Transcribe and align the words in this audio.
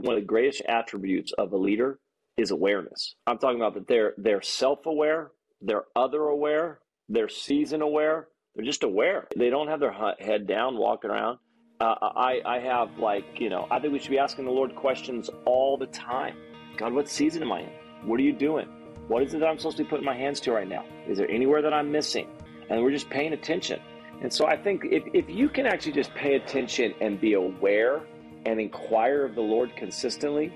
one 0.00 0.14
of 0.14 0.20
the 0.20 0.26
greatest 0.26 0.62
attributes 0.68 1.32
of 1.32 1.52
a 1.52 1.56
leader 1.56 1.98
is 2.36 2.50
awareness. 2.50 3.14
I'm 3.26 3.38
talking 3.38 3.60
about 3.60 3.74
that 3.74 3.86
they're 3.86 4.14
they're 4.16 4.42
self-aware, 4.42 5.30
they're 5.60 5.84
other 5.94 6.22
aware, 6.22 6.80
they're 7.08 7.28
season 7.28 7.82
aware. 7.82 8.28
They're 8.54 8.64
just 8.64 8.84
aware. 8.84 9.26
They 9.36 9.50
don't 9.50 9.66
have 9.66 9.80
their 9.80 9.92
head 10.20 10.46
down, 10.46 10.76
walking 10.76 11.10
around. 11.10 11.38
Uh, 11.80 11.94
I 12.00 12.40
I 12.46 12.58
have 12.60 12.98
like 12.98 13.40
you 13.40 13.50
know 13.50 13.66
I 13.70 13.80
think 13.80 13.92
we 13.92 13.98
should 13.98 14.10
be 14.10 14.18
asking 14.18 14.44
the 14.44 14.52
Lord 14.52 14.74
questions 14.76 15.28
all 15.44 15.76
the 15.76 15.86
time. 15.86 16.36
God, 16.76 16.92
what 16.92 17.08
season 17.08 17.42
am 17.42 17.52
I 17.52 17.60
in? 17.60 17.70
What 18.04 18.20
are 18.20 18.22
you 18.22 18.32
doing? 18.32 18.68
What 19.08 19.22
is 19.22 19.34
it 19.34 19.40
that 19.40 19.46
I'm 19.46 19.58
supposed 19.58 19.76
to 19.76 19.84
be 19.84 19.88
putting 19.88 20.04
my 20.04 20.16
hands 20.16 20.40
to 20.40 20.52
right 20.52 20.68
now? 20.68 20.84
Is 21.06 21.18
there 21.18 21.30
anywhere 21.30 21.62
that 21.62 21.74
I'm 21.74 21.92
missing? 21.92 22.28
And 22.70 22.82
we're 22.82 22.90
just 22.90 23.10
paying 23.10 23.32
attention. 23.32 23.80
And 24.22 24.32
so 24.32 24.46
I 24.46 24.56
think 24.56 24.84
if, 24.84 25.02
if 25.12 25.28
you 25.28 25.48
can 25.48 25.66
actually 25.66 25.92
just 25.92 26.14
pay 26.14 26.36
attention 26.36 26.94
and 27.00 27.20
be 27.20 27.34
aware 27.34 28.02
and 28.46 28.60
inquire 28.60 29.24
of 29.24 29.34
the 29.34 29.40
Lord 29.40 29.74
consistently, 29.76 30.52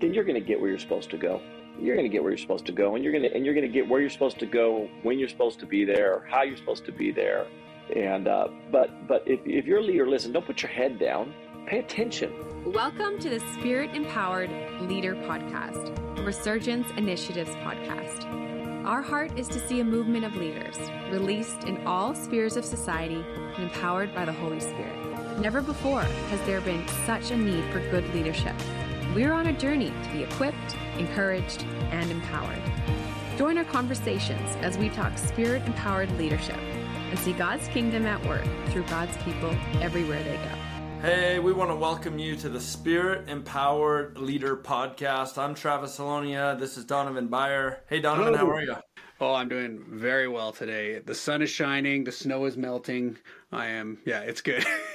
then 0.00 0.14
you're 0.14 0.24
going 0.24 0.40
to 0.40 0.46
get 0.46 0.60
where 0.60 0.70
you're 0.70 0.78
supposed 0.78 1.10
to 1.10 1.18
go. 1.18 1.40
You're 1.80 1.96
going 1.96 2.08
to 2.08 2.12
get 2.12 2.22
where 2.22 2.30
you're 2.30 2.38
supposed 2.38 2.66
to 2.66 2.72
go, 2.72 2.94
and 2.94 3.02
you're 3.02 3.12
going 3.12 3.24
to 3.24 3.34
and 3.34 3.44
you're 3.44 3.54
going 3.54 3.66
to 3.66 3.72
get 3.72 3.88
where 3.88 4.00
you're 4.00 4.10
supposed 4.10 4.38
to 4.40 4.46
go, 4.46 4.88
when 5.02 5.18
you're 5.18 5.28
supposed 5.28 5.58
to 5.60 5.66
be 5.66 5.84
there, 5.84 6.26
how 6.28 6.42
you're 6.42 6.56
supposed 6.56 6.84
to 6.86 6.92
be 6.92 7.10
there. 7.10 7.46
And 7.96 8.28
uh, 8.28 8.48
but 8.70 9.08
but 9.08 9.22
if, 9.26 9.40
if 9.46 9.64
you're 9.64 9.78
a 9.78 9.82
leader, 9.82 10.08
listen, 10.08 10.32
don't 10.32 10.46
put 10.46 10.62
your 10.62 10.70
head 10.70 10.98
down. 10.98 11.32
Pay 11.66 11.78
attention. 11.78 12.32
Welcome 12.72 13.18
to 13.20 13.30
the 13.30 13.40
Spirit 13.54 13.94
Empowered 13.94 14.50
Leader 14.82 15.14
Podcast, 15.14 16.24
Resurgence 16.24 16.88
Initiatives 16.96 17.50
Podcast. 17.56 18.84
Our 18.84 19.00
heart 19.00 19.38
is 19.38 19.48
to 19.48 19.60
see 19.60 19.80
a 19.80 19.84
movement 19.84 20.24
of 20.24 20.36
leaders 20.36 20.76
released 21.10 21.64
in 21.64 21.86
all 21.86 22.14
spheres 22.14 22.56
of 22.56 22.64
society 22.64 23.24
and 23.54 23.64
empowered 23.64 24.14
by 24.14 24.24
the 24.24 24.32
Holy 24.32 24.60
Spirit. 24.60 25.01
Never 25.38 25.60
before 25.60 26.02
has 26.02 26.40
there 26.42 26.60
been 26.60 26.86
such 27.06 27.30
a 27.30 27.36
need 27.36 27.64
for 27.72 27.80
good 27.90 28.12
leadership. 28.14 28.54
We're 29.14 29.32
on 29.32 29.46
a 29.46 29.52
journey 29.52 29.92
to 30.04 30.12
be 30.12 30.22
equipped, 30.22 30.76
encouraged, 30.98 31.64
and 31.90 32.10
empowered. 32.10 32.62
Join 33.36 33.58
our 33.58 33.64
conversations 33.64 34.56
as 34.56 34.78
we 34.78 34.88
talk 34.90 35.16
spirit 35.18 35.62
empowered 35.66 36.10
leadership 36.18 36.56
and 36.56 37.18
see 37.18 37.32
God's 37.32 37.66
kingdom 37.68 38.06
at 38.06 38.24
work 38.26 38.44
through 38.68 38.84
God's 38.84 39.16
people 39.18 39.50
everywhere 39.80 40.22
they 40.22 40.36
go. 40.36 40.58
Hey, 41.00 41.38
we 41.40 41.52
want 41.52 41.70
to 41.70 41.76
welcome 41.76 42.18
you 42.18 42.36
to 42.36 42.48
the 42.48 42.60
Spirit 42.60 43.28
Empowered 43.28 44.18
Leader 44.18 44.56
Podcast. 44.56 45.36
I'm 45.36 45.54
Travis 45.54 45.98
Holownia. 45.98 46.58
This 46.58 46.76
is 46.76 46.84
Daunavan 46.84 47.28
Buyer. 47.28 47.82
Hey, 47.88 48.00
Daunavan, 48.00 48.36
Hello. 48.36 48.36
how 48.36 48.50
are 48.50 48.62
you? 48.62 48.76
Oh, 49.20 49.34
I'm 49.34 49.48
doing 49.48 49.84
very 49.88 50.28
well 50.28 50.52
today. 50.52 50.98
The 51.00 51.14
sun 51.14 51.42
is 51.42 51.50
shining, 51.50 52.04
the 52.04 52.12
snow 52.12 52.44
is 52.44 52.56
melting. 52.56 53.18
I 53.50 53.66
am, 53.66 53.98
yeah, 54.04 54.20
it's 54.20 54.40
good. 54.40 54.64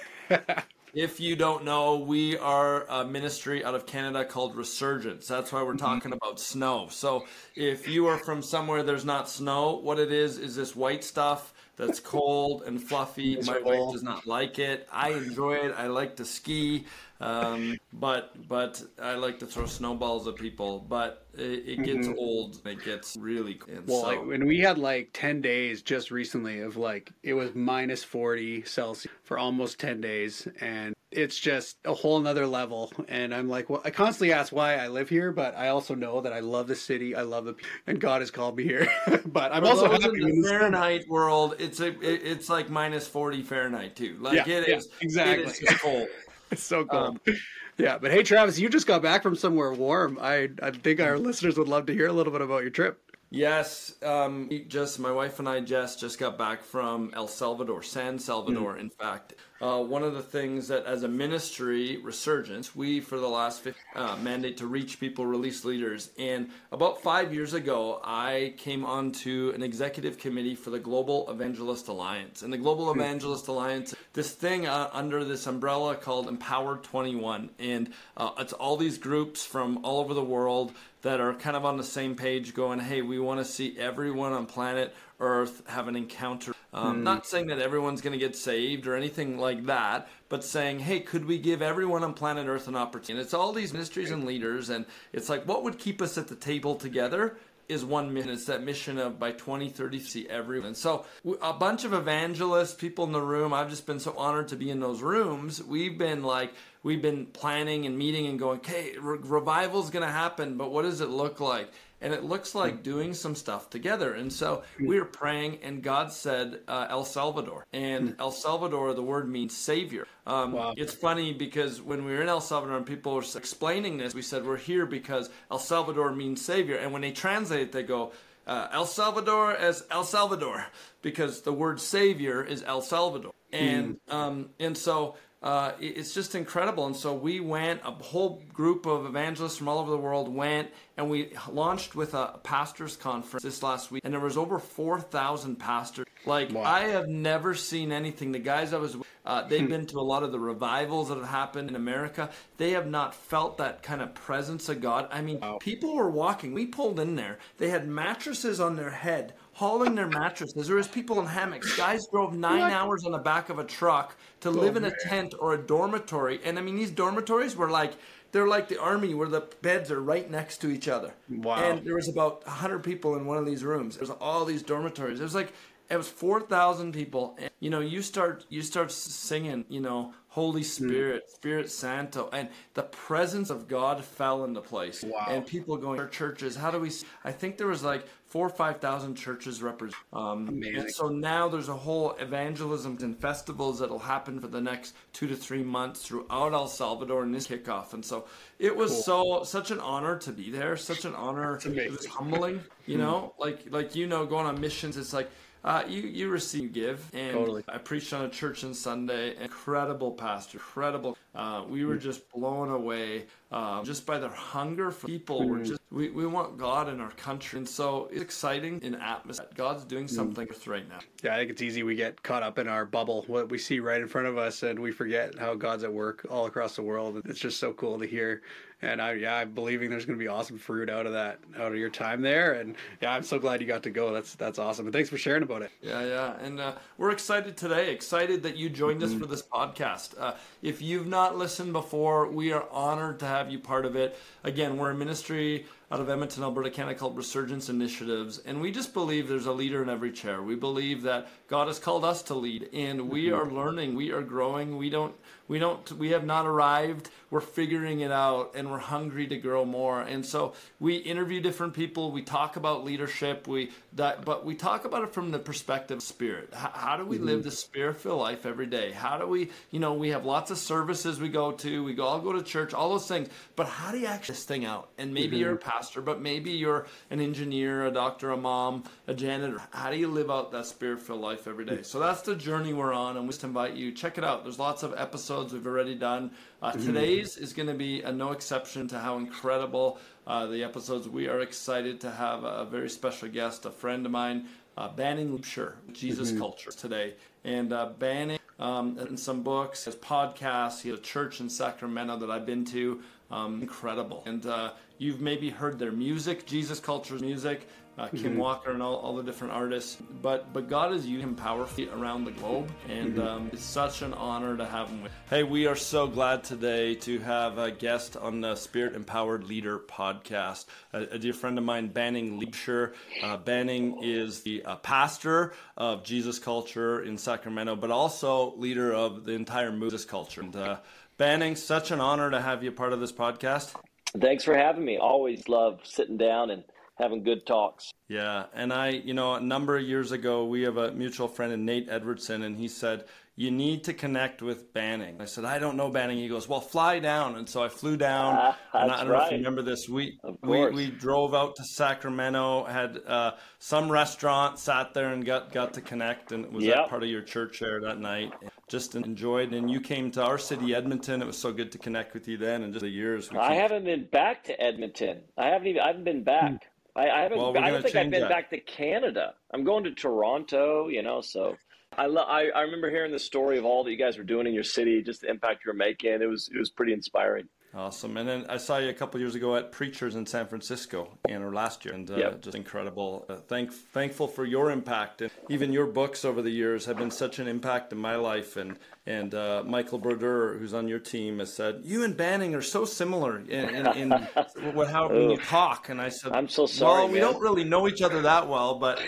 If 0.93 1.19
you 1.19 1.35
don't 1.35 1.63
know, 1.63 1.97
we 1.97 2.37
are 2.37 2.87
a 2.89 3.05
ministry 3.05 3.63
out 3.63 3.75
of 3.75 3.85
Canada 3.85 4.25
called 4.25 4.55
Resurgence. 4.55 5.27
That's 5.27 5.51
why 5.51 5.61
we're 5.61 5.75
mm-hmm. 5.75 5.85
talking 5.85 6.11
about 6.11 6.39
snow. 6.39 6.87
So 6.89 7.25
if 7.55 7.87
you 7.87 8.07
are 8.07 8.17
from 8.17 8.41
somewhere 8.41 8.81
there's 8.81 9.05
not 9.05 9.29
snow, 9.29 9.75
what 9.75 9.99
it 9.99 10.11
is 10.11 10.39
is 10.39 10.55
this 10.55 10.75
white 10.75 11.03
stuff 11.03 11.53
that's 11.75 11.99
cold 11.99 12.63
and 12.65 12.81
fluffy. 12.81 13.39
My 13.45 13.59
wife 13.59 13.93
does 13.93 14.01
not 14.01 14.25
like 14.25 14.57
it. 14.57 14.87
I 14.91 15.09
enjoy 15.09 15.57
it. 15.57 15.75
I 15.77 15.85
like 15.85 16.15
to 16.15 16.25
ski, 16.25 16.85
um, 17.19 17.77
but 17.93 18.47
but 18.47 18.81
I 19.01 19.15
like 19.15 19.39
to 19.39 19.45
throw 19.45 19.65
snowballs 19.65 20.27
at 20.27 20.35
people. 20.35 20.85
But 20.87 21.25
it, 21.33 21.63
it 21.67 21.83
gets 21.83 22.07
mm-hmm. 22.07 22.19
old. 22.19 22.61
It 22.65 22.83
gets 22.83 23.17
really 23.17 23.59
well. 23.85 24.01
So, 24.01 24.07
like 24.07 24.25
when 24.25 24.45
we 24.45 24.59
had 24.59 24.77
like 24.77 25.09
ten 25.13 25.41
days 25.41 25.81
just 25.81 26.11
recently 26.11 26.59
of 26.59 26.77
like 26.77 27.11
it 27.23 27.33
was 27.33 27.55
minus 27.55 28.03
forty 28.03 28.63
Celsius 28.63 29.11
for 29.23 29.37
almost 29.37 29.79
ten 29.79 29.99
days, 29.99 30.47
and 30.61 30.93
it's 31.11 31.39
just 31.39 31.77
a 31.85 31.93
whole 31.93 32.19
nother 32.19 32.45
level. 32.45 32.91
And 33.07 33.33
I'm 33.33 33.49
like, 33.49 33.69
well, 33.69 33.81
I 33.83 33.89
constantly 33.89 34.33
ask 34.33 34.51
why 34.51 34.75
I 34.75 34.87
live 34.87 35.09
here, 35.09 35.31
but 35.31 35.55
I 35.55 35.69
also 35.69 35.95
know 35.95 36.21
that 36.21 36.33
I 36.33 36.41
love 36.41 36.67
the 36.67 36.75
city, 36.75 37.15
I 37.15 37.21
love 37.21 37.45
the, 37.45 37.53
people, 37.53 37.69
and 37.87 37.99
God 37.99 38.21
has 38.21 38.29
called 38.29 38.57
me 38.57 38.63
here. 38.63 38.87
but 39.25 39.53
I'm 39.53 39.65
also 39.65 39.89
happy 39.89 40.21
in 40.21 40.41
the 40.41 40.47
Fahrenheit 40.49 41.07
world. 41.07 41.55
It's 41.59 41.79
a, 41.79 41.95
it's 42.01 42.49
like 42.49 42.69
minus 42.69 43.07
forty 43.07 43.41
Fahrenheit 43.41 43.95
too. 43.95 44.17
Like 44.19 44.45
yeah, 44.45 44.57
it 44.57 44.67
is 44.67 44.87
yeah, 44.91 44.97
exactly. 45.01 45.45
It 45.45 45.71
is 45.71 45.77
cold. 45.79 46.07
it's 46.51 46.63
so 46.63 46.85
cold. 46.85 47.19
Um, 47.27 47.35
yeah, 47.77 47.97
but 47.97 48.11
hey, 48.11 48.23
Travis, 48.23 48.57
you 48.57 48.69
just 48.69 48.87
got 48.87 49.01
back 49.01 49.23
from 49.23 49.35
somewhere 49.35 49.73
warm. 49.73 50.17
I 50.21 50.49
I 50.61 50.71
think 50.71 50.99
our 50.99 51.17
listeners 51.17 51.57
would 51.57 51.67
love 51.67 51.85
to 51.87 51.93
hear 51.93 52.07
a 52.07 52.13
little 52.13 52.33
bit 52.33 52.41
about 52.41 52.61
your 52.61 52.71
trip. 52.71 52.99
Yes, 53.29 53.93
um, 54.03 54.49
just 54.69 54.99
my 54.99 55.11
wife 55.11 55.39
and 55.39 55.49
I, 55.49 55.59
Jess, 55.59 55.97
just 55.97 56.17
got 56.17 56.37
back 56.37 56.63
from 56.63 57.11
El 57.13 57.27
Salvador, 57.27 57.83
San 57.83 58.19
Salvador, 58.19 58.75
mm. 58.75 58.79
in 58.79 58.89
fact. 58.89 59.33
Uh, 59.59 59.81
one 59.81 60.03
of 60.03 60.13
the 60.13 60.21
things 60.21 60.67
that, 60.67 60.85
as 60.85 61.03
a 61.03 61.07
ministry, 61.07 61.97
Resurgence, 61.97 62.75
we 62.75 62.99
for 62.99 63.17
the 63.17 63.27
last 63.27 63.61
50, 63.61 63.79
uh, 63.95 64.15
mandate 64.17 64.57
to 64.57 64.67
reach 64.67 64.99
people, 64.99 65.25
release 65.25 65.65
leaders. 65.65 66.11
And 66.19 66.49
about 66.71 67.01
five 67.01 67.33
years 67.33 67.53
ago, 67.53 67.99
I 68.03 68.53
came 68.57 68.85
onto 68.85 69.51
an 69.55 69.63
executive 69.63 70.19
committee 70.19 70.53
for 70.53 70.69
the 70.69 70.79
Global 70.79 71.29
Evangelist 71.29 71.87
Alliance. 71.87 72.43
And 72.43 72.53
the 72.53 72.57
Global 72.57 72.87
mm. 72.87 72.95
Evangelist 72.95 73.47
Alliance, 73.47 73.95
this 74.13 74.31
thing 74.31 74.67
uh, 74.67 74.89
under 74.93 75.23
this 75.23 75.47
umbrella 75.47 75.95
called 75.95 76.27
Empowered 76.27 76.83
21, 76.83 77.49
and 77.57 77.91
uh, 78.15 78.31
it's 78.37 78.53
all 78.53 78.77
these 78.77 78.99
groups 78.99 79.43
from 79.43 79.83
all 79.83 79.99
over 79.99 80.13
the 80.13 80.23
world 80.23 80.71
that 81.01 81.19
are 81.19 81.33
kind 81.33 81.55
of 81.55 81.63
on 81.65 81.77
the 81.77 81.83
same 81.83 82.15
page 82.15 82.53
going, 82.53 82.79
hey, 82.79 83.01
we 83.01 83.19
want 83.19 83.39
to 83.39 83.45
see 83.45 83.77
everyone 83.77 84.33
on 84.33 84.45
planet 84.45 84.93
Earth 85.19 85.63
have 85.67 85.87
an 85.87 85.95
encounter. 85.95 86.53
Um, 86.73 86.97
mm. 86.97 87.03
Not 87.03 87.25
saying 87.25 87.47
that 87.47 87.59
everyone's 87.59 88.01
going 88.01 88.13
to 88.13 88.19
get 88.19 88.35
saved 88.35 88.87
or 88.87 88.95
anything 88.95 89.39
like 89.39 89.65
that, 89.65 90.07
but 90.29 90.43
saying, 90.43 90.79
hey, 90.79 90.99
could 90.99 91.25
we 91.25 91.39
give 91.39 91.61
everyone 91.61 92.03
on 92.03 92.13
planet 92.13 92.47
Earth 92.47 92.67
an 92.67 92.75
opportunity? 92.75 93.13
And 93.13 93.21
it's 93.21 93.33
all 93.33 93.53
these 93.53 93.73
ministries 93.73 94.11
and 94.11 94.25
leaders, 94.25 94.69
and 94.69 94.85
it's 95.13 95.29
like, 95.29 95.47
what 95.47 95.63
would 95.63 95.79
keep 95.79 96.01
us 96.01 96.17
at 96.17 96.27
the 96.27 96.35
table 96.35 96.75
together? 96.75 97.37
is 97.69 97.83
one 97.83 98.13
mission. 98.13 98.31
It's 98.31 98.45
that 98.45 98.63
mission 98.63 98.97
of 98.97 99.19
by 99.19 99.31
2030 99.31 99.99
see 99.99 100.29
everyone. 100.29 100.67
And 100.67 100.77
so 100.77 101.05
a 101.41 101.53
bunch 101.53 101.83
of 101.83 101.93
evangelists, 101.93 102.73
people 102.73 103.05
in 103.05 103.11
the 103.11 103.21
room. 103.21 103.53
I've 103.53 103.69
just 103.69 103.85
been 103.85 103.99
so 103.99 104.13
honored 104.17 104.47
to 104.49 104.55
be 104.55 104.69
in 104.69 104.79
those 104.79 105.01
rooms. 105.01 105.63
We've 105.63 105.97
been 105.97 106.23
like 106.23 106.53
we've 106.83 107.01
been 107.01 107.25
planning 107.25 107.85
and 107.85 107.97
meeting 107.97 108.27
and 108.27 108.39
going, 108.39 108.59
okay, 108.59 108.93
re- 108.99 109.19
revival's 109.21 109.89
going 109.89 110.05
to 110.05 110.11
happen, 110.11 110.55
but 110.57 110.71
what 110.71 110.83
does 110.83 111.01
it 111.01 111.09
look 111.09 111.39
like? 111.39 111.69
And 112.01 112.13
it 112.13 112.23
looks 112.23 112.53
like 112.53 112.75
hmm. 112.75 112.81
doing 112.81 113.13
some 113.13 113.35
stuff 113.35 113.69
together. 113.69 114.13
And 114.13 114.31
so 114.31 114.63
we 114.79 114.99
were 114.99 115.05
praying, 115.05 115.59
and 115.63 115.81
God 115.81 116.11
said 116.11 116.59
uh, 116.67 116.87
El 116.89 117.05
Salvador. 117.05 117.65
And 117.73 118.09
hmm. 118.09 118.21
El 118.21 118.31
Salvador, 118.31 118.93
the 118.93 119.03
word 119.03 119.29
means 119.29 119.55
savior. 119.55 120.07
Um, 120.25 120.51
wow. 120.51 120.73
It's 120.77 120.93
funny 120.93 121.33
because 121.33 121.81
when 121.81 122.05
we 122.05 122.11
were 122.11 122.21
in 122.21 122.29
El 122.29 122.41
Salvador 122.41 122.77
and 122.77 122.85
people 122.85 123.15
were 123.15 123.25
explaining 123.35 123.97
this, 123.97 124.13
we 124.13 124.21
said, 124.21 124.45
we're 124.45 124.57
here 124.57 124.85
because 124.85 125.29
El 125.49 125.59
Salvador 125.59 126.11
means 126.11 126.41
savior. 126.41 126.75
And 126.75 126.91
when 126.91 127.01
they 127.01 127.11
translate 127.11 127.61
it, 127.61 127.71
they 127.71 127.83
go, 127.83 128.11
uh, 128.45 128.67
El 128.71 128.85
Salvador 128.85 129.55
as 129.55 129.85
El 129.91 130.03
Salvador 130.03 130.65
because 131.01 131.41
the 131.41 131.53
word 131.53 131.79
savior 131.79 132.43
is 132.43 132.63
El 132.63 132.81
Salvador. 132.81 133.33
And, 133.51 133.97
mm. 134.09 134.13
um, 134.13 134.49
and 134.59 134.77
so 134.77 135.15
uh, 135.41 135.73
it's 135.79 136.13
just 136.13 136.33
incredible. 136.33 136.87
And 136.87 136.95
so 136.95 137.13
we 137.13 137.39
went, 137.39 137.81
a 137.83 137.91
whole 137.91 138.41
group 138.53 138.85
of 138.85 139.05
evangelists 139.05 139.57
from 139.57 139.67
all 139.67 139.77
over 139.77 139.91
the 139.91 139.97
world 139.97 140.33
went, 140.33 140.69
and 140.97 141.09
we 141.09 141.33
launched 141.49 141.95
with 141.95 142.13
a 142.15 142.39
pastors 142.43 142.97
conference 142.97 143.43
this 143.43 143.61
last 143.61 143.91
week, 143.91 144.01
and 144.03 144.13
there 144.13 144.19
was 144.19 144.37
over 144.37 144.57
4,000 144.57 145.57
pastors. 145.57 146.07
Like, 146.25 146.51
wow. 146.51 146.63
I 146.63 146.81
have 146.85 147.07
never 147.07 147.53
seen 147.53 147.91
anything. 147.91 148.31
The 148.31 148.39
guys 148.39 148.73
I 148.73 148.77
was 148.77 148.97
uh, 149.27 149.45
they've 149.45 149.61
hmm. 149.61 149.67
been 149.67 149.85
to 149.85 149.99
a 149.99 150.01
lot 150.01 150.23
of 150.23 150.31
the 150.31 150.39
revivals 150.39 151.09
that 151.09 151.17
have 151.17 151.27
happened 151.27 151.69
in 151.69 151.75
America. 151.75 152.29
They 152.55 152.71
have 152.71 152.87
not 152.87 153.13
felt 153.13 153.57
that 153.57 153.83
kind 153.83 154.01
of 154.01 154.13
presence 154.15 154.69
of 154.69 154.79
God. 154.79 155.09
I 155.11 155.21
mean, 155.21 155.41
wow. 155.41 155.57
people 155.59 155.95
were 155.95 156.09
walking. 156.09 156.53
We 156.53 156.65
pulled 156.65 156.97
in 156.97 157.17
there. 157.17 157.37
They 157.57 157.69
had 157.69 157.89
mattresses 157.89 158.61
on 158.61 158.77
their 158.77 158.91
head, 158.91 159.33
hauling 159.57 159.95
their 159.95 160.07
mattresses. 160.07 160.67
There 160.67 160.75
was 160.75 160.87
people 160.87 161.19
in 161.19 161.25
hammocks. 161.25 161.75
Guys 161.75 162.05
drove 162.11 162.35
nine 162.35 162.71
hours 162.71 163.03
on 163.05 163.11
the 163.11 163.17
back 163.17 163.49
of 163.49 163.57
a 163.57 163.63
truck 163.63 164.15
to 164.41 164.49
oh, 164.49 164.51
live 164.51 164.77
in 164.77 164.85
a 164.85 164.93
tent 165.05 165.33
or 165.39 165.55
a 165.55 165.57
dormitory. 165.57 166.39
And 166.43 166.59
I 166.59 166.61
mean, 166.61 166.75
these 166.75 166.91
dormitories 166.91 167.55
were 167.55 167.67
like 167.67 167.93
they're 168.31 168.47
like 168.47 168.67
the 168.67 168.79
army 168.79 169.15
where 169.15 169.27
the 169.27 169.47
beds 169.63 169.89
are 169.89 169.99
right 169.99 170.29
next 170.29 170.59
to 170.59 170.69
each 170.69 170.87
other. 170.87 171.11
Wow. 171.27 171.55
And 171.55 171.83
there 171.83 171.95
was 171.95 172.07
about 172.07 172.45
100 172.45 172.83
people 172.83 173.15
in 173.15 173.25
one 173.25 173.39
of 173.39 173.47
these 173.47 173.63
rooms. 173.63 173.97
There's 173.97 174.11
all 174.11 174.45
these 174.45 174.61
dormitories. 174.61 175.19
It 175.19 175.23
was 175.23 175.33
like 175.33 175.51
it 175.89 175.97
was 175.97 176.07
4,000 176.07 176.91
people. 176.91 177.35
And, 177.39 177.49
you 177.59 177.71
know, 177.71 177.79
you 177.79 178.03
start 178.03 178.45
you 178.49 178.61
start 178.61 178.91
singing, 178.91 179.65
you 179.69 179.81
know, 179.81 180.13
Holy 180.37 180.61
Spirit, 180.61 181.27
mm. 181.27 181.35
Spirit 181.35 181.71
Santo, 181.71 182.29
and 182.31 182.49
the 182.75 182.83
presence 182.83 183.49
of 183.49 183.67
God 183.67 184.05
fell 184.05 184.43
into 184.43 184.61
place. 184.61 185.03
Wow. 185.03 185.25
And 185.27 185.43
people 185.43 185.77
going 185.77 185.99
to 185.99 186.07
churches. 186.09 186.55
How 186.55 186.69
do 186.69 186.79
we? 186.79 186.91
I 187.23 187.31
think 187.31 187.57
there 187.57 187.65
was 187.65 187.83
like 187.83 188.05
four 188.27 188.45
or 188.45 188.49
five 188.49 188.79
thousand 188.79 189.15
churches 189.15 189.63
represented. 189.63 189.97
Um, 190.13 190.47
Amazing. 190.47 190.75
And 190.75 190.91
so 190.91 191.07
now 191.07 191.49
there's 191.49 191.69
a 191.69 191.75
whole 191.75 192.11
evangelism 192.19 192.99
and 193.01 193.19
festivals 193.19 193.79
that'll 193.79 193.97
happen 193.97 194.39
for 194.39 194.47
the 194.47 194.61
next 194.61 194.93
two 195.11 195.25
to 195.25 195.35
three 195.35 195.63
months 195.63 196.03
throughout 196.03 196.53
El 196.53 196.67
Salvador 196.67 197.23
in 197.23 197.31
this 197.31 197.47
kickoff. 197.47 197.93
And 197.93 198.05
so 198.05 198.25
it 198.59 198.75
was 198.75 198.91
cool. 198.91 199.39
so 199.39 199.43
such 199.43 199.71
an 199.71 199.79
honor 199.79 200.19
to 200.19 200.31
be 200.31 200.51
there. 200.51 200.77
Such 200.77 201.05
an 201.05 201.15
honor. 201.15 201.59
It 201.65 201.91
was 201.91 202.05
humbling. 202.05 202.61
You 202.85 202.99
know, 202.99 203.33
like 203.39 203.65
like 203.71 203.95
you 203.95 204.05
know, 204.05 204.27
going 204.27 204.45
on 204.45 204.61
missions. 204.61 204.97
It's 204.97 205.13
like 205.13 205.31
uh, 205.63 205.83
you 205.87 206.01
you 206.01 206.29
receive, 206.29 206.63
you 206.63 206.69
give, 206.69 207.09
and 207.13 207.33
totally. 207.33 207.63
I 207.67 207.77
preached 207.77 208.13
on 208.13 208.25
a 208.25 208.29
church 208.29 208.63
on 208.63 208.73
Sunday. 208.73 209.35
Incredible 209.41 210.11
pastor, 210.11 210.57
incredible. 210.57 211.17
Uh, 211.37 211.63
we 211.69 211.85
were 211.85 211.97
just 211.97 212.31
blown 212.31 212.71
away 212.71 213.25
uh, 213.51 213.83
just 213.83 214.07
by 214.07 214.17
their 214.17 214.31
hunger 214.31 214.89
for 214.89 215.05
people. 215.05 215.47
We're 215.47 215.63
just 215.63 215.79
we, 215.91 216.09
we 216.09 216.25
want 216.25 216.57
God 216.57 216.89
in 216.89 216.99
our 216.99 217.11
country, 217.11 217.59
and 217.59 217.69
so 217.69 218.09
it's 218.11 218.23
exciting 218.23 218.81
in 218.81 218.95
atmosphere. 218.95 219.47
God's 219.55 219.85
doing 219.85 220.07
something 220.07 220.47
right 220.65 220.89
now. 220.89 220.97
Yeah, 221.23 221.35
I 221.35 221.37
think 221.37 221.51
it's 221.51 221.61
easy. 221.61 221.83
We 221.83 221.95
get 221.95 222.23
caught 222.23 222.41
up 222.41 222.57
in 222.57 222.67
our 222.67 222.85
bubble, 222.85 223.23
what 223.27 223.49
we 223.49 223.59
see 223.59 223.79
right 223.79 224.01
in 224.01 224.07
front 224.07 224.27
of 224.27 224.37
us, 224.37 224.63
and 224.63 224.79
we 224.79 224.91
forget 224.91 225.37
how 225.37 225.53
God's 225.53 225.83
at 225.83 225.93
work 225.93 226.25
all 226.27 226.47
across 226.47 226.75
the 226.75 226.81
world. 226.81 227.21
It's 227.25 227.39
just 227.39 227.59
so 227.59 227.71
cool 227.71 227.99
to 227.99 228.07
hear. 228.07 228.41
And 228.81 229.01
I 229.01 229.13
yeah 229.13 229.37
I'm 229.37 229.53
believing 229.53 229.89
there's 229.89 230.05
going 230.05 230.19
to 230.19 230.23
be 230.23 230.27
awesome 230.27 230.59
fruit 230.59 230.87
out 230.87 231.07
of 231.07 231.13
that 231.13 231.39
out 231.57 231.71
of 231.71 231.77
your 231.79 231.89
time 231.89 232.21
there. 232.21 232.53
And 232.53 232.75
yeah 233.01 233.11
I'm 233.11 233.23
so 233.23 233.39
glad 233.39 233.59
you 233.59 233.65
got 233.65 233.81
to 233.83 233.89
go. 233.89 234.13
That's 234.13 234.35
that's 234.35 234.59
awesome. 234.59 234.85
And 234.85 234.93
thanks 234.93 235.09
for 235.09 235.17
sharing 235.17 235.41
about 235.41 235.63
it. 235.63 235.71
Yeah 235.81 236.05
yeah. 236.05 236.35
And 236.39 236.59
uh, 236.59 236.73
we're 236.99 237.09
excited 237.09 237.57
today. 237.57 237.91
Excited 237.91 238.43
that 238.43 238.55
you 238.55 238.69
joined 238.69 239.01
us 239.01 239.09
mm-hmm. 239.09 239.19
for 239.19 239.25
this 239.25 239.41
podcast. 239.41 240.13
Uh, 240.19 240.35
if 240.61 240.79
you've 240.79 241.07
not 241.07 241.26
listened 241.35 241.73
before 241.73 242.27
we 242.27 242.51
are 242.51 242.67
honored 242.71 243.19
to 243.19 243.25
have 243.25 243.51
you 243.51 243.59
part 243.59 243.85
of 243.85 243.95
it 243.95 244.17
again 244.43 244.77
we're 244.77 244.91
a 244.91 244.95
ministry 244.95 245.65
out 245.89 246.01
of 246.01 246.09
Edmonton, 246.09 246.43
Alberta, 246.43 246.69
Canada 246.69 246.99
called 246.99 247.15
Resurgence 247.15 247.69
Initiatives. 247.69 248.39
And 248.39 248.59
we 248.59 248.71
just 248.71 248.93
believe 248.93 249.27
there's 249.27 249.45
a 249.45 249.53
leader 249.53 249.81
in 249.81 249.89
every 249.89 250.11
chair. 250.11 250.41
We 250.41 250.55
believe 250.55 251.03
that 251.03 251.29
God 251.47 251.67
has 251.67 251.79
called 251.79 252.03
us 252.03 252.21
to 252.23 252.33
lead 252.33 252.69
and 252.73 253.09
we 253.09 253.27
mm-hmm. 253.27 253.39
are 253.39 253.49
learning, 253.49 253.95
we 253.95 254.11
are 254.11 254.21
growing. 254.21 254.77
We 254.77 254.89
don't 254.89 255.15
we 255.47 255.59
don't 255.59 255.89
we 255.93 256.09
have 256.09 256.25
not 256.25 256.45
arrived. 256.45 257.09
We're 257.29 257.41
figuring 257.41 258.01
it 258.01 258.11
out 258.11 258.53
and 258.55 258.71
we're 258.71 258.77
hungry 258.77 259.27
to 259.27 259.37
grow 259.37 259.65
more. 259.65 260.01
And 260.01 260.25
so 260.25 260.53
we 260.79 260.95
interview 260.95 261.41
different 261.41 261.73
people. 261.73 262.11
We 262.11 262.21
talk 262.21 262.55
about 262.55 262.83
leadership. 262.85 263.47
We 263.47 263.71
that 263.93 264.25
but 264.25 264.45
we 264.45 264.55
talk 264.55 264.85
about 264.85 265.03
it 265.03 265.13
from 265.13 265.31
the 265.31 265.39
perspective 265.39 265.97
of 265.97 266.03
spirit. 266.03 266.53
How, 266.53 266.71
how 266.73 266.97
do 266.97 267.05
we 267.05 267.17
mm-hmm. 267.17 267.25
live 267.25 267.43
the 267.43 267.51
spirit 267.51 267.97
filled 267.97 268.19
life 268.19 268.45
every 268.45 268.65
day? 268.65 268.91
How 268.91 269.17
do 269.17 269.27
we 269.27 269.49
you 269.71 269.79
know 269.79 269.93
we 269.93 270.09
have 270.09 270.25
lots 270.25 270.51
of 270.51 270.57
services 270.57 271.19
we 271.19 271.29
go 271.29 271.51
to. 271.51 271.83
We 271.83 271.93
go 271.93 272.05
all 272.05 272.19
go 272.19 272.33
to 272.33 272.43
church 272.43 272.73
all 272.73 272.89
those 272.89 273.07
things. 273.07 273.29
But 273.55 273.67
how 273.67 273.91
do 273.91 273.99
you 273.99 274.07
actually 274.07 274.35
this 274.35 274.43
thing 274.43 274.65
out? 274.65 274.89
And 274.97 275.13
maybe 275.13 275.37
mm-hmm. 275.37 275.43
you're 275.43 275.53
a 275.53 275.57
pastor 275.57 276.01
but 276.01 276.21
maybe 276.21 276.51
you're 276.51 276.87
an 277.09 277.21
engineer 277.21 277.85
a 277.85 277.91
doctor 277.91 278.31
a 278.31 278.37
mom 278.37 278.83
a 279.07 279.13
janitor. 279.13 279.61
How 279.71 279.91
do 279.91 279.97
you 279.97 280.09
live 280.09 280.29
out 280.29 280.51
that 280.51 280.65
spirit 280.65 280.99
filled 280.99 281.21
life 281.21 281.47
every 281.47 281.65
day? 281.65 281.83
So 281.83 281.99
that's 281.99 282.21
the 282.21 282.35
journey 282.35 282.73
we're 282.73 282.93
on 282.93 283.15
and 283.15 283.25
we 283.25 283.29
just 283.29 283.43
invite 283.43 283.75
you 283.75 283.91
check 283.91 284.17
it 284.17 284.23
out. 284.23 284.43
There's 284.43 284.59
lots 284.59 284.83
of 284.83 284.93
episodes 284.97 285.36
we've 285.45 285.67
already 285.67 285.95
done 285.95 286.31
uh, 286.61 286.71
mm-hmm. 286.71 286.85
Today's 286.85 287.37
is 287.37 287.53
going 287.53 287.67
to 287.67 287.75
be 287.75 288.01
a 288.01 288.11
no 288.11 288.31
exception 288.31 288.87
to 288.87 288.99
how 288.99 289.17
incredible 289.17 289.99
uh, 290.25 290.47
the 290.47 290.63
episodes. 290.63 291.07
We 291.07 291.27
are 291.27 291.41
excited 291.41 292.01
to 292.01 292.11
have 292.11 292.43
a, 292.43 292.65
very 292.65 292.89
special 292.89 293.29
guest, 293.29 293.65
a 293.65 293.69
friend 293.69 294.05
of 294.05 294.11
mine, 294.11 294.47
uh, 294.75 294.89
Banning 294.89 295.37
Liebscher, 295.37 295.73
Jesus 295.91 296.29
mm-hmm. 296.29 296.39
Culture, 296.39 296.71
today. 296.71 297.13
And 297.43 297.71
uh, 297.71 297.89
Banning, 297.99 298.39
um, 298.59 298.97
in 298.97 299.17
some 299.17 299.43
books, 299.43 299.85
his 299.85 299.95
podcasts, 299.95 300.81
he 300.81 300.89
has 300.89 300.97
a 300.97 301.01
church 301.01 301.39
in 301.39 301.49
Sacramento 301.49 302.17
that 302.17 302.31
I've 302.31 302.45
been 302.45 302.65
to. 302.65 303.01
Um, 303.29 303.61
incredible. 303.61 304.23
And 304.25 304.45
uh, 304.45 304.71
you've 304.97 305.21
maybe 305.21 305.49
heard 305.49 305.77
their 305.77 305.91
music, 305.91 306.45
Jesus 306.45 306.79
Culture's 306.79 307.21
music 307.21 307.67
uh, 307.97 308.07
Kim 308.09 308.19
mm-hmm. 308.19 308.37
Walker 308.37 308.71
and 308.71 308.81
all, 308.81 308.95
all 308.97 309.15
the 309.15 309.23
different 309.23 309.53
artists. 309.53 309.97
But 310.21 310.53
but 310.53 310.69
God 310.69 310.91
has 310.91 311.05
used 311.05 311.23
him 311.23 311.35
powerfully 311.35 311.89
around 311.89 312.25
the 312.25 312.31
globe, 312.31 312.69
and 312.87 313.15
mm-hmm. 313.15 313.27
um, 313.27 313.49
it's 313.51 313.63
such 313.63 314.01
an 314.01 314.13
honor 314.13 314.55
to 314.55 314.65
have 314.65 314.89
him 314.89 315.01
with. 315.01 315.11
Hey, 315.29 315.43
we 315.43 315.65
are 315.65 315.75
so 315.75 316.07
glad 316.07 316.43
today 316.43 316.95
to 316.95 317.19
have 317.19 317.57
a 317.57 317.71
guest 317.71 318.15
on 318.17 318.41
the 318.41 318.55
Spirit 318.55 318.95
Empowered 318.95 319.45
Leader 319.45 319.79
podcast. 319.79 320.65
A, 320.93 321.01
a 321.03 321.19
dear 321.19 321.33
friend 321.33 321.57
of 321.57 321.63
mine, 321.63 321.87
Banning 321.87 322.39
Liebscher. 322.39 322.93
Uh, 323.23 323.37
Banning 323.37 324.03
is 324.03 324.41
the 324.41 324.63
uh, 324.63 324.75
pastor 324.77 325.53
of 325.75 326.03
Jesus 326.03 326.39
Culture 326.39 327.03
in 327.03 327.17
Sacramento, 327.17 327.75
but 327.75 327.91
also 327.91 328.55
leader 328.57 328.93
of 328.93 329.25
the 329.25 329.33
entire 329.33 329.71
Moses 329.71 330.05
Culture. 330.05 330.41
And 330.41 330.55
uh, 330.55 330.77
Banning, 331.17 331.55
such 331.55 331.89
an 331.89 331.99
honor 331.99 332.29
to 332.29 332.39
have 332.39 332.63
you 332.63 332.71
part 332.71 332.93
of 332.93 332.99
this 332.99 333.11
podcast. 333.11 333.73
Thanks 334.19 334.43
for 334.43 334.55
having 334.55 334.85
me. 334.85 334.97
Always 334.97 335.49
love 335.49 335.81
sitting 335.83 336.17
down 336.17 336.51
and 336.51 336.63
having 336.97 337.23
good 337.23 337.45
talks. 337.45 337.91
Yeah, 338.07 338.45
and 338.53 338.73
I, 338.73 338.89
you 338.89 339.13
know, 339.13 339.35
a 339.35 339.41
number 339.41 339.77
of 339.77 339.83
years 339.83 340.11
ago, 340.11 340.45
we 340.45 340.61
have 340.63 340.77
a 340.77 340.91
mutual 340.91 341.27
friend, 341.27 341.51
in 341.51 341.65
Nate 341.65 341.89
Edwardson, 341.89 342.43
and 342.43 342.57
he 342.57 342.67
said 342.67 343.05
you 343.39 343.51
need 343.51 343.83
to 343.83 343.93
connect 343.93 344.41
with 344.41 344.73
Banning. 344.73 345.21
I 345.21 345.25
said 345.25 345.45
I 345.45 345.59
don't 345.59 345.77
know 345.77 345.89
Banning. 345.89 346.17
He 346.17 346.27
goes, 346.27 346.49
well, 346.49 346.59
fly 346.59 346.97
down, 346.97 347.35
and 347.35 347.47
so 347.47 347.63
I 347.63 347.69
flew 347.69 347.95
down. 347.95 348.35
Uh, 348.35 348.55
and 348.73 348.91
I 348.91 349.03
don't 349.03 349.09
right. 349.09 349.19
know 349.19 349.25
if 349.25 349.31
you 349.31 349.37
remember 349.37 349.61
this. 349.61 349.87
We 349.87 350.19
we 350.41 350.69
we 350.71 350.89
drove 350.89 351.35
out 351.35 351.55
to 351.57 351.63
Sacramento, 351.63 352.65
had 352.65 352.97
uh, 353.05 353.31
some 353.59 353.91
restaurant, 353.91 354.57
sat 354.57 354.95
there, 354.95 355.13
and 355.13 355.23
got 355.23 355.53
got 355.53 355.75
to 355.75 355.81
connect, 355.81 356.31
and 356.31 356.51
was 356.51 356.65
yep. 356.65 356.75
that 356.77 356.89
part 356.89 357.03
of 357.03 357.09
your 357.09 357.21
church 357.21 357.59
there 357.59 357.79
that 357.81 357.99
night. 357.99 358.33
Just 358.67 358.95
enjoyed, 358.95 359.53
and 359.53 359.69
you 359.69 359.81
came 359.81 360.09
to 360.11 360.23
our 360.23 360.39
city, 360.39 360.73
Edmonton. 360.73 361.21
It 361.21 361.25
was 361.25 361.37
so 361.37 361.53
good 361.53 361.71
to 361.73 361.77
connect 361.77 362.15
with 362.15 362.27
you 362.27 362.37
then, 362.37 362.63
and 362.63 362.73
just 362.73 362.83
the 362.83 362.89
years. 362.89 363.29
I 363.37 363.53
haven't 363.53 363.85
been 363.85 364.05
back 364.05 364.45
to 364.45 364.59
Edmonton. 364.59 365.21
I 365.37 365.49
haven't 365.49 365.67
even. 365.67 365.81
I 365.81 365.87
haven't 365.87 366.05
been 366.05 366.23
back. 366.23 366.69
I, 366.97 367.09
I 367.09 367.21
haven't. 367.21 367.37
Well, 367.37 367.57
I 367.57 367.69
don't 367.69 367.83
think 367.83 367.95
I've 367.95 368.09
been 368.09 368.21
that. 368.21 368.29
back 368.29 368.49
to 368.49 368.59
Canada. 368.59 369.35
I'm 369.53 369.63
going 369.63 369.83
to 369.83 369.91
Toronto. 369.91 370.87
You 370.87 371.03
know, 371.03 371.21
so 371.21 371.55
I, 371.97 372.07
lo- 372.07 372.23
I 372.23 372.49
I 372.49 372.61
remember 372.61 372.89
hearing 372.89 373.11
the 373.11 373.19
story 373.19 373.57
of 373.57 373.65
all 373.65 373.83
that 373.83 373.91
you 373.91 373.97
guys 373.97 374.17
were 374.17 374.23
doing 374.23 374.47
in 374.47 374.53
your 374.53 374.63
city, 374.63 375.01
just 375.03 375.21
the 375.21 375.29
impact 375.29 375.63
you 375.65 375.69
were 375.69 375.77
making. 375.77 376.21
It 376.21 376.29
was 376.29 376.49
it 376.53 376.57
was 376.57 376.71
pretty 376.71 376.93
inspiring. 376.93 377.47
Awesome. 377.75 378.15
And 378.17 378.27
then 378.27 378.45
I 378.49 378.57
saw 378.57 378.77
you 378.77 378.89
a 378.89 378.93
couple 378.93 379.19
years 379.19 379.35
ago 379.35 379.55
at 379.55 379.71
Preachers 379.71 380.15
in 380.15 380.25
San 380.25 380.47
Francisco, 380.47 381.17
and 381.27 381.43
or 381.43 381.53
last 381.53 381.83
year, 381.83 381.93
and 381.93 382.09
uh, 382.09 382.15
yep. 382.15 382.41
just 382.41 382.55
incredible. 382.55 383.25
Uh, 383.29 383.35
thank, 383.35 383.71
thankful 383.71 384.27
for 384.27 384.45
your 384.45 384.71
impact, 384.71 385.21
and 385.21 385.29
even 385.49 385.73
your 385.73 385.85
books 385.85 386.23
over 386.23 386.41
the 386.41 386.49
years 386.49 386.85
have 386.85 386.97
been 386.97 387.11
such 387.11 387.39
an 387.39 387.47
impact 387.47 387.91
in 387.91 387.99
my 387.99 388.15
life. 388.15 388.55
And 388.55 388.79
and 389.05 389.35
uh, 389.35 389.63
Michael 389.65 389.99
Brodeur, 389.99 390.57
who's 390.57 390.73
on 390.73 390.87
your 390.87 390.99
team, 390.99 391.39
has 391.39 391.53
said 391.53 391.81
you 391.83 392.03
and 392.03 392.15
Banning 392.15 392.55
are 392.55 392.61
so 392.61 392.85
similar 392.85 393.37
in, 393.37 393.49
in, 393.49 393.87
in 393.97 394.11
what 394.73 394.89
how 394.89 395.09
when 395.09 395.29
you 395.31 395.37
talk. 395.37 395.89
And 395.89 395.99
I 396.01 396.09
said, 396.09 396.31
I'm 396.31 396.47
so 396.47 396.65
sorry. 396.65 397.03
Well, 397.03 397.11
we 397.11 397.19
don't 397.19 397.41
really 397.41 397.65
know 397.65 397.87
each 397.87 398.01
other 398.01 398.21
that 398.21 398.47
well, 398.47 398.75
but. 398.75 399.01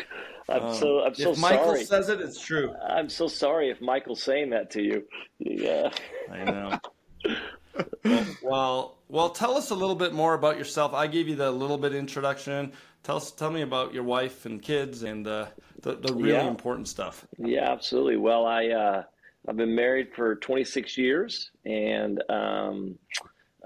I'm 0.48 0.64
um, 0.64 0.76
so 0.76 1.06
I'm 1.06 1.14
so 1.14 1.34
if 1.34 1.38
Michael 1.38 1.66
sorry. 1.66 1.86
says 1.86 2.10
it, 2.10 2.22
it's 2.22 2.42
true. 2.42 2.74
I'm 2.88 3.08
so 3.08 3.28
sorry 3.28 3.70
if 3.70 3.82
Michael's 3.82 4.24
saying 4.24 4.50
that 4.50 4.72
to 4.72 4.82
you. 4.82 5.04
Yeah. 5.38 5.92
I 6.32 6.44
know. 6.44 6.80
well, 8.42 8.98
well, 9.08 9.30
tell 9.30 9.58
us 9.58 9.72
a 9.72 9.76
little 9.76 9.96
bit 9.96 10.14
more 10.14 10.34
about 10.34 10.58
yourself. 10.58 10.94
I 10.94 11.08
gave 11.08 11.28
you 11.28 11.36
the 11.36 11.52
little 11.52 11.78
bit 11.78 11.94
introduction. 11.94 12.72
Tell 13.04 13.18
us, 13.18 13.31
tell 13.31 13.50
me 13.50 13.62
about 13.62 13.94
your 13.94 14.04
wife 14.04 14.46
and 14.46 14.62
kids 14.62 15.04
and 15.04 15.28
uh, 15.28 15.48
the 15.81 15.96
the 15.96 16.14
really 16.14 16.34
yeah. 16.34 16.48
important 16.48 16.88
stuff. 16.88 17.26
Yeah, 17.38 17.72
absolutely. 17.72 18.18
Well, 18.18 18.46
I 18.46 18.68
uh, 18.68 19.04
I've 19.48 19.58
been 19.58 19.76
married 19.76 20.10
for 20.16 20.36
26 20.36 20.98
years 20.98 21.52
and 21.66 22.22
um, 22.30 23.00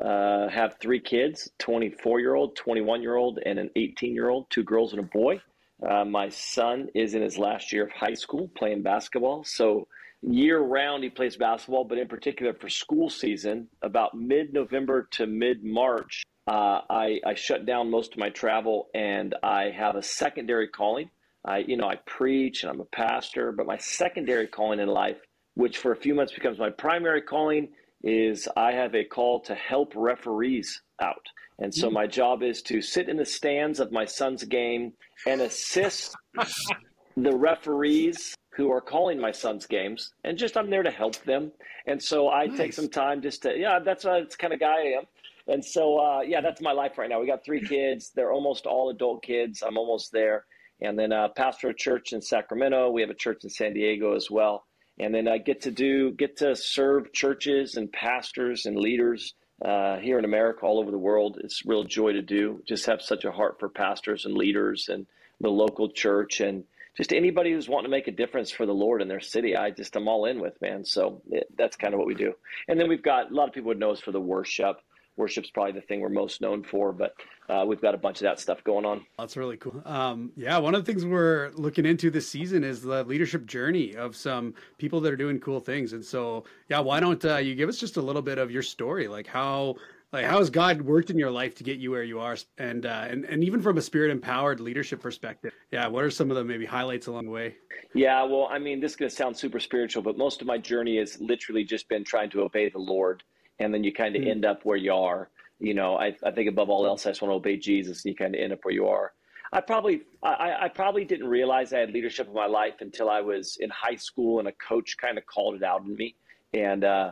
uh, 0.02 0.48
have 0.50 0.78
three 0.80 1.00
kids: 1.00 1.50
24 1.60 2.20
year 2.20 2.36
old, 2.36 2.56
21 2.56 3.02
year 3.02 3.16
old, 3.16 3.40
and 3.46 3.60
an 3.60 3.70
18 3.76 4.14
year 4.14 4.30
old. 4.30 4.50
Two 4.50 4.64
girls 4.64 4.94
and 4.94 5.00
a 5.00 5.04
boy. 5.04 5.42
Uh, 5.88 6.06
my 6.06 6.30
son 6.30 6.88
is 6.96 7.14
in 7.14 7.22
his 7.22 7.38
last 7.38 7.74
year 7.74 7.84
of 7.84 7.92
high 7.92 8.14
school 8.14 8.50
playing 8.56 8.84
basketball, 8.84 9.44
so 9.44 9.88
year 10.28 10.60
round 10.60 11.04
he 11.04 11.10
plays 11.10 11.36
basketball, 11.36 11.84
but 11.84 11.98
in 11.98 12.08
particular 12.08 12.54
for 12.54 12.70
school 12.70 13.10
season, 13.10 13.68
about 13.82 14.16
mid 14.16 14.54
November 14.54 15.08
to 15.12 15.28
mid 15.28 15.64
March, 15.64 16.24
uh, 16.48 16.82
I, 16.90 17.20
I 17.26 17.36
shut 17.36 17.66
down 17.66 17.90
most 17.90 18.14
of 18.14 18.20
my 18.20 18.30
travel 18.30 18.90
and 18.94 19.36
I 19.44 19.72
have 19.76 19.96
a 19.96 20.04
secondary 20.04 20.68
calling. 20.68 21.10
I, 21.46 21.60
you 21.60 21.78
know, 21.78 21.88
I 21.88 21.96
preach 22.06 22.64
and 22.64 22.72
I'm 22.72 22.80
a 22.80 22.86
pastor, 22.86 23.52
but 23.52 23.66
my 23.66 23.78
secondary 23.78 24.48
calling 24.48 24.80
in 24.80 24.88
life, 24.88 25.18
which 25.56 25.78
for 25.78 25.92
a 25.92 25.96
few 25.96 26.16
months 26.16 26.34
becomes 26.34 26.58
my 26.58 26.70
primary 26.70 27.22
calling, 27.22 27.70
is 28.04 28.48
I 28.56 28.74
have 28.74 28.96
a 28.96 29.04
call 29.04 29.42
to 29.42 29.56
help 29.56 29.94
referees 29.96 30.82
out. 31.02 31.26
And 31.60 31.74
so 31.74 31.88
hmm. 31.88 31.94
my 31.94 32.08
job 32.08 32.44
is 32.44 32.62
to 32.64 32.82
sit 32.82 33.10
in 33.10 33.18
the 33.18 33.26
stands 33.26 33.80
of 33.80 33.92
my 33.92 34.06
son's 34.06 34.44
game 34.44 34.94
and 35.26 35.42
assist 35.42 36.16
the 37.18 37.36
referees 37.36 38.36
who 38.56 38.72
are 38.72 38.82
calling 38.82 39.20
my 39.20 39.32
son's 39.32 39.66
games, 39.66 40.14
and 40.24 40.38
just 40.38 40.58
I'm 40.58 40.70
there 40.70 40.84
to 40.84 40.92
help 40.92 41.16
them. 41.24 41.52
And 41.88 42.02
so 42.02 42.30
I 42.30 42.46
nice. 42.46 42.58
take 42.58 42.74
some 42.74 42.90
time 42.90 43.22
just 43.22 43.42
to, 43.44 43.58
yeah, 43.58 43.80
that's, 43.80 44.06
uh, 44.06 44.20
that's 44.20 44.36
kind 44.36 44.54
of 44.54 44.60
guy 44.60 44.76
I 44.76 44.98
am. 44.98 45.04
And 45.48 45.64
so, 45.64 45.98
uh, 45.98 46.22
yeah, 46.22 46.40
that's 46.40 46.62
my 46.62 46.72
life 46.72 46.98
right 46.98 47.10
now. 47.10 47.20
We 47.20 47.28
got 47.28 47.44
three 47.44 47.62
kids. 47.62 48.12
They're 48.16 48.32
almost 48.32 48.66
all 48.66 48.90
adult 48.90 49.24
kids. 49.24 49.62
I'm 49.62 49.78
almost 49.78 50.12
there. 50.12 50.46
And 50.82 50.98
then 50.98 51.12
uh, 51.12 51.30
pastor 51.30 51.70
a 51.70 51.74
church 51.74 52.14
in 52.14 52.22
Sacramento. 52.22 52.92
We 52.92 53.02
have 53.02 53.10
a 53.10 53.16
church 53.16 53.44
in 53.44 53.50
San 53.50 53.74
Diego 53.74 54.16
as 54.16 54.30
well. 54.30 54.66
And 55.00 55.14
then 55.14 55.28
I 55.28 55.40
get 55.40 55.62
to 55.62 55.72
do, 55.72 56.12
get 56.12 56.38
to 56.38 56.56
serve 56.56 57.12
churches 57.12 57.76
and 57.76 57.92
pastors 57.92 58.66
and 58.66 58.78
leaders 58.78 59.34
uh, 59.66 59.98
here 59.98 60.20
in 60.20 60.26
America, 60.26 60.66
all 60.66 60.80
over 60.80 60.92
the 60.92 60.98
world. 60.98 61.40
It's 61.44 61.66
real 61.66 61.84
joy 61.84 62.14
to 62.14 62.22
do. 62.22 62.62
Just 62.68 62.86
have 62.86 63.02
such 63.02 63.26
a 63.26 63.32
heart 63.32 63.60
for 63.60 63.70
pastors 63.70 64.26
and 64.26 64.36
leaders 64.36 64.90
and 64.90 65.08
the 65.42 65.50
local 65.50 65.90
church 65.90 66.40
and 66.40 66.64
just 66.96 67.14
anybody 67.14 67.52
who's 67.52 67.68
wanting 67.68 67.90
to 67.90 67.96
make 67.98 68.08
a 68.08 68.12
difference 68.12 68.52
for 68.52 68.66
the 68.66 68.74
Lord 68.74 69.02
in 69.02 69.08
their 69.08 69.20
city, 69.20 69.56
I 69.56 69.72
just 69.72 69.96
I'm 69.96 70.08
all 70.08 70.26
in 70.26 70.40
with, 70.40 70.60
man. 70.62 70.86
So 70.86 71.22
it, 71.30 71.48
that's 71.58 71.76
kind 71.76 71.94
of 71.94 71.98
what 71.98 72.08
we 72.08 72.16
do. 72.16 72.34
And 72.68 72.80
then 72.80 72.88
we've 72.88 73.04
got 73.04 73.32
a 73.32 73.34
lot 73.34 73.48
of 73.48 73.54
people 73.54 73.70
would 73.70 73.80
know 73.80 73.92
us 73.92 74.00
for 74.00 74.12
the 74.12 74.22
worship. 74.22 74.78
Worship's 75.16 75.52
probably 75.52 75.74
the 75.74 75.82
thing 75.82 76.02
we're 76.02 76.10
most 76.10 76.42
known 76.42 76.64
for, 76.64 76.92
but 76.92 77.14
uh, 77.48 77.64
we've 77.68 77.82
got 77.82 77.94
a 77.94 78.00
bunch 78.00 78.18
of 78.18 78.24
that 78.24 78.40
stuff 78.40 78.64
going 78.64 78.84
on. 78.84 79.06
That's 79.20 79.38
really 79.38 79.58
cool. 79.58 79.80
Um, 79.86 80.32
yeah, 80.36 80.58
one 80.58 80.74
of 80.74 80.84
the 80.84 80.92
things 80.92 81.06
we're 81.06 81.52
looking 81.54 81.86
into 81.86 82.10
this 82.10 82.28
season 82.28 82.64
is 82.64 82.82
the 82.82 83.04
leadership 83.04 83.46
journey 83.46 83.96
of 83.96 84.16
some 84.16 84.56
people 84.80 85.02
that 85.02 85.14
are 85.14 85.18
doing 85.18 85.40
cool 85.40 85.60
things. 85.60 85.94
And 85.94 86.04
so, 86.04 86.46
yeah, 86.68 86.80
why 86.80 87.00
don't 87.00 87.24
uh, 87.24 87.38
you 87.38 87.54
give 87.54 87.70
us 87.70 87.78
just 87.78 87.98
a 87.98 88.02
little 88.02 88.24
bit 88.24 88.40
of 88.40 88.50
your 88.50 88.64
story, 88.64 89.08
like 89.08 89.28
how 89.28 89.76
like 90.14 90.26
how 90.26 90.38
has 90.38 90.52
God 90.52 90.84
worked 90.84 91.10
in 91.10 91.18
your 91.18 91.32
life 91.32 91.56
to 91.56 91.64
get 91.64 91.80
you 91.80 91.90
where 91.90 92.04
you 92.04 92.20
are, 92.20 92.38
and 92.60 92.86
uh, 92.86 93.06
and 93.10 93.26
and 93.26 93.44
even 93.44 93.62
from 93.62 93.78
a 93.78 93.82
spirit 93.82 94.12
empowered 94.12 94.60
leadership 94.60 95.02
perspective? 95.02 95.52
Yeah, 95.72 95.88
what 95.88 96.04
are 96.04 96.12
some 96.12 96.30
of 96.30 96.38
the 96.38 96.44
maybe 96.44 96.66
highlights 96.66 97.08
along 97.08 97.26
the 97.26 97.32
way? 97.32 97.56
Yeah, 97.96 98.24
well, 98.24 98.48
I 98.50 98.60
mean, 98.60 98.80
this 98.80 98.92
is 98.92 98.96
going 98.96 99.10
to 99.10 99.16
sound 99.16 99.36
super 99.36 99.60
spiritual, 99.60 100.04
but 100.04 100.18
most 100.18 100.40
of 100.40 100.48
my 100.48 100.60
journey 100.60 100.98
has 100.98 101.20
literally 101.20 101.64
just 101.64 101.90
been 101.90 102.04
trying 102.04 102.30
to 102.30 102.42
obey 102.42 102.70
the 102.70 102.78
Lord, 102.78 103.24
and 103.60 103.74
then 103.74 103.84
you 103.84 103.92
kind 103.92 104.16
of 104.16 104.22
mm. 104.22 104.30
end 104.30 104.46
up 104.46 104.64
where 104.64 104.78
you 104.78 104.94
are. 104.94 105.30
You 105.60 105.74
know, 105.74 105.98
I, 105.98 106.16
I 106.24 106.32
think 106.32 106.48
above 106.48 106.70
all 106.70 106.86
else, 106.86 107.06
I 107.06 107.10
just 107.10 107.22
want 107.22 107.32
to 107.32 107.36
obey 107.36 107.58
Jesus, 107.58 108.06
and 108.06 108.12
you 108.12 108.16
kind 108.16 108.36
of 108.36 108.42
end 108.42 108.54
up 108.54 108.60
where 108.62 108.74
you 108.74 108.88
are. 108.88 109.14
I 109.52 109.62
probably 109.62 110.02
I, 110.22 110.56
I 110.62 110.68
probably 110.70 111.06
didn't 111.06 111.28
realize 111.28 111.74
I 111.74 111.80
had 111.80 111.92
leadership 111.92 112.28
in 112.28 112.34
my 112.34 112.48
life 112.48 112.76
until 112.82 113.10
I 113.10 113.22
was 113.22 113.58
in 113.60 113.72
high 113.72 113.96
school, 113.96 114.38
and 114.38 114.48
a 114.48 114.52
coach 114.52 114.96
kind 114.98 115.18
of 115.18 115.26
called 115.26 115.56
it 115.56 115.64
out 115.64 115.82
in 115.84 115.96
me 115.96 116.16
and 116.54 116.84
uh, 116.84 117.12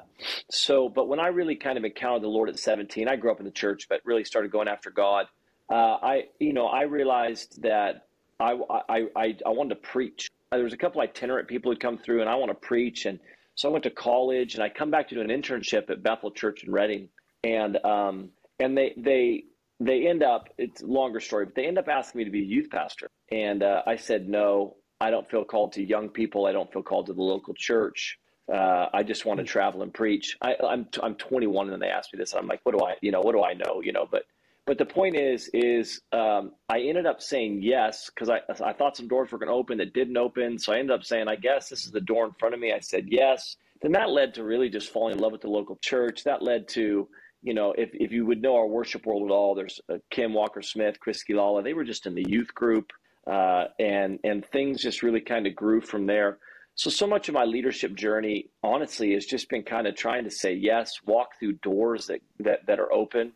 so, 0.49 0.87
but 0.87 1.07
when 1.07 1.19
I 1.19 1.27
really 1.27 1.55
kind 1.55 1.77
of 1.77 1.83
encountered 1.83 2.23
the 2.23 2.27
Lord 2.27 2.49
at 2.49 2.59
17, 2.59 3.07
I 3.07 3.15
grew 3.15 3.31
up 3.31 3.39
in 3.39 3.45
the 3.45 3.51
church, 3.51 3.87
but 3.89 4.01
really 4.05 4.23
started 4.23 4.51
going 4.51 4.67
after 4.67 4.91
God. 4.91 5.25
Uh, 5.69 5.97
I, 6.01 6.23
you 6.39 6.53
know, 6.53 6.67
I 6.67 6.83
realized 6.83 7.61
that 7.63 8.07
I, 8.39 8.57
I, 8.89 9.05
I, 9.15 9.37
I 9.45 9.49
wanted 9.49 9.75
to 9.75 9.81
preach. 9.81 10.29
There 10.51 10.63
was 10.63 10.73
a 10.73 10.77
couple 10.77 11.01
itinerant 11.01 11.47
people 11.47 11.71
who'd 11.71 11.79
come 11.79 11.97
through, 11.97 12.21
and 12.21 12.29
I 12.29 12.35
want 12.35 12.49
to 12.49 12.55
preach. 12.55 13.05
And 13.05 13.19
so 13.55 13.69
I 13.69 13.71
went 13.71 13.83
to 13.85 13.89
college, 13.89 14.55
and 14.55 14.63
I 14.63 14.69
come 14.69 14.91
back 14.91 15.07
to 15.09 15.15
do 15.15 15.21
an 15.21 15.29
internship 15.29 15.89
at 15.89 16.03
Bethel 16.03 16.31
Church 16.31 16.63
in 16.63 16.71
Redding, 16.71 17.09
and 17.43 17.83
um, 17.85 18.29
and 18.59 18.77
they 18.77 18.93
they 18.97 19.45
they 19.79 20.07
end 20.07 20.23
up. 20.23 20.49
It's 20.57 20.81
a 20.81 20.85
longer 20.85 21.19
story, 21.19 21.45
but 21.45 21.55
they 21.55 21.65
end 21.65 21.77
up 21.77 21.87
asking 21.87 22.19
me 22.19 22.25
to 22.25 22.31
be 22.31 22.41
a 22.41 22.45
youth 22.45 22.69
pastor, 22.69 23.09
and 23.31 23.63
uh, 23.63 23.81
I 23.87 23.95
said 23.95 24.29
no. 24.29 24.75
I 24.99 25.09
don't 25.09 25.27
feel 25.31 25.43
called 25.43 25.73
to 25.73 25.83
young 25.83 26.09
people. 26.09 26.45
I 26.45 26.51
don't 26.51 26.71
feel 26.71 26.83
called 26.83 27.07
to 27.07 27.13
the 27.13 27.23
local 27.23 27.55
church. 27.55 28.19
Uh, 28.51 28.89
I 28.93 29.03
just 29.03 29.25
want 29.25 29.39
to 29.39 29.45
travel 29.45 29.81
and 29.81 29.93
preach. 29.93 30.37
I, 30.41 30.51
am 30.53 30.65
I'm, 30.65 30.87
I'm 31.01 31.15
21, 31.15 31.69
and 31.69 31.81
they 31.81 31.87
asked 31.87 32.13
me 32.13 32.17
this, 32.17 32.33
and 32.33 32.41
I'm 32.41 32.47
like, 32.47 32.59
what 32.63 32.77
do 32.77 32.83
I, 32.83 32.95
you 33.01 33.11
know, 33.11 33.21
what 33.21 33.33
do 33.33 33.43
I 33.43 33.53
know, 33.53 33.81
you 33.81 33.93
know? 33.93 34.07
But 34.09 34.23
but 34.67 34.77
the 34.77 34.85
point 34.85 35.15
is, 35.15 35.49
is 35.53 36.01
um, 36.11 36.51
I 36.69 36.81
ended 36.81 37.05
up 37.05 37.21
saying 37.21 37.61
yes 37.63 38.09
because 38.13 38.29
I 38.29 38.41
I 38.63 38.73
thought 38.73 38.97
some 38.97 39.07
doors 39.07 39.31
were 39.31 39.37
going 39.37 39.49
to 39.49 39.55
open 39.55 39.77
that 39.79 39.93
didn't 39.93 40.17
open, 40.17 40.59
so 40.59 40.73
I 40.73 40.79
ended 40.79 40.93
up 40.93 41.03
saying, 41.03 41.27
I 41.27 41.35
guess 41.35 41.69
this 41.69 41.85
is 41.85 41.91
the 41.91 42.01
door 42.01 42.25
in 42.25 42.33
front 42.33 42.53
of 42.53 42.59
me. 42.59 42.73
I 42.73 42.79
said 42.79 43.07
yes. 43.09 43.55
Then 43.81 43.93
that 43.93 44.11
led 44.11 44.35
to 44.35 44.43
really 44.43 44.69
just 44.69 44.91
falling 44.91 45.15
in 45.15 45.19
love 45.19 45.31
with 45.31 45.41
the 45.41 45.49
local 45.49 45.77
church. 45.77 46.23
That 46.25 46.43
led 46.43 46.67
to 46.69 47.07
you 47.41 47.53
know, 47.53 47.73
if, 47.77 47.89
if 47.93 48.11
you 48.11 48.25
would 48.25 48.41
know 48.41 48.55
our 48.55 48.67
worship 48.67 49.05
world 49.05 49.23
at 49.23 49.33
all, 49.33 49.55
there's 49.55 49.81
uh, 49.89 49.97
Kim 50.09 50.33
Walker 50.33 50.61
Smith, 50.61 50.99
Chris 50.99 51.23
Quilala. 51.23 51.63
They 51.63 51.73
were 51.73 51.83
just 51.83 52.05
in 52.05 52.13
the 52.13 52.25
youth 52.27 52.53
group, 52.53 52.91
uh, 53.25 53.65
and 53.79 54.19
and 54.23 54.45
things 54.45 54.81
just 54.81 55.01
really 55.01 55.21
kind 55.21 55.47
of 55.47 55.55
grew 55.55 55.81
from 55.81 56.05
there. 56.05 56.37
So, 56.81 56.89
so 56.89 57.05
much 57.05 57.29
of 57.29 57.35
my 57.35 57.45
leadership 57.45 57.93
journey, 57.93 58.49
honestly, 58.63 59.13
has 59.13 59.27
just 59.27 59.49
been 59.49 59.61
kind 59.61 59.85
of 59.85 59.95
trying 59.95 60.23
to 60.23 60.31
say 60.31 60.55
yes, 60.55 60.93
walk 61.05 61.37
through 61.39 61.53
doors 61.61 62.07
that, 62.07 62.21
that, 62.39 62.65
that 62.65 62.79
are 62.79 62.91
open. 62.91 63.31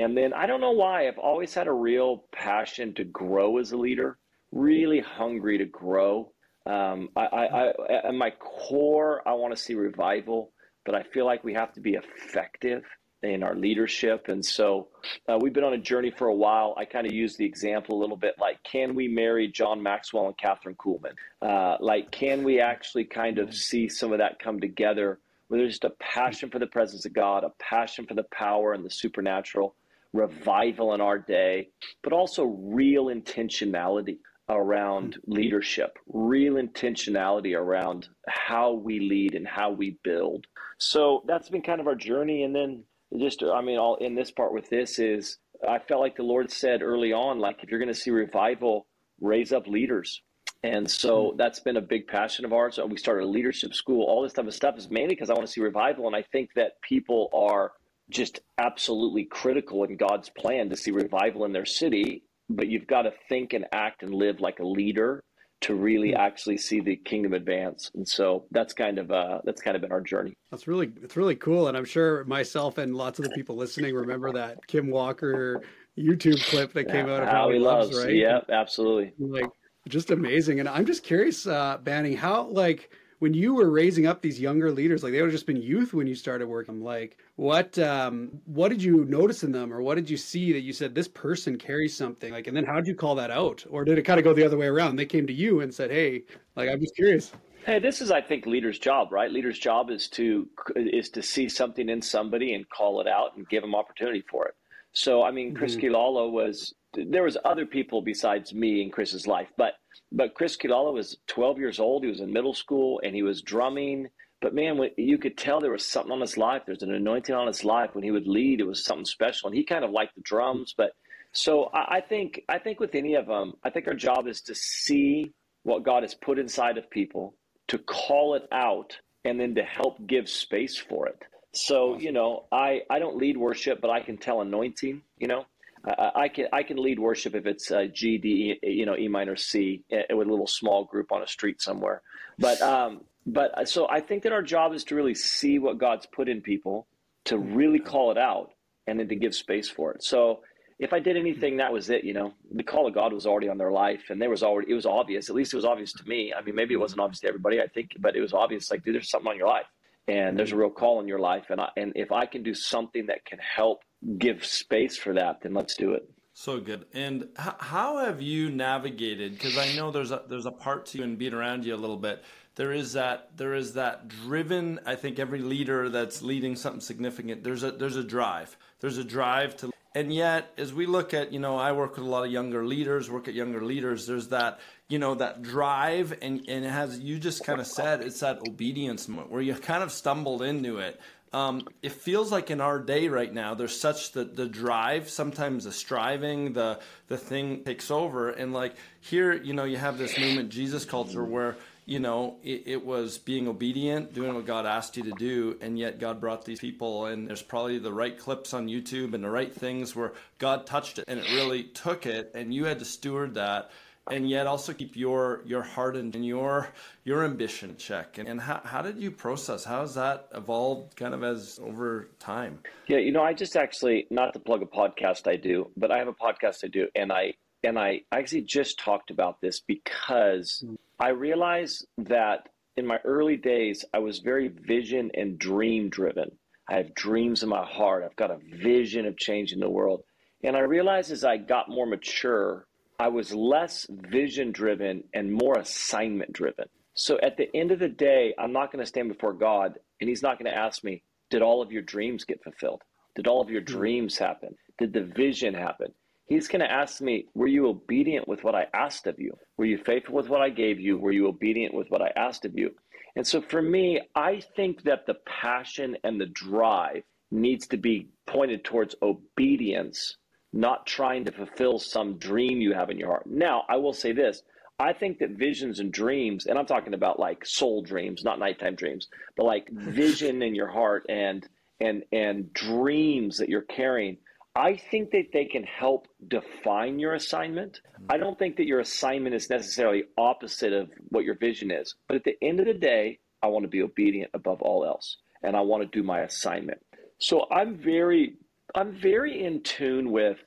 And 0.00 0.18
then 0.18 0.32
I 0.32 0.48
don't 0.48 0.60
know 0.60 0.72
why, 0.72 1.06
I've 1.06 1.16
always 1.16 1.54
had 1.54 1.68
a 1.68 1.72
real 1.72 2.24
passion 2.32 2.92
to 2.94 3.04
grow 3.04 3.58
as 3.58 3.70
a 3.70 3.76
leader, 3.76 4.18
really 4.50 4.98
hungry 4.98 5.56
to 5.58 5.66
grow. 5.66 6.32
Um, 6.66 7.10
I, 7.14 7.26
I, 7.26 7.44
I, 7.44 7.72
at 8.08 8.14
my 8.14 8.32
core, 8.40 9.22
I 9.24 9.34
want 9.34 9.56
to 9.56 9.62
see 9.62 9.74
revival, 9.74 10.50
but 10.84 10.96
I 10.96 11.04
feel 11.04 11.26
like 11.26 11.44
we 11.44 11.54
have 11.54 11.72
to 11.74 11.80
be 11.80 11.94
effective 11.94 12.82
in 13.22 13.42
our 13.42 13.54
leadership. 13.54 14.28
And 14.28 14.44
so 14.44 14.88
uh, 15.28 15.38
we've 15.40 15.52
been 15.52 15.64
on 15.64 15.74
a 15.74 15.78
journey 15.78 16.10
for 16.10 16.28
a 16.28 16.34
while. 16.34 16.74
I 16.78 16.84
kind 16.84 17.06
of 17.06 17.12
use 17.12 17.36
the 17.36 17.44
example 17.44 17.98
a 17.98 18.00
little 18.00 18.16
bit 18.16 18.34
like, 18.38 18.62
can 18.62 18.94
we 18.94 19.08
marry 19.08 19.48
John 19.48 19.82
Maxwell 19.82 20.26
and 20.26 20.36
Kathryn 20.38 20.76
Kuhlman? 20.76 21.14
Uh, 21.42 21.76
like, 21.80 22.10
can 22.10 22.42
we 22.44 22.60
actually 22.60 23.04
kind 23.04 23.38
of 23.38 23.54
see 23.54 23.88
some 23.88 24.12
of 24.12 24.18
that 24.18 24.38
come 24.38 24.60
together 24.60 25.20
where 25.48 25.60
there's 25.60 25.72
just 25.72 25.84
a 25.84 25.90
passion 25.98 26.48
for 26.48 26.58
the 26.58 26.66
presence 26.66 27.04
of 27.04 27.12
God, 27.12 27.44
a 27.44 27.50
passion 27.58 28.06
for 28.06 28.14
the 28.14 28.26
power 28.32 28.72
and 28.72 28.84
the 28.84 28.90
supernatural, 28.90 29.74
revival 30.12 30.94
in 30.94 31.00
our 31.00 31.18
day, 31.18 31.68
but 32.02 32.12
also 32.12 32.44
real 32.44 33.06
intentionality 33.06 34.18
around 34.48 35.16
leadership, 35.26 35.98
real 36.08 36.54
intentionality 36.54 37.56
around 37.56 38.08
how 38.28 38.72
we 38.72 39.00
lead 39.00 39.34
and 39.34 39.46
how 39.46 39.70
we 39.70 39.98
build. 40.02 40.46
So 40.78 41.22
that's 41.26 41.48
been 41.48 41.62
kind 41.62 41.80
of 41.80 41.86
our 41.86 41.94
journey. 41.94 42.42
And 42.44 42.54
then 42.54 42.84
just 43.18 43.42
I 43.42 43.60
mean, 43.60 43.78
all 43.78 43.96
in 43.96 44.14
this 44.14 44.30
part 44.30 44.52
with 44.52 44.68
this 44.68 44.98
is 44.98 45.38
I 45.68 45.78
felt 45.78 46.00
like 46.00 46.16
the 46.16 46.22
Lord 46.22 46.50
said 46.50 46.82
early 46.82 47.12
on, 47.12 47.38
like 47.38 47.62
if 47.62 47.70
you're 47.70 47.80
going 47.80 47.88
to 47.88 47.94
see 47.94 48.10
revival, 48.10 48.86
raise 49.20 49.52
up 49.52 49.66
leaders. 49.66 50.22
And 50.62 50.90
so 50.90 51.30
hmm. 51.30 51.36
that's 51.36 51.60
been 51.60 51.76
a 51.76 51.82
big 51.82 52.06
passion 52.06 52.44
of 52.44 52.52
ours. 52.52 52.78
And 52.78 52.90
we 52.90 52.98
started 52.98 53.24
a 53.24 53.28
leadership 53.28 53.74
school. 53.74 54.04
All 54.04 54.22
this 54.22 54.32
type 54.32 54.46
of 54.46 54.54
stuff 54.54 54.76
is 54.78 54.90
mainly 54.90 55.14
because 55.14 55.30
I 55.30 55.34
want 55.34 55.46
to 55.46 55.52
see 55.52 55.60
revival, 55.60 56.06
and 56.06 56.16
I 56.16 56.22
think 56.32 56.50
that 56.56 56.80
people 56.82 57.30
are 57.32 57.72
just 58.10 58.40
absolutely 58.58 59.24
critical 59.24 59.84
in 59.84 59.96
God's 59.96 60.28
plan 60.30 60.68
to 60.70 60.76
see 60.76 60.90
revival 60.90 61.44
in 61.44 61.52
their 61.52 61.66
city. 61.66 62.22
But 62.48 62.66
you've 62.68 62.88
got 62.88 63.02
to 63.02 63.12
think 63.28 63.52
and 63.52 63.66
act 63.72 64.02
and 64.02 64.12
live 64.12 64.40
like 64.40 64.58
a 64.58 64.66
leader 64.66 65.22
to 65.62 65.74
really 65.74 66.14
actually 66.14 66.56
see 66.56 66.80
the 66.80 66.96
kingdom 66.96 67.34
advance. 67.34 67.90
And 67.94 68.06
so 68.06 68.46
that's 68.50 68.72
kind 68.72 68.98
of 68.98 69.10
uh, 69.10 69.40
that's 69.44 69.60
kind 69.60 69.76
of 69.76 69.82
been 69.82 69.92
our 69.92 70.00
journey. 70.00 70.34
That's 70.50 70.66
really 70.66 70.90
it's 71.02 71.16
really 71.16 71.36
cool, 71.36 71.68
and 71.68 71.76
I'm 71.76 71.84
sure 71.84 72.24
myself 72.24 72.78
and 72.78 72.94
lots 72.96 73.18
of 73.18 73.24
the 73.24 73.30
people 73.30 73.56
listening 73.56 73.94
remember 73.94 74.32
that 74.32 74.66
Kim 74.66 74.90
Walker 74.90 75.62
YouTube 75.98 76.42
clip 76.46 76.72
that 76.72 76.88
came 76.88 77.08
out 77.08 77.22
of 77.22 77.28
how, 77.28 77.50
he 77.50 77.58
loves, 77.58 77.90
loves 77.90 78.04
right? 78.04 78.14
Yeah, 78.14 78.40
absolutely. 78.48 79.12
Like 79.18 79.50
just 79.88 80.10
amazing, 80.10 80.60
and 80.60 80.68
I'm 80.68 80.86
just 80.86 81.02
curious, 81.02 81.46
uh, 81.46 81.78
Banning, 81.82 82.16
how 82.16 82.44
like 82.48 82.90
when 83.20 83.34
you 83.34 83.54
were 83.54 83.70
raising 83.70 84.06
up 84.06 84.22
these 84.22 84.40
younger 84.40 84.72
leaders, 84.72 85.02
like 85.02 85.12
they 85.12 85.20
would 85.20 85.28
have 85.28 85.34
just 85.34 85.46
been 85.46 85.60
youth 85.60 85.92
when 85.94 86.06
you 86.06 86.14
started 86.14 86.48
working. 86.48 86.82
Like, 86.82 87.18
what 87.36 87.78
um, 87.78 88.30
what 88.46 88.70
did 88.70 88.82
you 88.82 89.04
notice 89.04 89.44
in 89.44 89.52
them, 89.52 89.72
or 89.72 89.82
what 89.82 89.94
did 89.94 90.10
you 90.10 90.16
see 90.16 90.52
that 90.52 90.60
you 90.60 90.72
said 90.72 90.94
this 90.94 91.06
person 91.06 91.56
carries 91.56 91.96
something? 91.96 92.32
Like, 92.32 92.46
and 92.46 92.56
then 92.56 92.64
how 92.64 92.76
did 92.76 92.86
you 92.86 92.94
call 92.94 93.14
that 93.16 93.30
out, 93.30 93.64
or 93.70 93.84
did 93.84 93.98
it 93.98 94.02
kind 94.02 94.18
of 94.18 94.24
go 94.24 94.32
the 94.32 94.44
other 94.44 94.56
way 94.56 94.66
around? 94.66 94.96
They 94.96 95.06
came 95.06 95.26
to 95.26 95.32
you 95.32 95.60
and 95.60 95.72
said, 95.72 95.90
"Hey, 95.90 96.24
like 96.56 96.70
I'm 96.70 96.80
just 96.80 96.96
curious." 96.96 97.32
Hey, 97.66 97.78
this 97.78 98.00
is, 98.00 98.10
I 98.10 98.22
think, 98.22 98.46
leader's 98.46 98.78
job, 98.78 99.12
right? 99.12 99.30
Leader's 99.30 99.58
job 99.58 99.90
is 99.90 100.08
to 100.08 100.48
is 100.74 101.10
to 101.10 101.22
see 101.22 101.48
something 101.48 101.90
in 101.90 102.00
somebody 102.00 102.54
and 102.54 102.66
call 102.70 103.02
it 103.02 103.06
out 103.06 103.36
and 103.36 103.46
give 103.50 103.60
them 103.62 103.74
opportunity 103.74 104.24
for 104.30 104.46
it. 104.46 104.54
So, 104.92 105.22
I 105.22 105.30
mean, 105.30 105.54
Chris 105.54 105.76
mm-hmm. 105.76 105.94
Quilala 105.94 106.32
was 106.32 106.74
there 106.94 107.22
was 107.22 107.36
other 107.44 107.66
people 107.66 108.00
besides 108.00 108.54
me 108.54 108.80
in 108.82 108.90
Chris's 108.90 109.26
life, 109.26 109.48
but 109.58 109.74
but 110.12 110.34
Chris 110.34 110.56
Quilala 110.56 110.92
was 110.92 111.16
12 111.28 111.58
years 111.58 111.78
old. 111.78 112.04
He 112.04 112.10
was 112.10 112.20
in 112.20 112.32
middle 112.32 112.54
school 112.54 113.00
and 113.04 113.14
he 113.14 113.22
was 113.22 113.42
drumming. 113.42 114.08
But 114.40 114.54
man, 114.54 114.80
you 114.96 115.18
could 115.18 115.36
tell 115.36 115.60
there 115.60 115.70
was 115.70 115.86
something 115.86 116.12
on 116.12 116.20
his 116.20 116.36
life. 116.36 116.62
There's 116.66 116.82
an 116.82 116.94
anointing 116.94 117.34
on 117.34 117.46
his 117.46 117.64
life. 117.64 117.90
When 117.92 118.04
he 118.04 118.10
would 118.10 118.26
lead, 118.26 118.60
it 118.60 118.66
was 118.66 118.84
something 118.84 119.04
special. 119.04 119.48
And 119.48 119.56
he 119.56 119.64
kind 119.64 119.84
of 119.84 119.90
liked 119.90 120.14
the 120.14 120.22
drums. 120.22 120.74
But 120.76 120.92
so 121.32 121.70
I 121.72 122.00
think 122.00 122.42
I 122.48 122.58
think 122.58 122.80
with 122.80 122.94
any 122.94 123.14
of 123.14 123.26
them, 123.26 123.54
I 123.62 123.70
think 123.70 123.86
our 123.86 123.94
job 123.94 124.26
is 124.26 124.40
to 124.42 124.54
see 124.54 125.32
what 125.62 125.84
God 125.84 126.02
has 126.02 126.14
put 126.14 126.38
inside 126.38 126.78
of 126.78 126.90
people, 126.90 127.34
to 127.68 127.78
call 127.78 128.34
it 128.34 128.48
out, 128.50 128.96
and 129.24 129.38
then 129.38 129.54
to 129.54 129.62
help 129.62 130.04
give 130.06 130.28
space 130.28 130.76
for 130.76 131.06
it. 131.06 131.22
So 131.52 131.98
you 131.98 132.10
know, 132.10 132.46
I 132.50 132.82
I 132.90 132.98
don't 132.98 133.16
lead 133.16 133.36
worship, 133.36 133.80
but 133.80 133.90
I 133.90 134.00
can 134.00 134.16
tell 134.16 134.40
anointing. 134.40 135.02
You 135.18 135.28
know, 135.28 135.46
I 135.84 136.28
can 136.28 136.46
I 136.52 136.62
can 136.62 136.76
lead 136.76 136.98
worship 136.98 137.34
if 137.34 137.46
it's 137.46 137.70
uh, 137.70 137.86
G 137.92 138.18
D 138.18 138.58
you 138.62 138.84
know 138.86 138.96
E 138.96 139.08
minor 139.08 139.36
C 139.36 139.82
uh, 139.92 140.14
with 140.14 140.28
a 140.28 140.30
little 140.30 140.46
small 140.46 140.84
group 140.84 141.10
on 141.12 141.22
a 141.22 141.26
street 141.26 141.62
somewhere, 141.62 142.02
but 142.38 142.60
um, 142.62 143.02
but 143.26 143.56
uh, 143.56 143.64
so 143.64 143.88
I 143.88 144.00
think 144.00 144.22
that 144.24 144.32
our 144.32 144.42
job 144.42 144.74
is 144.74 144.84
to 144.84 144.94
really 144.94 145.14
see 145.14 145.58
what 145.58 145.78
God's 145.78 146.06
put 146.06 146.28
in 146.28 146.40
people, 146.42 146.86
to 147.26 147.38
really 147.38 147.78
call 147.78 148.10
it 148.10 148.18
out, 148.18 148.50
and 148.86 148.98
then 148.98 149.08
to 149.08 149.16
give 149.16 149.34
space 149.34 149.68
for 149.68 149.92
it. 149.92 150.02
So 150.02 150.40
if 150.78 150.92
I 150.92 150.98
did 150.98 151.16
anything, 151.16 151.58
that 151.58 151.72
was 151.72 151.90
it. 151.90 152.04
You 152.04 152.14
know, 152.14 152.34
the 152.52 152.62
call 152.62 152.86
of 152.86 152.94
God 152.94 153.12
was 153.12 153.26
already 153.26 153.48
on 153.48 153.58
their 153.58 153.70
life, 153.70 154.04
and 154.10 154.20
there 154.20 154.30
was 154.30 154.42
already 154.42 154.70
it 154.72 154.74
was 154.74 154.86
obvious. 154.86 155.28
At 155.28 155.36
least 155.36 155.52
it 155.52 155.56
was 155.56 155.64
obvious 155.64 155.92
to 155.94 156.08
me. 156.08 156.32
I 156.36 156.42
mean, 156.42 156.54
maybe 156.54 156.74
it 156.74 156.80
wasn't 156.80 157.00
obvious 157.00 157.20
to 157.20 157.28
everybody. 157.28 157.60
I 157.60 157.68
think, 157.68 157.92
but 157.98 158.16
it 158.16 158.20
was 158.20 158.32
obvious. 158.32 158.70
Like, 158.70 158.84
dude, 158.84 158.94
there's 158.94 159.10
something 159.10 159.30
on 159.30 159.36
your 159.36 159.48
life, 159.48 159.66
and 160.10 160.36
there's 160.36 160.52
a 160.52 160.56
real 160.56 160.70
call 160.70 161.00
in 161.00 161.06
your 161.06 161.20
life, 161.20 161.46
and 161.50 161.60
I, 161.60 161.68
and 161.76 161.92
if 161.94 162.10
I 162.10 162.26
can 162.26 162.42
do 162.42 162.52
something 162.52 163.06
that 163.06 163.24
can 163.24 163.38
help 163.38 163.82
give 164.18 164.44
space 164.44 164.96
for 164.96 165.14
that, 165.14 165.42
then 165.42 165.54
let's 165.54 165.76
do 165.76 165.92
it. 165.92 166.10
So 166.32 166.58
good. 166.58 166.86
And 166.92 167.28
h- 167.38 167.54
how 167.58 167.98
have 167.98 168.20
you 168.20 168.50
navigated? 168.50 169.32
Because 169.32 169.56
I 169.56 169.72
know 169.76 169.90
there's 169.90 170.10
a 170.10 170.22
there's 170.28 170.46
a 170.46 170.50
part 170.50 170.86
to 170.86 170.98
you 170.98 171.04
and 171.04 171.16
beat 171.16 171.32
around 171.32 171.64
you 171.64 171.74
a 171.74 171.76
little 171.76 171.96
bit. 171.96 172.24
There 172.56 172.72
is 172.72 172.94
that 172.94 173.36
there 173.36 173.54
is 173.54 173.74
that 173.74 174.08
driven. 174.08 174.80
I 174.84 174.96
think 174.96 175.18
every 175.18 175.40
leader 175.40 175.88
that's 175.88 176.22
leading 176.22 176.56
something 176.56 176.80
significant. 176.80 177.44
There's 177.44 177.62
a 177.62 177.70
there's 177.70 177.96
a 177.96 178.04
drive. 178.04 178.56
There's 178.80 178.98
a 178.98 179.04
drive 179.04 179.56
to. 179.58 179.70
And 179.94 180.12
yet, 180.12 180.52
as 180.56 180.72
we 180.72 180.86
look 180.86 181.14
at, 181.14 181.32
you 181.32 181.40
know, 181.40 181.56
I 181.56 181.72
work 181.72 181.96
with 181.96 182.06
a 182.06 182.08
lot 182.08 182.24
of 182.24 182.30
younger 182.30 182.64
leaders. 182.64 183.10
Work 183.10 183.26
at 183.26 183.34
younger 183.34 183.64
leaders. 183.64 184.06
There's 184.06 184.28
that, 184.28 184.60
you 184.90 184.98
know, 184.98 185.14
that 185.14 185.42
drive, 185.42 186.18
and 186.20 186.44
and 186.48 186.64
it 186.64 186.70
has 186.70 186.98
you 186.98 187.18
just 187.18 187.44
kind 187.44 187.60
of 187.60 187.66
said 187.66 188.02
it's 188.02 188.20
that 188.20 188.40
obedience 188.46 189.08
moment 189.08 189.30
where 189.30 189.40
you 189.40 189.54
kind 189.54 189.82
of 189.82 189.92
stumbled 189.92 190.42
into 190.42 190.78
it. 190.78 191.00
Um, 191.32 191.68
it 191.80 191.92
feels 191.92 192.32
like 192.32 192.50
in 192.50 192.60
our 192.60 192.80
day 192.80 193.06
right 193.06 193.32
now, 193.32 193.54
there's 193.54 193.80
such 193.80 194.10
the 194.12 194.24
the 194.24 194.48
drive, 194.48 195.08
sometimes 195.08 195.64
the 195.64 195.72
striving, 195.72 196.54
the 196.54 196.80
the 197.06 197.16
thing 197.16 197.62
takes 197.62 197.90
over, 197.90 198.30
and 198.30 198.52
like 198.52 198.74
here, 199.00 199.32
you 199.32 199.54
know, 199.54 199.64
you 199.64 199.76
have 199.76 199.96
this 199.96 200.18
movement, 200.18 200.50
Jesus 200.50 200.84
culture, 200.84 201.24
where 201.24 201.56
you 201.86 201.98
know, 201.98 202.36
it, 202.44 202.62
it, 202.66 202.86
was 202.86 203.18
being 203.18 203.48
obedient, 203.48 204.14
doing 204.14 204.32
what 204.32 204.46
God 204.46 204.64
asked 204.64 204.96
you 204.96 205.02
to 205.02 205.10
do, 205.12 205.56
and 205.60 205.76
yet 205.76 205.98
God 205.98 206.20
brought 206.20 206.44
these 206.44 206.60
people, 206.60 207.06
and 207.06 207.26
there's 207.26 207.42
probably 207.42 207.80
the 207.80 207.92
right 207.92 208.16
clips 208.16 208.54
on 208.54 208.68
YouTube 208.68 209.12
and 209.12 209.24
the 209.24 209.30
right 209.30 209.52
things 209.52 209.96
where 209.96 210.12
God 210.38 210.66
touched 210.66 211.00
it, 211.00 211.04
and 211.08 211.18
it 211.18 211.28
really 211.32 211.64
took 211.64 212.06
it, 212.06 212.30
and 212.32 212.54
you 212.54 212.66
had 212.66 212.78
to 212.78 212.84
steward 212.84 213.34
that, 213.34 213.72
and 214.10 214.28
yet 214.28 214.46
also 214.46 214.72
keep 214.72 214.96
your 214.96 215.42
your 215.44 215.62
heart 215.62 215.96
and 215.96 216.24
your 216.24 216.68
your 217.04 217.24
ambition 217.24 217.76
check. 217.76 218.18
And, 218.18 218.28
and 218.28 218.40
how 218.40 218.60
how 218.64 218.82
did 218.82 218.98
you 218.98 219.10
process? 219.10 219.64
How 219.64 219.80
has 219.80 219.94
that 219.94 220.28
evolved, 220.34 220.96
kind 220.96 221.14
of 221.14 221.22
as 221.22 221.58
over 221.62 222.10
time? 222.18 222.60
Yeah, 222.86 222.98
you 222.98 223.12
know, 223.12 223.22
I 223.22 223.34
just 223.34 223.56
actually 223.56 224.06
not 224.10 224.32
to 224.34 224.40
plug 224.40 224.62
a 224.62 224.66
podcast 224.66 225.28
I 225.28 225.36
do, 225.36 225.70
but 225.76 225.90
I 225.90 225.98
have 225.98 226.08
a 226.08 226.12
podcast 226.12 226.64
I 226.64 226.68
do, 226.68 226.88
and 226.94 227.12
I 227.12 227.34
and 227.62 227.78
I 227.78 228.02
actually 228.12 228.42
just 228.42 228.78
talked 228.78 229.10
about 229.10 229.40
this 229.40 229.60
because 229.60 230.64
I 230.98 231.10
realized 231.10 231.86
that 231.98 232.48
in 232.76 232.86
my 232.86 232.98
early 233.04 233.36
days, 233.36 233.84
I 233.92 233.98
was 233.98 234.20
very 234.20 234.48
vision 234.48 235.10
and 235.14 235.38
dream 235.38 235.90
driven. 235.90 236.30
I 236.68 236.76
have 236.76 236.94
dreams 236.94 237.42
in 237.42 237.48
my 237.48 237.64
heart. 237.64 238.04
I've 238.04 238.16
got 238.16 238.30
a 238.30 238.38
vision 238.38 239.04
of 239.04 239.18
changing 239.18 239.60
the 239.60 239.68
world. 239.68 240.02
And 240.42 240.56
I 240.56 240.60
realized 240.60 241.10
as 241.10 241.24
I 241.24 241.36
got 241.36 241.68
more 241.68 241.84
mature, 241.84 242.66
I 243.00 243.08
was 243.08 243.32
less 243.32 243.86
vision 243.88 244.52
driven 244.52 245.04
and 245.14 245.32
more 245.32 245.56
assignment 245.56 246.34
driven. 246.34 246.66
So 246.92 247.18
at 247.22 247.38
the 247.38 247.48
end 247.56 247.70
of 247.70 247.78
the 247.78 247.88
day, 247.88 248.34
I'm 248.38 248.52
not 248.52 248.70
going 248.70 248.82
to 248.82 248.86
stand 248.86 249.08
before 249.08 249.32
God 249.32 249.78
and 250.00 250.10
He's 250.10 250.22
not 250.22 250.38
going 250.38 250.52
to 250.52 250.58
ask 250.58 250.84
me, 250.84 251.02
Did 251.30 251.40
all 251.40 251.62
of 251.62 251.72
your 251.72 251.80
dreams 251.80 252.26
get 252.26 252.44
fulfilled? 252.44 252.82
Did 253.16 253.26
all 253.26 253.40
of 253.40 253.48
your 253.48 253.62
hmm. 253.62 253.72
dreams 253.78 254.18
happen? 254.18 254.54
Did 254.76 254.92
the 254.92 255.04
vision 255.16 255.54
happen? 255.54 255.94
He's 256.26 256.46
going 256.46 256.60
to 256.60 256.70
ask 256.70 257.00
me, 257.00 257.24
Were 257.34 257.46
you 257.46 257.68
obedient 257.68 258.28
with 258.28 258.44
what 258.44 258.54
I 258.54 258.66
asked 258.74 259.06
of 259.06 259.18
you? 259.18 259.32
Were 259.56 259.64
you 259.64 259.78
faithful 259.78 260.14
with 260.14 260.28
what 260.28 260.42
I 260.42 260.50
gave 260.50 260.78
you? 260.78 260.98
Were 260.98 261.10
you 261.10 261.26
obedient 261.26 261.72
with 261.72 261.86
what 261.88 262.02
I 262.02 262.12
asked 262.16 262.44
of 262.44 262.52
you? 262.54 262.72
And 263.16 263.26
so 263.26 263.40
for 263.40 263.62
me, 263.62 264.02
I 264.14 264.42
think 264.56 264.82
that 264.82 265.06
the 265.06 265.16
passion 265.24 265.96
and 266.04 266.20
the 266.20 266.26
drive 266.26 267.04
needs 267.30 267.66
to 267.68 267.78
be 267.78 268.10
pointed 268.26 268.62
towards 268.62 268.94
obedience, 269.00 270.18
not 270.52 270.86
trying 270.86 271.24
to 271.24 271.32
fulfill 271.32 271.78
some 271.78 272.18
dream 272.18 272.60
you 272.60 272.72
have 272.74 272.90
in 272.90 272.98
your 272.98 273.08
heart. 273.08 273.26
Now, 273.26 273.64
I 273.68 273.76
will 273.76 273.92
say 273.92 274.12
this 274.12 274.42
I 274.78 274.92
think 274.92 275.18
that 275.18 275.30
visions 275.30 275.78
and 275.78 275.92
dreams, 275.92 276.46
and 276.46 276.58
I'm 276.58 276.66
talking 276.66 276.94
about 276.94 277.20
like 277.20 277.44
soul 277.44 277.82
dreams, 277.82 278.24
not 278.24 278.38
nighttime 278.38 278.74
dreams, 278.74 279.08
but 279.36 279.44
like 279.44 279.68
vision 279.72 280.42
in 280.42 280.54
your 280.54 280.68
heart 280.68 281.06
and 281.08 281.46
and 281.80 282.02
and 282.12 282.52
dreams 282.52 283.38
that 283.38 283.48
you're 283.48 283.62
carrying 283.62 284.18
I 284.56 284.76
think 284.76 285.12
that 285.12 285.28
they 285.32 285.44
can 285.44 285.62
help 285.62 286.08
define 286.26 286.98
your 286.98 287.14
assignment. 287.14 287.80
I 288.08 288.16
don't 288.16 288.38
think 288.38 288.56
that 288.56 288.66
your 288.66 288.80
assignment 288.80 289.34
is 289.34 289.48
necessarily 289.48 290.04
opposite 290.18 290.72
of 290.72 290.90
what 291.10 291.24
your 291.24 291.36
vision 291.36 291.70
is. 291.70 291.94
But 292.08 292.16
at 292.16 292.24
the 292.24 292.36
end 292.42 292.58
of 292.58 292.66
the 292.66 292.74
day, 292.74 293.20
I 293.42 293.46
want 293.46 293.64
to 293.64 293.68
be 293.68 293.82
obedient 293.82 294.32
above 294.34 294.60
all 294.60 294.84
else 294.84 295.18
and 295.42 295.56
I 295.56 295.60
want 295.60 295.82
to 295.82 295.98
do 295.98 296.02
my 296.02 296.22
assignment. 296.22 296.80
So 297.18 297.46
I'm 297.50 297.76
very 297.76 298.36
I'm 298.74 298.92
very 298.92 299.44
in 299.44 299.62
tune 299.62 300.10
with 300.10 300.38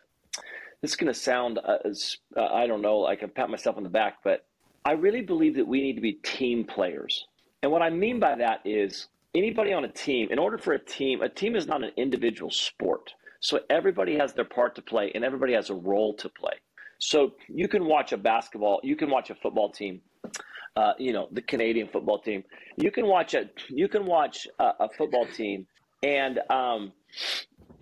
this 0.81 0.91
is 0.91 0.97
going 0.97 1.11
to 1.11 1.19
sound 1.19 1.59
uh, 1.59 1.77
uh, 2.35 2.45
I 2.53 2.67
don't 2.67 2.81
know 2.81 2.99
like 2.99 3.23
I 3.23 3.27
pat 3.27 3.49
myself 3.49 3.77
on 3.77 3.83
the 3.83 3.89
back, 3.89 4.17
but 4.23 4.45
I 4.85 4.91
really 4.93 5.21
believe 5.21 5.55
that 5.55 5.67
we 5.67 5.81
need 5.81 5.95
to 5.95 6.01
be 6.01 6.13
team 6.13 6.65
players. 6.65 7.25
And 7.61 7.71
what 7.71 7.81
I 7.81 7.89
mean 7.89 8.19
by 8.19 8.35
that 8.35 8.61
is 8.65 9.07
anybody 9.33 9.73
on 9.73 9.85
a 9.85 9.89
team, 9.89 10.27
in 10.29 10.39
order 10.39 10.57
for 10.57 10.73
a 10.73 10.79
team, 10.79 11.21
a 11.21 11.29
team 11.29 11.55
is 11.55 11.67
not 11.67 11.83
an 11.83 11.91
individual 11.95 12.51
sport. 12.51 13.13
So 13.39 13.61
everybody 13.69 14.17
has 14.17 14.33
their 14.33 14.45
part 14.45 14.75
to 14.75 14.81
play 14.81 15.11
and 15.15 15.23
everybody 15.23 15.53
has 15.53 15.69
a 15.69 15.75
role 15.75 16.13
to 16.15 16.29
play. 16.29 16.53
So 16.99 17.33
you 17.47 17.67
can 17.67 17.85
watch 17.85 18.13
a 18.13 18.17
basketball, 18.17 18.79
you 18.83 18.95
can 18.95 19.09
watch 19.09 19.29
a 19.29 19.35
football 19.35 19.69
team, 19.69 20.01
uh, 20.75 20.93
you 20.97 21.11
know, 21.11 21.27
the 21.31 21.41
Canadian 21.41 21.87
football 21.87 22.19
team. 22.19 22.43
You 22.77 22.91
can 22.91 23.07
watch 23.07 23.33
a 23.33 23.49
you 23.69 23.87
can 23.87 24.05
watch 24.05 24.47
a, 24.59 24.71
a 24.81 24.89
football 24.97 25.25
team, 25.25 25.67
and 26.01 26.39
um, 26.49 26.93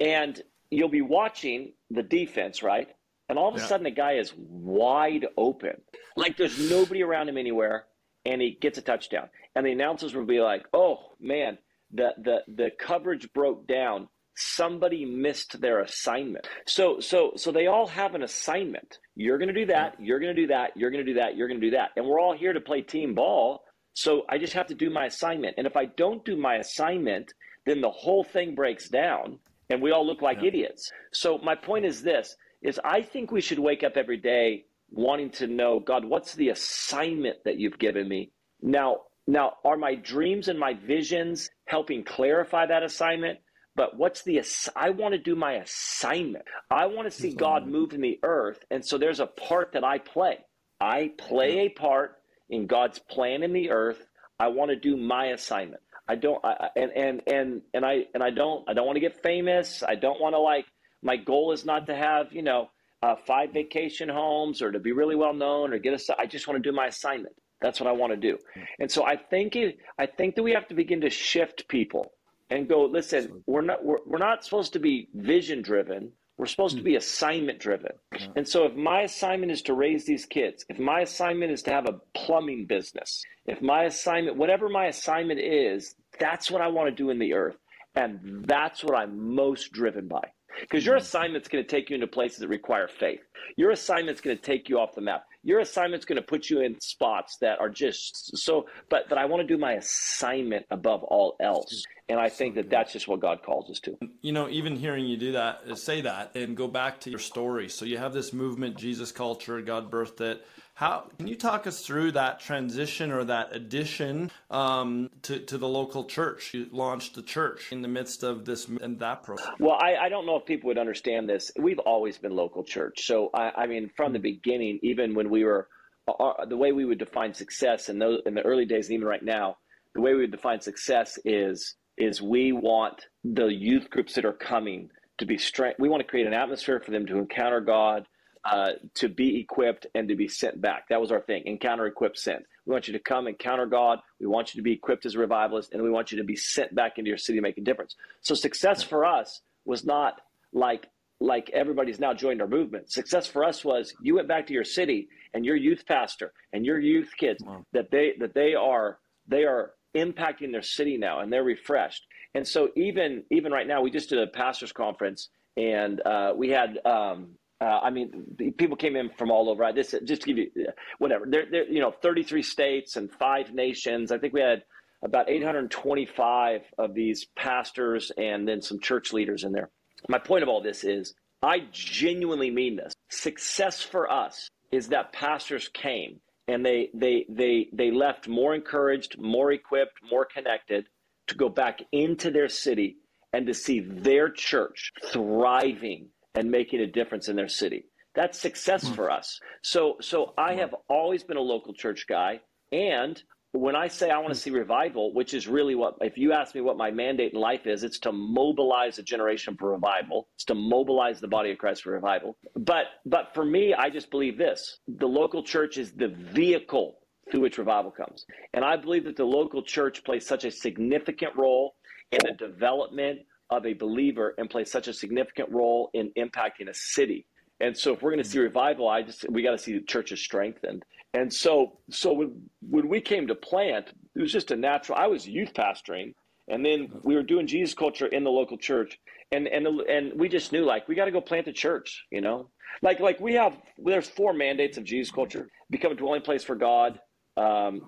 and 0.02 0.42
you'll 0.70 0.90
be 0.90 1.02
watching 1.02 1.74
the 1.90 2.04
defense, 2.04 2.62
right? 2.64 2.90
And 3.30 3.40
all 3.40 3.48
of 3.48 3.56
a 3.56 3.60
yeah. 3.60 3.68
sudden, 3.68 3.86
the 3.86 3.92
guy 3.92 4.14
is 4.14 4.34
wide 4.36 5.28
open, 5.38 5.82
like 6.18 6.36
there's 6.36 6.70
nobody 6.70 7.02
around 7.02 7.30
him 7.30 7.38
anywhere, 7.38 7.86
and 8.26 8.42
he 8.42 8.58
gets 8.60 8.78
a 8.78 8.82
touchdown. 8.82 9.30
And 9.56 9.66
the 9.66 9.72
announcers 9.72 10.14
will 10.14 10.26
be 10.26 10.42
like, 10.42 10.66
"Oh 10.74 11.14
man, 11.22 11.58
the 11.94 12.10
the 12.18 12.40
the 12.54 12.72
coverage 12.78 13.32
broke 13.32 13.68
down 13.68 14.10
somebody 14.36 15.06
missed 15.06 15.60
their 15.62 15.82
assignment. 15.82 16.48
So 16.66 17.00
so 17.00 17.34
so 17.36 17.52
they 17.52 17.68
all 17.68 17.88
have 17.88 18.16
an 18.16 18.24
assignment. 18.24 19.00
You're 19.16 19.38
going 19.38 19.54
to 19.54 19.54
do 19.54 19.66
that, 19.68 19.96
you're 20.00 20.20
going 20.20 20.36
to 20.36 20.42
do 20.42 20.48
that, 20.48 20.72
you're 20.76 20.90
going 20.90 21.06
to 21.06 21.14
do 21.14 21.20
that, 21.20 21.36
you're 21.36 21.48
going 21.48 21.60
to 21.60 21.68
do 21.68 21.76
that. 21.76 21.90
And 21.96 22.06
we're 22.06 22.20
all 22.20 22.36
here 22.36 22.54
to 22.54 22.62
play 22.62 22.82
team 22.82 23.14
ball. 23.14 23.64
So 23.94 24.24
I 24.30 24.38
just 24.38 24.54
have 24.54 24.68
to 24.68 24.76
do 24.76 24.90
my 24.90 25.06
assignment. 25.06 25.56
And 25.58 25.68
if 25.68 25.76
I 25.76 25.86
don't 25.86 26.24
do 26.24 26.38
my 26.38 26.56
assignment, 26.56 27.34
then 27.66 27.82
the 27.82 27.92
whole 27.92 28.24
thing 28.24 28.56
breaks 28.56 28.88
down 28.90 29.40
and 29.72 29.82
we 29.82 29.92
all 29.92 30.06
look 30.06 30.22
like 30.22 30.42
yeah. 30.42 30.50
idiots. 30.50 30.92
So 31.12 31.38
my 31.40 31.56
point 31.56 31.86
is 31.86 32.02
this 32.02 32.36
is 32.62 32.80
I 32.84 33.02
think 33.02 33.32
we 33.32 33.42
should 33.42 33.60
wake 33.60 33.84
up 33.84 33.94
every 33.96 34.18
day 34.18 34.66
wanting 34.92 35.30
to 35.32 35.48
know, 35.48 35.80
God, 35.80 36.06
what's 36.06 36.36
the 36.36 36.50
assignment 36.50 37.38
that 37.46 37.58
you've 37.58 37.80
given 37.80 38.08
me? 38.08 38.32
Now, 38.62 39.02
now 39.26 39.54
are 39.64 39.78
my 39.78 39.96
dreams 39.96 40.48
and 40.48 40.60
my 40.60 40.74
visions 40.74 41.50
helping 41.66 42.04
clarify 42.04 42.66
that 42.68 42.84
assignment? 42.84 43.40
but 43.76 43.98
what's 43.98 44.24
the 44.24 44.42
i 44.76 44.90
want 44.90 45.14
to 45.14 45.18
do 45.18 45.36
my 45.36 45.54
assignment 45.54 46.46
i 46.70 46.86
want 46.86 47.10
to 47.10 47.12
see 47.12 47.34
god 47.34 47.68
move 47.68 47.94
in 47.94 48.02
the 48.02 48.20
earth 48.24 48.60
and 48.70 48.86
so 48.86 48.98
there's 48.98 49.20
a 49.20 49.28
part 49.28 49.72
that 49.74 49.84
i 49.84 49.98
play 49.98 50.38
i 50.80 51.12
play 51.18 51.60
a 51.60 51.70
part 51.70 52.18
in 52.50 52.68
god's 52.68 53.00
plan 53.00 53.44
in 53.44 53.54
the 53.54 53.70
earth 53.70 54.06
i 54.40 54.48
want 54.48 54.70
to 54.70 54.76
do 54.76 54.98
my 54.98 55.28
assignment 55.28 55.82
i 56.08 56.16
don't 56.16 56.44
I, 56.44 56.70
and 56.76 56.92
and 56.92 57.22
and 57.28 57.62
and 57.74 57.86
i 57.86 58.06
and 58.14 58.24
i 58.24 58.30
don't 58.30 58.68
i 58.70 58.74
don't 58.74 58.86
want 58.86 58.96
to 58.98 59.02
get 59.02 59.22
famous. 59.22 59.84
I 59.84 59.96
don't 59.96 60.20
want 60.22 60.34
to 60.36 60.40
like 60.40 60.66
my 61.02 61.18
goal 61.18 61.52
is 61.52 61.66
not 61.66 61.88
to 61.88 61.96
have 61.96 62.32
you 62.32 62.44
know 62.44 62.70
uh, 63.04 63.16
five 63.28 63.52
vacation 63.54 64.10
homes 64.10 64.62
or 64.62 64.72
to 64.72 64.80
be 64.80 64.92
really 64.92 65.16
well 65.16 65.34
known 65.34 65.74
or 65.74 65.80
get 65.80 65.94
a 65.94 66.22
i 66.22 66.26
just 66.26 66.48
want 66.48 66.62
to 66.62 66.70
do 66.70 66.76
my 66.76 66.88
assignment. 66.88 67.36
That's 67.62 67.80
what 67.80 67.88
i 67.88 67.92
want 67.92 68.14
to 68.14 68.18
do. 68.18 68.38
And 68.80 68.92
so 68.92 69.06
i 69.06 69.16
think 69.16 69.56
it, 69.56 69.78
i 70.00 70.06
think 70.06 70.36
that 70.36 70.44
we 70.44 70.52
have 70.54 70.68
to 70.68 70.76
begin 70.76 71.02
to 71.02 71.10
shift 71.10 71.68
people 71.68 72.12
and 72.52 72.68
go, 72.68 72.86
listen, 72.86 73.44
we're 73.48 73.62
not 73.62 73.84
we're, 73.84 74.00
we're 74.06 74.18
not 74.18 74.44
supposed 74.44 74.74
to 74.74 74.80
be 74.80 75.08
vision 75.16 75.62
driven. 75.62 76.12
We're 76.42 76.48
supposed 76.48 76.76
to 76.78 76.82
be 76.82 76.94
hmm. 76.94 76.98
assignment 76.98 77.60
driven. 77.60 77.92
And 78.36 78.48
so 78.48 78.66
if 78.66 78.74
my 78.74 79.02
assignment 79.02 79.52
is 79.52 79.62
to 79.62 79.76
raise 79.76 80.06
these 80.06 80.26
kids, 80.26 80.66
if 80.70 80.80
my 80.80 81.02
assignment 81.02 81.52
is 81.52 81.62
to 81.64 81.72
have 81.72 81.88
a 81.88 82.00
plumbing 82.16 82.66
business, 82.66 83.22
if 83.46 83.62
my 83.62 83.84
assignment, 83.84 84.38
whatever 84.38 84.68
my 84.68 84.88
assignment 84.88 85.40
is, 85.40 85.94
that's 86.20 86.50
what 86.50 86.64
I 86.64 86.68
want 86.68 86.90
to 86.90 86.96
do 86.96 87.12
in 87.12 87.20
the 87.20 87.36
earth. 87.36 87.58
And 87.94 88.44
that's 88.48 88.84
what 88.84 88.96
I'm 88.96 89.36
most 89.36 89.72
driven 89.72 90.08
by. 90.08 90.24
Because 90.62 90.84
your 90.84 90.96
hmm. 90.96 91.04
assignment's 91.04 91.48
going 91.48 91.64
to 91.64 91.70
take 91.70 91.92
you 91.92 91.94
into 91.94 92.08
places 92.08 92.40
that 92.40 92.48
require 92.48 92.88
faith. 92.88 93.22
Your 93.56 93.70
assignment's 93.70 94.20
going 94.20 94.36
to 94.36 94.42
take 94.42 94.68
you 94.68 94.80
off 94.80 94.96
the 94.96 95.02
map 95.02 95.26
your 95.44 95.60
assignment's 95.60 96.06
going 96.06 96.18
to 96.18 96.22
put 96.22 96.50
you 96.50 96.62
in 96.62 96.80
spots 96.80 97.38
that 97.42 97.60
are 97.60 97.70
just 97.70 98.38
so 98.38 98.66
but 98.90 99.10
but 99.10 99.18
i 99.18 99.26
want 99.26 99.42
to 99.42 99.48
do 99.48 99.60
my 99.60 99.74
assignment 99.74 100.66
above 100.70 101.04
all 101.04 101.36
else. 101.40 101.84
And 102.10 102.20
i 102.20 102.30
think 102.30 102.56
that 102.56 102.70
that's 102.70 102.94
just 102.94 103.08
what 103.08 103.20
god 103.20 103.42
calls 103.44 103.70
us 103.70 103.80
to. 103.82 103.98
You 104.22 104.34
know 104.34 104.50
even 104.50 104.76
hearing 104.76 105.06
you 105.06 105.18
do 105.18 105.32
that 105.34 105.78
say 105.78 106.02
that 106.02 106.36
and 106.36 106.56
go 106.58 106.68
back 106.68 107.00
to 107.02 107.10
your 107.10 107.20
story. 107.20 107.70
So 107.70 107.86
you 107.86 107.98
have 107.98 108.14
this 108.14 108.34
movement 108.34 108.78
jesus 108.78 109.12
culture 109.12 109.62
god 109.62 109.92
birthed 109.92 110.22
it 110.22 110.46
how 110.82 111.06
can 111.16 111.28
you 111.28 111.36
talk 111.36 111.68
us 111.68 111.86
through 111.86 112.12
that 112.12 112.40
transition 112.40 113.12
or 113.12 113.24
that 113.24 113.56
addition 113.56 114.32
um, 114.50 115.12
to, 115.22 115.38
to 115.38 115.60
the 115.60 115.68
local 115.68 116.06
church? 116.06 116.56
You 116.56 116.66
launched 116.72 117.14
the 117.14 117.22
church 117.22 117.72
in 117.72 117.84
the 117.84 117.88
midst 117.88 118.24
of 118.24 118.46
this 118.46 118.68
and 118.68 118.98
that 118.98 119.22
process. 119.22 119.48
Well, 119.60 119.78
I, 119.80 120.06
I 120.06 120.10
don't 120.10 120.26
know 120.26 120.38
if 120.38 120.46
people 120.48 120.70
would 120.70 120.80
understand 120.80 121.30
this. 121.30 121.52
We've 121.60 121.78
always 121.78 122.18
been 122.18 122.36
local 122.36 122.64
church. 122.64 123.06
So, 123.06 123.30
I, 123.32 123.52
I 123.56 123.68
mean, 123.68 123.92
from 123.96 124.12
the 124.12 124.20
beginning, 124.20 124.80
even 124.82 125.14
when 125.14 125.30
we 125.30 125.44
were, 125.44 125.68
uh, 126.08 126.46
the 126.50 126.58
way 126.58 126.72
we 126.72 126.84
would 126.84 126.98
define 126.98 127.36
success 127.36 127.88
in, 127.88 128.00
those, 128.00 128.22
in 128.26 128.34
the 128.34 128.42
early 128.42 128.66
days, 128.66 128.88
and 128.88 128.96
even 128.96 129.08
right 129.08 129.24
now, 129.24 129.58
the 129.94 130.02
way 130.02 130.16
we 130.16 130.22
would 130.22 130.32
define 130.32 130.62
success 130.62 131.20
is 131.24 131.76
is 131.96 132.24
we 132.24 132.54
want 132.54 133.06
the 133.24 133.46
youth 133.46 133.88
groups 133.92 134.16
that 134.16 134.26
are 134.26 134.34
coming 134.34 134.90
to 135.20 135.28
be 135.28 135.38
strength. 135.38 135.78
We 135.78 135.90
want 135.90 136.02
to 136.02 136.08
create 136.08 136.26
an 136.26 136.34
atmosphere 136.34 136.82
for 136.84 136.90
them 136.90 137.06
to 137.06 137.20
encounter 137.20 137.62
God, 137.62 138.08
uh, 138.44 138.72
to 138.96 139.08
be 139.08 139.40
equipped 139.40 139.88
and 139.94 140.10
to 140.10 140.16
be 140.16 140.28
sent 140.28 140.60
back. 140.62 140.88
That 140.90 141.00
was 141.00 141.12
our 141.12 141.22
thing 141.22 141.44
encounter, 141.46 141.86
equip, 141.86 142.18
sent. 142.18 142.44
We 142.66 142.74
want 142.74 142.88
you 142.88 142.94
to 142.94 143.00
come 143.00 143.28
encounter 143.28 143.66
God. 143.66 144.00
We 144.20 144.28
want 144.28 144.54
you 144.54 144.60
to 144.60 144.64
be 144.64 144.74
equipped 144.74 145.06
as 145.06 145.16
a 145.16 145.20
revivalist, 145.20 145.74
and 145.74 145.84
we 145.84 145.90
want 145.90 146.12
you 146.12 146.18
to 146.18 146.24
be 146.24 146.36
sent 146.36 146.74
back 146.74 146.98
into 146.98 147.10
your 147.10 147.18
city 147.18 147.38
to 147.38 147.42
make 147.42 147.58
a 147.58 147.62
difference. 147.62 147.96
So 148.22 148.34
success 148.34 148.82
for 148.84 149.06
us 149.06 149.42
was 149.66 149.86
not 149.86 150.22
like 150.54 150.88
like 151.20 151.52
everybody's 151.54 152.00
now 152.00 152.16
joined 152.16 152.42
our 152.42 152.48
movement. 152.48 152.92
Success 152.92 153.28
for 153.28 153.44
us 153.44 153.64
was 153.64 153.94
you 154.02 154.16
went 154.16 154.28
back 154.28 154.48
to 154.48 154.54
your 154.54 154.64
city 154.64 155.08
and 155.36 155.46
your 155.46 155.56
youth 155.56 155.86
pastor 155.88 156.34
and 156.52 156.66
your 156.66 156.80
youth 156.80 157.12
kids 157.16 157.44
wow. 157.46 157.64
that 157.74 157.92
they 157.92 158.14
that 158.20 158.34
they 158.34 158.56
are 158.56 158.98
they 159.28 159.44
are 159.44 159.74
impacting 159.96 160.52
their 160.52 160.64
city 160.64 160.98
now 160.98 161.20
and 161.20 161.32
they're 161.32 161.44
refreshed. 161.44 162.06
And 162.34 162.48
so 162.48 162.70
even 162.76 163.24
even 163.30 163.52
right 163.52 163.68
now, 163.68 163.82
we 163.82 163.92
just 163.92 164.10
did 164.10 164.20
a 164.20 164.28
pastors 164.28 164.72
conference 164.72 165.30
and 165.58 166.02
uh, 166.02 166.34
we 166.36 166.50
had 166.50 166.80
um, 166.86 167.36
uh, 167.62 167.80
I 167.84 167.92
mean, 167.92 168.26
people 168.58 168.76
came 168.76 168.96
in 168.96 169.12
from 169.12 169.30
all 169.30 169.48
over. 169.48 169.72
This 169.72 169.94
just 170.04 170.24
to 170.24 170.34
give 170.34 170.38
you 170.38 170.68
whatever. 170.98 171.26
There, 171.28 171.46
there, 171.50 171.72
you 171.72 171.80
know, 171.80 171.92
33 171.92 172.42
states 172.42 172.96
and 172.96 173.12
five 173.12 173.54
nations. 173.54 174.12
I 174.12 174.18
think 174.18 174.34
we 174.34 174.42
had 174.42 174.64
about 175.04 175.30
825 175.30 176.62
of 176.80 176.96
these 176.96 177.28
pastors 177.36 178.12
and 178.18 178.48
then 178.48 178.62
some 178.62 178.80
church 178.80 179.14
leaders 179.14 179.44
in 179.44 179.52
there. 179.52 179.70
My 180.10 180.18
point 180.18 180.42
of 180.42 180.50
all 180.50 180.62
this 180.62 180.84
is, 180.84 181.14
I 181.44 181.68
genuinely 181.72 182.50
mean 182.50 182.78
this. 182.78 182.94
Success 183.10 183.82
for 183.82 184.12
us 184.12 184.50
is 184.72 184.88
that 184.88 185.14
pastors 185.14 185.70
came 185.70 186.20
and 186.48 186.66
they 186.66 186.90
they 186.96 187.26
they 187.30 187.68
they 187.74 187.92
left 187.92 188.28
more 188.28 188.56
encouraged, 188.56 189.20
more 189.20 189.52
equipped, 189.52 190.00
more 190.10 190.26
connected 190.26 190.88
to 191.28 191.36
go 191.36 191.48
back 191.48 191.82
into 191.92 192.32
their 192.32 192.50
city 192.50 192.98
and 193.34 193.46
to 193.46 193.54
see 193.54 193.80
their 193.80 194.30
church 194.30 194.92
thriving 195.06 196.10
and 196.36 196.50
making 196.50 196.80
a 196.80 196.88
difference 196.88 197.28
in 197.28 197.36
their 197.36 197.48
city. 197.48 197.86
That's 198.16 198.38
success 198.40 198.84
mm. 198.88 198.96
for 198.96 199.10
us. 199.10 199.40
So 199.64 199.98
so 200.02 200.34
I 200.38 200.56
have 200.56 200.76
always 200.90 201.24
been 201.24 201.38
a 201.38 201.42
local 201.42 201.74
church 201.74 202.06
guy 202.08 202.42
and 202.72 203.22
when 203.54 203.76
I 203.76 203.88
say 203.88 204.10
I 204.10 204.18
want 204.20 204.34
to 204.34 204.40
see 204.40 204.50
revival, 204.50 205.14
which 205.14 205.34
is 205.34 205.48
really 205.48 205.76
what, 205.76 205.96
if 206.02 206.18
you 206.18 206.32
ask 206.32 206.56
me 206.56 206.62
what 206.62 206.78
my 206.78 206.90
mandate 206.90 207.34
in 207.34 207.40
life 207.40 207.68
is, 207.68 207.84
it's 207.84 208.00
to 208.00 208.12
mobilize 208.12 208.98
a 208.98 209.04
generation 209.04 209.58
for 209.60 209.72
revival. 209.72 210.30
It's 210.36 210.46
to 210.46 210.56
mobilize 210.56 211.20
the 211.20 211.28
body 211.28 211.52
of 211.52 211.58
Christ 211.58 211.84
for 211.84 211.92
revival. 211.92 212.38
But, 212.56 212.86
but 213.06 213.34
for 213.34 213.44
me, 213.44 213.74
I 213.74 213.90
just 213.90 214.10
believe 214.10 214.38
this: 214.38 214.80
the 214.88 215.08
local 215.08 215.44
church 215.44 215.78
is 215.78 215.92
the 215.92 216.08
vehicle 216.08 217.00
through 217.30 217.42
which 217.42 217.58
revival 217.58 217.92
comes, 217.92 218.26
and 218.54 218.64
I 218.64 218.78
believe 218.78 219.04
that 219.06 219.18
the 219.18 219.26
local 219.26 219.64
church 219.64 220.04
plays 220.04 220.26
such 220.26 220.46
a 220.46 220.52
significant 220.52 221.36
role 221.36 221.76
in 222.12 222.20
the 222.24 222.34
development 222.34 223.20
of 223.52 223.66
a 223.66 223.74
believer 223.74 224.34
and 224.38 224.50
plays 224.50 224.72
such 224.72 224.88
a 224.88 224.94
significant 224.94 225.52
role 225.52 225.92
in 225.94 226.12
impacting 226.18 226.70
a 226.70 226.74
city. 226.74 227.26
And 227.60 227.78
so, 227.78 227.94
if 227.94 228.02
we're 228.02 228.12
going 228.12 228.24
to 228.24 228.28
see 228.30 228.38
mm-hmm. 228.38 228.46
revival, 228.46 228.90
I 228.90 229.04
just 229.04 229.30
we 229.30 229.44
got 229.44 229.52
to 229.52 229.58
see 229.58 229.74
the 229.74 229.82
churches 229.82 230.20
strengthened. 230.20 230.84
And 231.14 231.32
so, 231.32 231.78
so 231.90 232.14
when, 232.14 232.50
when 232.68 232.88
we 232.88 233.02
came 233.02 233.28
to 233.28 233.36
plant, 233.36 233.92
it 234.16 234.22
was 234.22 234.32
just 234.32 234.52
a 234.52 234.56
natural. 234.56 234.98
I 234.98 235.08
was 235.08 235.28
youth 235.28 235.54
pastoring, 235.54 236.14
and 236.48 236.66
then 236.66 236.88
mm-hmm. 236.88 237.00
we 237.04 237.16
were 237.16 237.24
doing 237.24 237.46
Jesus 237.46 237.76
culture 237.76 238.08
in 238.08 238.24
the 238.24 238.32
local 238.32 238.58
church, 238.58 238.98
and 239.32 239.48
and 239.48 239.68
and 239.68 240.20
we 240.20 240.30
just 240.30 240.52
knew 240.52 240.66
like 240.66 240.88
we 240.88 240.96
got 240.96 241.06
to 241.06 241.12
go 241.12 241.22
plant 241.22 241.48
a 241.48 241.54
church, 241.54 242.06
you 242.10 242.22
know, 242.22 242.50
like 242.82 243.00
like 243.00 243.20
we 243.20 243.34
have 243.34 243.56
there's 243.78 244.08
four 244.08 244.34
mandates 244.34 244.78
of 244.78 244.84
Jesus 244.86 245.12
culture: 245.12 245.42
mm-hmm. 245.42 245.72
become 245.72 245.92
a 245.92 245.96
dwelling 245.96 246.22
place 246.22 246.44
for 246.44 246.56
God. 246.56 247.00
Um, 247.38 247.82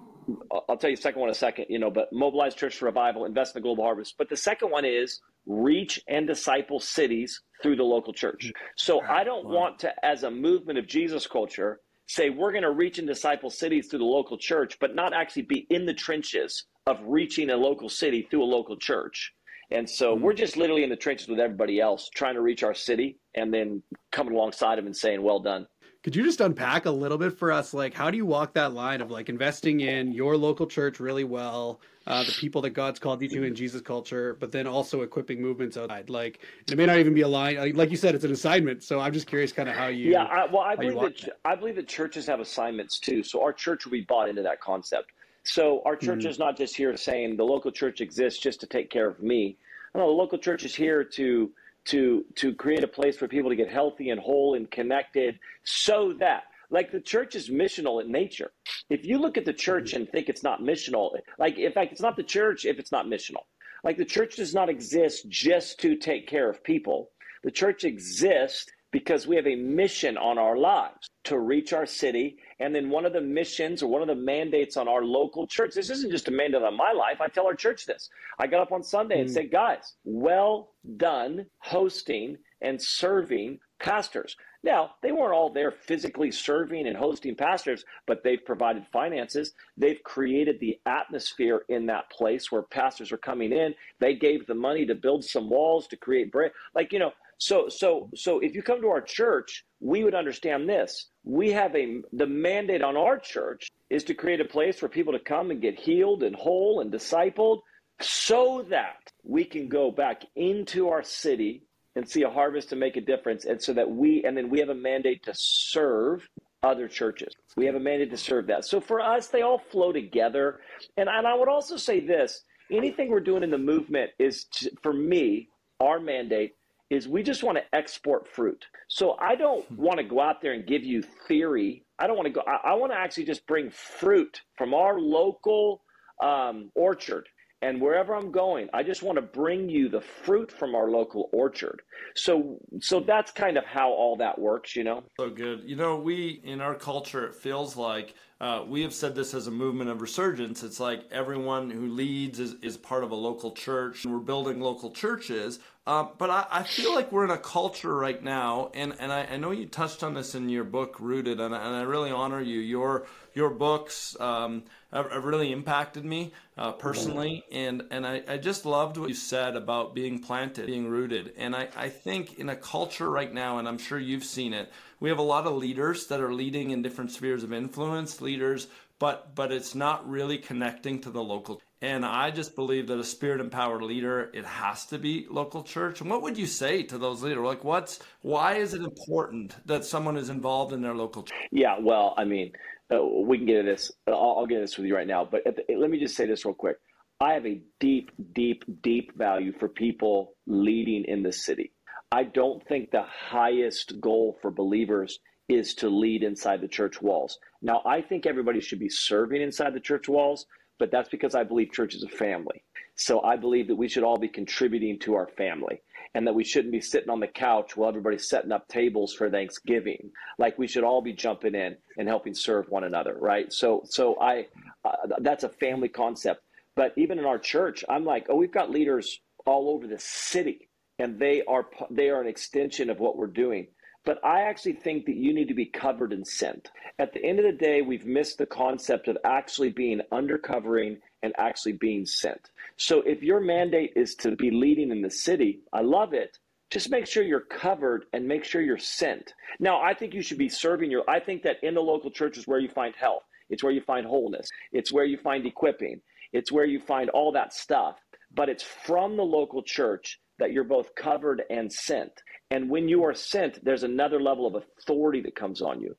I'll 0.70 0.78
tell 0.78 0.90
you 0.90 0.96
the 0.96 1.02
second 1.02 1.20
one 1.20 1.30
in 1.30 1.34
a 1.34 1.38
second, 1.38 1.66
you 1.70 1.80
know, 1.80 1.92
but 1.92 2.12
mobilize 2.12 2.56
church 2.56 2.78
for 2.78 2.86
revival, 2.86 3.26
invest 3.26 3.56
in 3.56 3.62
the 3.62 3.64
global 3.64 3.84
harvest. 3.84 4.16
But 4.18 4.30
the 4.30 4.38
second 4.38 4.70
one 4.70 4.86
is 4.86 5.22
reach 5.46 6.02
and 6.08 6.28
disciple 6.28 6.80
cities 6.80 7.42
through 7.62 7.76
the 7.76 7.84
local 7.84 8.14
church. 8.14 8.52
So 8.76 9.02
I 9.02 9.24
don't 9.24 9.46
want 9.46 9.80
to, 9.80 9.94
as 10.06 10.24
a 10.24 10.32
movement 10.32 10.80
of 10.80 10.88
Jesus 10.88 11.28
culture, 11.28 11.80
say 12.08 12.30
we're 12.30 12.52
going 12.52 12.64
to 12.64 12.72
reach 12.72 13.00
and 13.00 13.08
disciple 13.08 13.50
cities 13.50 13.88
through 13.88 14.00
the 14.00 14.06
local 14.06 14.38
church, 14.38 14.78
but 14.80 14.96
not 14.96 15.14
actually 15.14 15.44
be 15.44 15.66
in 15.70 15.86
the 15.86 15.94
trenches 15.94 16.66
of 16.86 17.00
reaching 17.06 17.50
a 17.50 17.56
local 17.56 17.90
city 17.90 18.28
through 18.30 18.44
a 18.44 18.46
local 18.46 18.78
church. 18.78 19.34
And 19.72 19.90
so 19.90 20.14
mm-hmm. 20.14 20.24
we're 20.24 20.34
just 20.34 20.58
literally 20.58 20.84
in 20.84 20.90
the 20.90 20.96
trenches 20.96 21.28
with 21.28 21.40
everybody 21.40 21.80
else, 21.80 22.10
trying 22.14 22.36
to 22.36 22.42
reach 22.42 22.64
our 22.64 22.74
city 22.74 23.18
and 23.36 23.54
then 23.54 23.82
coming 24.12 24.34
alongside 24.34 24.78
them 24.78 24.86
and 24.86 24.96
saying, 24.96 25.22
well 25.22 25.40
done. 25.40 25.66
Could 26.04 26.18
you 26.18 26.24
just 26.24 26.42
unpack 26.42 26.86
a 26.86 26.92
little 26.92 27.18
bit 27.18 27.38
for 27.38 27.50
us? 27.50 27.74
Like, 27.74 27.94
how 27.94 28.12
do 28.12 28.18
you 28.18 28.26
walk 28.26 28.54
that 28.56 28.74
line 28.74 29.00
of 29.00 29.10
like 29.10 29.30
investing 29.30 29.80
in 29.80 30.12
your 30.12 30.36
local 30.36 30.68
church 30.68 31.00
really 31.00 31.24
well, 31.24 31.80
uh, 32.06 32.26
the 32.26 32.34
people 32.34 32.62
that 32.64 32.72
God's 32.72 33.00
called 33.00 33.22
you 33.22 33.30
to 33.30 33.44
in 33.44 33.56
Jesus 33.56 33.82
culture, 33.82 34.36
but 34.38 34.52
then 34.52 34.68
also 34.68 35.02
equipping 35.02 35.42
movements 35.42 35.78
outside? 35.78 36.10
Like, 36.10 36.40
it 36.70 36.78
may 36.78 36.86
not 36.86 36.98
even 36.98 37.14
be 37.14 37.22
a 37.22 37.28
line. 37.28 37.74
Like 37.74 37.90
you 37.90 37.96
said, 37.96 38.16
it's 38.16 38.26
an 38.26 38.34
assignment. 38.34 38.84
So 38.84 39.00
I'm 39.00 39.14
just 39.14 39.28
curious, 39.28 39.54
kind 39.54 39.70
of 39.70 39.76
how 39.76 39.88
you. 39.88 40.12
Yeah, 40.12 40.24
I, 40.24 40.46
well, 40.46 40.64
I 40.64 40.76
believe 40.76 41.00
that, 41.00 41.22
that 41.22 41.40
I 41.46 41.56
believe 41.56 41.78
that 41.78 41.88
churches 41.88 42.28
have 42.28 42.42
assignments 42.42 43.00
too. 43.00 43.24
So 43.24 43.42
our 43.42 43.54
church 43.54 43.86
will 43.86 43.94
be 43.94 44.02
bought 44.02 44.28
into 44.28 44.42
that 44.42 44.60
concept. 44.60 45.14
So 45.44 45.82
our 45.86 45.96
church 45.96 46.20
mm-hmm. 46.20 46.28
is 46.28 46.38
not 46.38 46.58
just 46.58 46.76
here 46.76 46.96
saying 46.98 47.38
the 47.38 47.46
local 47.46 47.72
church 47.72 48.02
exists 48.02 48.42
just 48.42 48.60
to 48.60 48.68
take 48.68 48.90
care 48.90 49.08
of 49.08 49.22
me. 49.24 49.56
No, 49.96 50.02
the 50.02 50.12
local 50.12 50.38
church 50.38 50.66
is 50.66 50.76
here 50.76 51.04
to 51.04 51.52
to 51.86 52.26
to 52.36 52.54
create 52.54 52.84
a 52.84 52.88
place 52.88 53.18
for 53.18 53.28
people 53.28 53.50
to 53.50 53.56
get 53.56 53.70
healthy 53.70 54.10
and 54.10 54.20
whole 54.20 54.56
and 54.56 54.70
connected 54.72 55.40
so 55.64 56.14
that 56.20 56.44
like 56.70 56.92
the 56.92 57.02
church 57.02 57.36
is 57.36 57.50
missional 57.50 58.02
in 58.04 58.12
nature. 58.12 58.52
If 58.90 59.06
you 59.06 59.18
look 59.20 59.38
at 59.38 59.46
the 59.46 59.54
church 59.54 59.92
mm-hmm. 59.92 60.02
and 60.02 60.10
think 60.10 60.30
it's 60.30 60.44
not 60.44 60.62
missional 60.62 61.12
like 61.38 61.58
in 61.58 61.72
fact 61.72 61.92
it's 61.92 62.02
not 62.02 62.16
the 62.16 62.24
church 62.24 62.66
if 62.66 62.80
it's 62.80 62.92
not 62.92 63.06
missional. 63.06 63.44
Like 63.84 63.98
the 63.98 64.06
church 64.06 64.38
does 64.38 64.54
not 64.54 64.70
exist 64.70 65.28
just 65.28 65.80
to 65.82 65.98
take 65.98 66.28
care 66.28 66.50
of 66.50 66.64
people. 66.64 67.10
The 67.44 67.52
church 67.52 67.84
exists 67.84 68.72
because 68.92 69.28
we 69.28 69.36
have 69.36 69.48
a 69.48 69.56
mission 69.56 70.18
on 70.18 70.38
our 70.38 70.56
lives 70.56 71.10
to 71.26 71.38
reach 71.40 71.74
our 71.74 71.86
city 71.86 72.38
and 72.64 72.74
then 72.74 72.90
one 72.90 73.06
of 73.06 73.12
the 73.12 73.20
missions 73.20 73.84
or 73.84 73.88
one 73.88 74.02
of 74.02 74.08
the 74.08 74.16
mandates 74.16 74.78
on 74.78 74.88
our 74.88 75.04
local 75.04 75.46
church, 75.46 75.74
this 75.76 75.90
isn't 75.90 76.12
just 76.12 76.30
a 76.30 76.32
mandate 76.32 76.64
on 76.64 76.78
my 76.78 76.94
life. 76.94 77.20
I 77.20 77.28
tell 77.28 77.46
our 77.46 77.56
church 77.56 77.86
this. 77.86 78.10
I 78.40 78.48
got 78.48 78.62
up 78.62 78.72
on 78.72 78.82
Sunday 78.82 79.20
and 79.20 79.30
mm. 79.30 79.34
said, 79.34 79.52
guys, 79.52 79.96
well 80.06 80.72
done 80.96 81.46
hosting 81.60 82.38
and 82.62 82.82
serving 82.82 83.60
pastors. 83.82 84.38
Now, 84.64 84.92
they 85.02 85.12
weren't 85.12 85.34
all 85.34 85.52
there 85.52 85.72
physically 85.72 86.32
serving 86.32 86.88
and 86.88 86.96
hosting 86.96 87.36
pastors, 87.36 87.84
but 88.08 88.24
they've 88.24 88.44
provided 88.46 88.86
finances. 88.94 89.52
They've 89.76 90.02
created 90.02 90.62
the 90.62 90.80
atmosphere 90.86 91.64
in 91.68 91.86
that 91.88 92.10
place 92.12 92.50
where 92.50 92.62
pastors 92.62 93.12
are 93.12 93.18
coming 93.18 93.52
in. 93.52 93.76
They 94.00 94.16
gave 94.16 94.48
the 94.48 94.56
money 94.56 94.86
to 94.86 94.96
build 94.96 95.26
some 95.26 95.50
walls, 95.50 95.86
to 95.88 95.98
create 95.98 96.32
bread. 96.32 96.52
Like, 96.74 96.94
you 96.94 97.00
know, 97.00 97.12
so 97.44 97.68
so 97.68 98.10
so 98.16 98.40
if 98.40 98.56
you 98.56 98.64
come 98.64 98.82
to 98.82 98.88
our 98.88 99.02
church, 99.02 99.66
we 99.82 100.04
would 100.06 100.16
understand 100.16 100.70
this. 100.70 101.10
We 101.26 101.52
have 101.52 101.76
a 101.76 102.02
the 102.14 102.26
mandate 102.26 102.82
on 102.82 102.96
our 102.96 103.20
church 103.20 103.68
is 103.90 104.06
to 104.06 104.14
create 104.14 104.40
a 104.40 104.46
place 104.46 104.80
for 104.80 104.88
people 104.88 105.12
to 105.12 105.20
come 105.20 105.52
and 105.52 105.62
get 105.62 105.78
healed 105.78 106.24
and 106.24 106.36
whole 106.36 106.80
and 106.80 106.92
discipled 106.92 107.60
so 108.00 108.66
that 108.70 109.12
we 109.24 109.44
can 109.44 109.68
go 109.68 109.92
back 109.92 110.24
into 110.38 110.88
our 110.88 111.04
city 111.04 111.64
and 111.98 112.10
see 112.10 112.24
a 112.24 112.30
harvest 112.30 112.72
and 112.72 112.80
make 112.80 112.96
a 112.96 113.02
difference 113.02 113.44
and 113.44 113.62
so 113.62 113.74
that 113.74 113.90
we 113.90 114.24
and 114.26 114.38
then 114.38 114.50
we 114.50 114.60
have 114.60 114.70
a 114.70 114.76
mandate 114.76 115.24
to 115.24 115.34
serve 115.36 116.26
other 116.64 116.88
churches. 116.88 117.34
We 117.58 117.66
have 117.66 117.76
a 117.76 117.80
mandate 117.80 118.12
to 118.12 118.18
serve 118.18 118.48
that. 118.48 118.64
So 118.64 118.80
for 118.80 119.02
us, 119.02 119.28
they 119.28 119.42
all 119.42 119.60
flow 119.60 119.92
together. 119.92 120.62
And, 120.96 121.10
and 121.10 121.28
I 121.28 121.36
would 121.36 121.50
also 121.50 121.76
say 121.76 122.00
this 122.00 122.42
anything 122.72 123.10
we're 123.10 123.20
doing 123.20 123.44
in 123.44 123.52
the 123.52 123.58
movement 123.58 124.12
is, 124.18 124.46
to, 124.46 124.72
for 124.82 124.94
me, 124.94 125.50
our 125.82 126.00
mandate 126.00 126.54
is 126.94 127.08
we 127.08 127.24
just 127.24 127.44
want 127.44 127.58
to 127.58 127.76
export 127.76 128.28
fruit. 128.28 128.66
So 128.88 129.18
I 129.20 129.36
don't 129.36 129.66
hmm. 129.66 129.82
want 129.82 129.98
to 129.98 130.04
go 130.04 130.20
out 130.22 130.42
there 130.42 130.54
and 130.54 130.66
give 130.66 130.84
you 130.84 131.02
theory. 131.28 131.86
I 132.00 132.08
don't 132.08 132.16
want 132.16 132.28
to 132.28 132.34
go, 132.34 132.42
I, 132.46 132.72
I 132.72 132.74
want 132.76 132.92
to 132.92 132.98
actually 132.98 133.26
just 133.26 133.46
bring 133.48 133.70
fruit 133.72 134.42
from 134.58 134.74
our 134.74 135.00
local 135.00 135.82
um, 136.22 136.72
orchard. 136.76 137.28
And 137.62 137.80
wherever 137.80 138.14
I'm 138.14 138.30
going, 138.30 138.68
I 138.74 138.84
just 138.84 139.04
want 139.04 139.16
to 139.16 139.22
bring 139.22 139.70
you 139.70 139.88
the 139.88 140.02
fruit 140.02 140.52
from 140.52 140.76
our 140.76 140.90
local 140.90 141.30
orchard. 141.32 141.82
So, 142.14 142.58
so 142.82 143.00
that's 143.00 143.32
kind 143.32 143.58
of 143.58 143.64
how 143.64 143.90
all 143.90 144.18
that 144.18 144.38
works, 144.38 144.76
you 144.76 144.84
know. 144.84 145.06
So 145.18 145.30
good. 145.30 145.62
You 145.64 145.78
know, 145.78 145.96
we 145.96 146.42
in 146.44 146.60
our 146.60 146.76
culture, 146.76 147.26
it 147.26 147.34
feels 147.34 147.78
like 147.78 148.16
uh, 148.42 148.66
we 148.68 148.82
have 148.82 148.94
said 148.94 149.16
this 149.16 149.34
as 149.34 149.48
a 149.48 149.52
movement 149.52 149.90
of 149.90 150.02
resurgence. 150.02 150.64
It's 150.64 150.82
like 150.82 151.06
everyone 151.10 151.70
who 151.70 151.88
leads 151.88 152.42
is, 152.42 152.56
is 152.56 152.76
part 152.76 153.06
of 153.06 153.12
a 153.12 153.16
local 153.16 153.54
church. 153.54 154.06
We're 154.06 154.20
building 154.20 154.60
local 154.60 154.92
churches, 154.92 155.60
uh, 155.86 156.06
but 156.18 156.30
I, 156.30 156.46
I, 156.50 156.64
feel 156.64 156.96
like 156.96 157.12
we're 157.12 157.26
in 157.26 157.32
a 157.32 157.38
culture 157.38 157.94
right 157.94 158.22
now, 158.24 158.72
and, 158.74 158.94
and 159.00 159.12
I, 159.12 159.26
I, 159.26 159.38
know 159.38 159.52
you 159.52 159.66
touched 159.66 160.02
on 160.02 160.14
this 160.14 160.34
in 160.34 160.48
your 160.48 160.64
book, 160.64 160.98
Rooted, 161.00 161.42
and, 161.42 161.54
and 161.54 161.76
I 161.76 161.82
really 161.82 162.10
honor 162.10 162.40
you. 162.40 162.60
Your 162.60 163.06
your 163.34 163.50
books 163.50 164.16
um, 164.20 164.64
have, 164.94 165.12
have, 165.12 165.26
really 165.26 165.52
impacted 165.52 166.06
me 166.06 166.32
uh, 166.58 166.72
personally, 166.72 167.44
and, 167.52 167.84
and 167.92 168.06
I, 168.06 168.22
I 168.28 168.38
just 168.38 168.66
loved 168.66 168.96
what 168.98 169.10
you 169.10 169.16
said 169.16 169.56
about 169.56 169.94
being 169.96 170.20
planted, 170.20 170.68
being 170.68 170.88
rooted. 170.88 171.34
And 171.36 171.56
I, 171.56 171.68
I 171.76 171.90
think 171.90 172.40
in 172.40 172.48
a 172.48 172.56
culture 172.56 173.10
right 173.10 173.34
now, 173.34 173.58
and 173.58 173.68
I'm 173.68 173.80
sure 173.80 174.00
you've 174.00 174.24
seen 174.24 174.54
it, 174.54 174.72
we 175.00 175.10
have 175.10 175.18
a 175.18 175.24
lot 175.24 175.48
of 175.48 175.56
leaders 175.56 176.08
that 176.08 176.22
are 176.22 176.34
leading 176.34 176.70
in 176.70 176.82
different 176.82 177.12
spheres 177.12 177.44
of 177.44 177.52
influence, 177.52 178.22
leaders, 178.22 178.68
but 179.00 179.36
but 179.36 179.52
it's 179.52 179.76
not 179.76 180.08
really 180.10 180.38
connecting 180.38 181.02
to 181.02 181.10
the 181.10 181.24
local 181.24 181.62
and 181.84 182.06
I 182.06 182.32
just 182.32 182.56
believe 182.56 182.88
that 182.88 182.98
a 182.98 183.04
spirit 183.04 183.42
empowered 183.42 183.82
leader, 183.82 184.32
it 184.34 184.46
has 184.46 184.86
to 184.86 184.98
be 184.98 185.28
local 185.30 185.64
church. 185.64 186.00
And 186.00 186.10
what 186.10 186.22
would 186.22 186.38
you 186.38 186.46
say 186.46 186.82
to 186.84 186.98
those 186.98 187.22
leaders? 187.22 187.44
Like, 187.44 187.66
what's 187.66 188.00
why 188.22 188.56
is 188.56 188.74
it 188.74 188.82
important 188.82 189.54
that 189.68 189.84
someone 189.84 190.16
is 190.16 190.30
involved 190.30 190.72
in 190.72 190.82
their 190.82 190.96
local 190.96 191.24
church? 191.24 191.38
Yeah, 191.52 191.76
well, 191.78 192.14
I 192.18 192.24
mean, 192.24 192.54
uh, 192.90 193.04
we 193.04 193.38
can 193.38 193.46
get 193.46 193.58
into 193.58 193.74
this. 193.74 193.92
I'll, 194.08 194.36
I'll, 194.38 194.46
get 194.46 194.60
into 194.60 194.64
this 194.64 194.78
with 194.78 194.88
you 194.88 194.96
right 194.96 195.06
now. 195.06 195.28
But 195.30 195.44
the, 195.44 195.76
let 195.76 195.90
me 195.90 196.00
just 196.00 196.16
say 196.16 196.26
this 196.26 196.46
real 196.46 196.54
quick. 196.54 196.78
I 197.20 197.34
have 197.34 197.46
a 197.46 197.60
deep, 197.82 198.12
deep, 198.34 198.64
deep 198.82 199.18
value 199.18 199.52
for 199.60 199.68
people 199.68 200.36
leading 200.48 201.04
in 201.06 201.22
the 201.22 201.34
city. 201.34 201.74
I 202.14 202.24
don't 202.24 202.66
think 202.66 202.92
the 202.92 203.04
highest 203.04 204.00
goal 204.00 204.38
for 204.42 204.52
believers 204.52 205.20
is 205.50 205.76
to 205.76 205.90
lead 205.90 206.24
inside 206.24 206.62
the 206.62 206.68
church 206.70 207.02
walls. 207.02 207.38
Now, 207.62 207.82
I 207.86 208.02
think 208.02 208.26
everybody 208.26 208.62
should 208.62 208.80
be 208.80 208.88
serving 208.88 209.42
inside 209.42 209.74
the 209.74 209.82
church 209.82 210.08
walls 210.08 210.46
but 210.80 210.92
that's 210.92 211.10
because 211.10 211.36
I 211.36 211.44
believe 211.44 211.72
church 211.72 211.96
is 211.96 212.04
a 212.04 212.10
family. 212.10 212.64
So 212.96 213.22
I 213.24 213.38
believe 213.38 213.68
that 213.68 213.76
we 213.76 213.88
should 213.88 214.04
all 214.04 214.18
be 214.18 214.28
contributing 214.28 215.00
to 215.00 215.16
our 215.16 215.28
family 215.28 215.82
and 216.14 216.28
that 216.28 216.36
we 216.36 216.44
shouldn't 216.44 216.72
be 216.72 216.82
sitting 216.82 217.10
on 217.10 217.20
the 217.20 217.28
couch 217.28 217.76
while 217.76 217.90
everybody's 217.90 218.30
setting 218.30 218.52
up 218.52 218.68
tables 218.68 219.14
for 219.14 219.30
Thanksgiving. 219.30 220.12
Like 220.38 220.58
we 220.60 220.68
should 220.68 220.84
all 220.84 221.02
be 221.02 221.14
jumping 221.14 221.56
in 221.56 221.76
and 221.98 222.08
helping 222.08 222.36
serve 222.36 222.70
one 222.70 222.84
another, 222.84 223.18
right? 223.20 223.52
So, 223.52 223.82
so 223.86 224.20
I, 224.20 224.48
uh, 224.86 224.96
that's 225.22 225.44
a 225.44 225.50
family 225.50 225.90
concept. 225.90 226.44
But 226.76 226.94
even 226.98 227.20
in 227.20 227.26
our 227.26 227.40
church, 227.40 227.84
I'm 227.90 228.06
like, 228.06 228.28
oh, 228.30 228.36
we've 228.36 228.52
got 228.52 228.70
leaders 228.70 229.20
all 229.46 229.70
over 229.70 229.88
the 229.88 230.00
city, 230.00 230.70
and 231.00 231.20
they 231.20 231.44
are 231.48 231.68
they 231.92 232.10
are 232.10 232.22
an 232.22 232.28
extension 232.28 232.90
of 232.90 233.00
what 233.00 233.18
we're 233.18 233.28
doing. 233.28 233.68
But 234.06 234.24
I 234.24 234.42
actually 234.42 234.74
think 234.74 235.06
that 235.06 235.16
you 235.16 235.34
need 235.34 235.48
to 235.48 235.54
be 235.54 235.66
covered 235.66 236.12
and 236.12 236.28
sent. 236.28 236.70
At 237.00 237.14
the 237.14 237.24
end 237.24 237.40
of 237.40 237.46
the 237.46 237.58
day, 237.58 237.82
we've 237.82 238.06
missed 238.06 238.38
the 238.38 238.46
concept 238.46 239.08
of 239.08 239.18
actually 239.24 239.70
being 239.70 240.02
undercovering 240.12 240.98
and 241.22 241.34
actually 241.38 241.74
being 241.74 242.06
sent. 242.06 242.52
So 242.76 243.02
if 243.02 243.24
your 243.24 243.40
mandate 243.40 243.94
is 243.96 244.16
to 244.16 244.36
be 244.36 244.52
leading 244.52 244.92
in 244.92 245.02
the 245.02 245.10
city, 245.10 245.62
I 245.72 245.82
love 245.82 246.14
it. 246.14 246.38
Just 246.70 246.90
make 246.90 247.08
sure 247.08 247.24
you're 247.24 247.40
covered 247.40 248.06
and 248.14 248.28
make 248.28 248.44
sure 248.44 248.62
you're 248.62 248.78
sent. 248.78 249.34
Now, 249.60 249.82
I 249.82 249.94
think 249.94 250.14
you 250.14 250.22
should 250.22 250.38
be 250.40 250.50
serving 250.50 250.92
your, 250.92 251.10
I 251.10 251.20
think 251.20 251.44
that 251.44 251.58
in 251.64 251.74
the 251.74 251.82
local 251.82 252.12
church 252.12 252.38
is 252.38 252.48
where 252.48 252.60
you 252.60 252.70
find 252.70 252.94
health. 252.96 253.24
It's 253.50 253.64
where 253.64 253.72
you 253.72 253.82
find 253.82 254.06
wholeness. 254.06 254.50
It's 254.72 254.92
where 254.92 255.06
you 255.06 255.18
find 255.18 255.46
equipping. 255.46 256.02
It's 256.34 256.52
where 256.52 256.66
you 256.66 256.80
find 256.80 257.10
all 257.12 257.32
that 257.34 257.54
stuff. 257.54 257.98
But 258.34 258.50
it's 258.50 258.64
from 258.64 259.16
the 259.16 259.24
local 259.24 259.62
church 259.62 260.20
that 260.40 260.52
you're 260.52 260.64
both 260.64 260.96
covered 260.96 261.44
and 261.50 261.72
sent. 261.72 262.12
And 262.52 262.70
when 262.70 262.88
you 262.88 263.04
are 263.04 263.14
sent, 263.14 263.64
there's 263.64 263.84
another 263.84 264.22
level 264.22 264.46
of 264.48 264.56
authority 264.56 265.22
that 265.22 265.36
comes 265.36 265.62
on 265.62 265.82
you. 265.82 265.96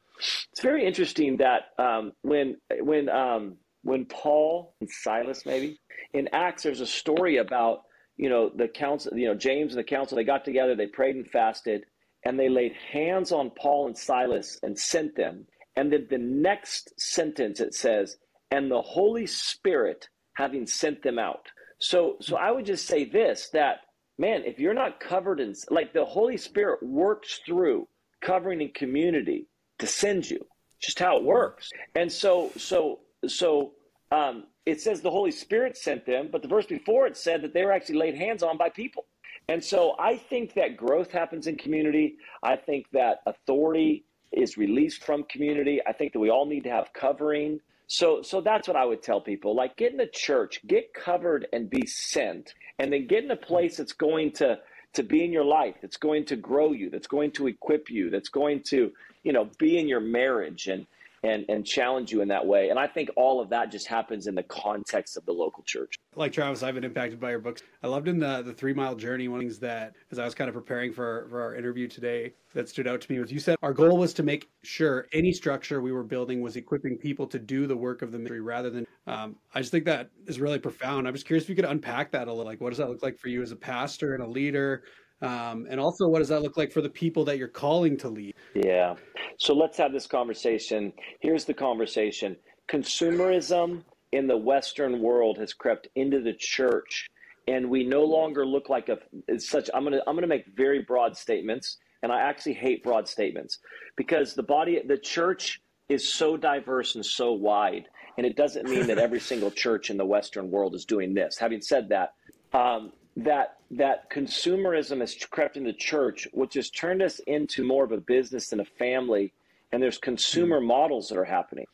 It's 0.53 0.61
very 0.63 0.87
interesting 0.87 1.39
that 1.39 1.71
um, 1.79 2.13
when 2.23 2.57
when 2.81 3.09
um, 3.09 3.57
when 3.83 4.07
Paul 4.07 4.75
and 4.81 4.91
Silas 4.91 5.45
maybe 5.47 5.79
in 6.13 6.29
Acts, 6.33 6.63
there's 6.63 6.81
a 6.81 6.87
story 6.87 7.39
about 7.39 7.83
you 8.17 8.29
know 8.29 8.51
the 8.55 8.69
council, 8.69 9.17
you 9.17 9.27
know 9.29 9.35
James 9.35 9.73
and 9.75 9.81
the 9.81 9.89
council. 9.89 10.17
They 10.17 10.25
got 10.25 10.45
together, 10.45 10.77
they 10.77 10.87
prayed 10.87 11.17
and 11.17 11.29
fasted, 11.29 11.85
and 12.25 12.39
they 12.39 12.49
laid 12.49 12.73
hands 12.93 13.33
on 13.33 13.51
Paul 13.51 13.87
and 13.87 13.99
Silas 13.99 14.59
and 14.63 14.79
sent 14.79 15.17
them. 15.17 15.47
And 15.77 15.93
then 15.93 16.07
the 16.09 16.19
next 16.19 16.93
sentence 16.99 17.61
it 17.61 17.75
says, 17.75 18.17
"And 18.51 18.71
the 18.71 18.83
Holy 18.83 19.27
Spirit 19.27 20.09
having 20.37 20.67
sent 20.67 21.03
them 21.03 21.19
out." 21.19 21.47
So, 21.81 22.17
so 22.21 22.37
I 22.37 22.53
would 22.53 22.65
just 22.65 22.87
say 22.87 23.05
this: 23.05 23.51
that 23.53 23.79
man, 24.19 24.43
if 24.45 24.59
you're 24.59 24.75
not 24.75 25.01
covered 25.01 25.41
in 25.41 25.55
like 25.71 25.93
the 25.93 26.05
Holy 26.05 26.37
Spirit 26.37 26.83
works 26.83 27.41
through 27.47 27.89
covering 28.21 28.61
in 28.61 28.71
community 28.71 29.47
to 29.79 29.87
send 29.87 30.29
you. 30.29 30.45
Just 30.81 30.99
how 30.99 31.17
it 31.17 31.25
works. 31.25 31.71
And 31.95 32.11
so, 32.11 32.51
so 32.57 33.01
so 33.27 33.73
um, 34.13 34.45
it 34.67 34.81
says 34.81 35.01
the 35.01 35.11
Holy 35.11 35.31
Spirit 35.31 35.77
sent 35.77 36.05
them, 36.05 36.29
but 36.31 36.43
the 36.43 36.49
verse 36.49 36.67
before 36.67 37.07
it 37.07 37.17
said 37.17 37.43
that 37.43 37.55
they 37.55 37.65
were 37.65 37.73
actually 37.73 37.97
laid 37.97 38.17
hands 38.17 38.43
on 38.43 38.59
by 38.59 38.69
people. 38.69 39.07
And 39.49 39.63
so 39.63 39.95
I 39.99 40.17
think 40.17 40.55
that 40.55 40.77
growth 40.77 41.11
happens 41.11 41.47
in 41.47 41.57
community. 41.57 42.17
I 42.43 42.57
think 42.57 42.87
that 42.93 43.19
authority 43.27 44.05
is 44.33 44.57
released 44.57 45.05
from 45.05 45.25
community. 45.25 45.81
I 45.87 45.93
think 45.93 46.13
that 46.13 46.19
we 46.19 46.31
all 46.31 46.47
need 46.47 46.65
to 46.65 46.71
have 46.71 46.93
covering. 46.93 47.61
So 47.87 48.23
so 48.23 48.41
that's 48.41 48.67
what 48.67 48.77
I 48.77 48.85
would 48.85 49.03
tell 49.03 49.21
people. 49.21 49.55
Like 49.55 49.77
get 49.77 49.93
in 49.93 50.01
a 50.01 50.09
church, 50.09 50.61
get 50.67 50.95
covered 50.95 51.47
and 51.53 51.69
be 51.69 51.87
sent, 51.87 52.55
and 52.79 52.93
then 52.93 53.07
get 53.07 53.25
in 53.25 53.31
a 53.31 53.37
place 53.37 53.77
that's 53.77 53.93
going 53.93 54.33
to 54.33 54.59
to 54.95 55.03
be 55.03 55.25
in 55.25 55.33
your 55.33 55.45
life, 55.45 55.75
that's 55.83 55.97
going 55.97 56.25
to 56.25 56.37
grow 56.37 56.71
you, 56.73 56.89
that's 56.89 57.09
going 57.09 57.33
to 57.33 57.49
equip 57.49 57.91
you, 57.91 58.11
that's 58.11 58.29
going 58.29 58.63
to, 58.63 58.93
you 59.25 59.33
know, 59.33 59.51
be 59.59 59.77
in 59.79 59.89
your 59.89 60.01
marriage. 60.01 60.69
And 60.69 60.87
and 61.25 61.45
and 61.49 61.67
challenge 61.67 62.13
you 62.13 62.21
in 62.21 62.29
that 62.29 62.47
way. 62.47 62.69
And 62.69 62.79
I 62.79 62.87
think 62.87 63.11
all 63.17 63.41
of 63.41 63.49
that 63.51 63.73
just 63.73 63.87
happens 63.87 64.27
in 64.27 64.35
the 64.35 64.43
context 64.43 65.17
of 65.17 65.25
the 65.25 65.33
local 65.33 65.63
church. 65.65 65.97
Like 66.15 66.33
Travis, 66.33 66.63
I've 66.63 66.75
been 66.75 66.85
impacted 66.85 67.19
by 67.19 67.31
your 67.31 67.39
books. 67.39 67.63
I 67.83 67.89
loved 67.89 68.09
in 68.09 68.19
the 68.19 68.43
the 68.43 68.53
three 68.53 68.75
mile 68.75 68.95
journey. 68.95 69.29
One 69.29 69.41
of 69.41 69.43
the 69.43 69.49
things 69.49 69.59
that 69.61 69.95
as 70.13 70.19
I 70.19 70.25
was 70.25 70.35
kind 70.35 70.49
of 70.49 70.55
preparing 70.55 70.93
for 70.93 71.27
for 71.31 71.41
our 71.41 71.55
interview 71.55 71.89
today 71.89 72.35
that 72.53 72.69
stood 72.69 72.87
out 72.87 73.01
to 73.01 73.13
me 73.13 73.19
was 73.19 73.33
you 73.33 73.41
said 73.41 73.57
our 73.63 73.73
goal 73.73 73.97
was 73.97 74.13
to 74.15 74.23
make 74.23 74.49
sure 74.63 75.09
any 75.13 75.33
structure 75.33 75.81
we 75.81 75.93
were 75.93 76.05
building 76.05 76.41
was 76.41 76.57
equipping 76.57 76.99
people 76.99 77.27
to 77.27 77.39
do 77.39 77.67
the 77.67 77.77
work 77.77 78.03
of 78.03 78.13
the 78.13 78.19
ministry 78.19 78.41
rather 78.41 78.71
than. 78.71 78.87
Um, 79.07 79.37
I 79.55 79.61
just 79.61 79.71
think 79.71 79.85
that 79.85 80.11
is 80.27 80.41
really 80.41 80.59
profound. 80.59 81.07
I'm 81.07 81.15
just 81.15 81.27
curious 81.27 81.45
if 81.45 81.51
you 81.51 81.57
could 81.57 81.67
unpack 81.67 82.11
that 82.13 82.27
a 82.29 82.33
little. 82.33 82.47
Like, 82.47 82.61
what 82.61 82.71
does 82.71 82.79
that 82.79 82.89
look 82.89 83.03
like 83.03 83.19
for 83.19 83.29
you 83.29 83.43
as 83.43 83.53
a 83.53 83.57
pastor 83.57 84.15
and 84.15 84.23
a 84.23 84.27
leader? 84.27 84.85
Um, 85.23 85.67
and 85.71 85.81
also, 85.81 86.09
what 86.09 86.19
does 86.19 86.29
that 86.29 86.43
look 86.43 86.57
like 86.57 86.73
for 86.73 86.81
the 86.83 86.89
people 86.89 87.25
that 87.27 87.39
you're 87.39 87.49
calling 87.49 87.97
to 87.99 88.09
lead? 88.09 88.35
Yeah. 88.55 88.95
So 89.39 89.55
let's 89.55 89.79
have 89.79 89.93
this 89.93 90.07
conversation. 90.07 90.93
Here's 91.21 91.45
the 91.45 91.55
conversation 91.55 92.37
consumerism 92.69 93.85
in 94.13 94.27
the 94.27 94.37
Western 94.37 95.01
world 95.01 95.39
has 95.39 95.53
crept 95.53 95.89
into 95.95 96.21
the 96.21 96.35
church, 96.39 97.09
and 97.49 97.69
we 97.69 97.85
no 97.85 98.05
longer 98.05 98.47
look 98.47 98.69
like 98.69 98.89
a 98.89 98.99
such. 99.39 99.71
I'm 99.73 99.85
gonna 99.85 100.01
I'm 100.07 100.15
gonna 100.15 100.27
make 100.27 100.47
very 100.55 100.83
broad 100.83 101.17
statements, 101.17 101.79
and 102.03 102.13
I 102.13 102.21
actually 102.21 102.55
hate 102.55 102.83
broad 102.83 103.09
statements 103.09 103.59
because 103.97 104.35
the 104.35 104.43
body, 104.43 104.81
the 104.87 104.99
church 104.99 105.61
is 105.89 106.13
so 106.13 106.37
diverse 106.37 106.95
and 106.95 107.05
so 107.05 107.33
wide, 107.33 107.89
and 108.17 108.27
it 108.27 108.37
doesn't 108.37 108.69
mean 108.69 108.87
that 108.87 108.99
every 108.99 109.21
single 109.33 109.51
church 109.51 109.91
in 109.91 109.97
the 109.97 110.07
Western 110.07 110.51
world 110.51 110.75
is 110.75 110.85
doing 110.85 111.15
this. 111.15 111.39
Having 111.39 111.63
said 111.63 111.89
that, 111.91 112.15
um, 112.53 112.93
that 113.17 113.59
that 113.77 114.11
consumerism 114.11 115.01
has 115.01 115.17
crept 115.31 115.57
into 115.57 115.73
church, 115.73 116.29
which 116.33 116.55
has 116.55 116.71
turned 116.71 117.03
us 117.03 117.21
into 117.27 117.65
more 117.65 117.85
of 117.85 117.93
a 117.93 117.99
business 117.99 118.49
than 118.49 118.61
a 118.61 118.65
family. 118.65 119.33
And 119.73 119.83
there's 119.83 119.99
consumer 119.99 120.61
mm 120.61 120.67
models 120.67 121.09
that 121.09 121.19
are 121.19 121.25
happening. 121.25 121.67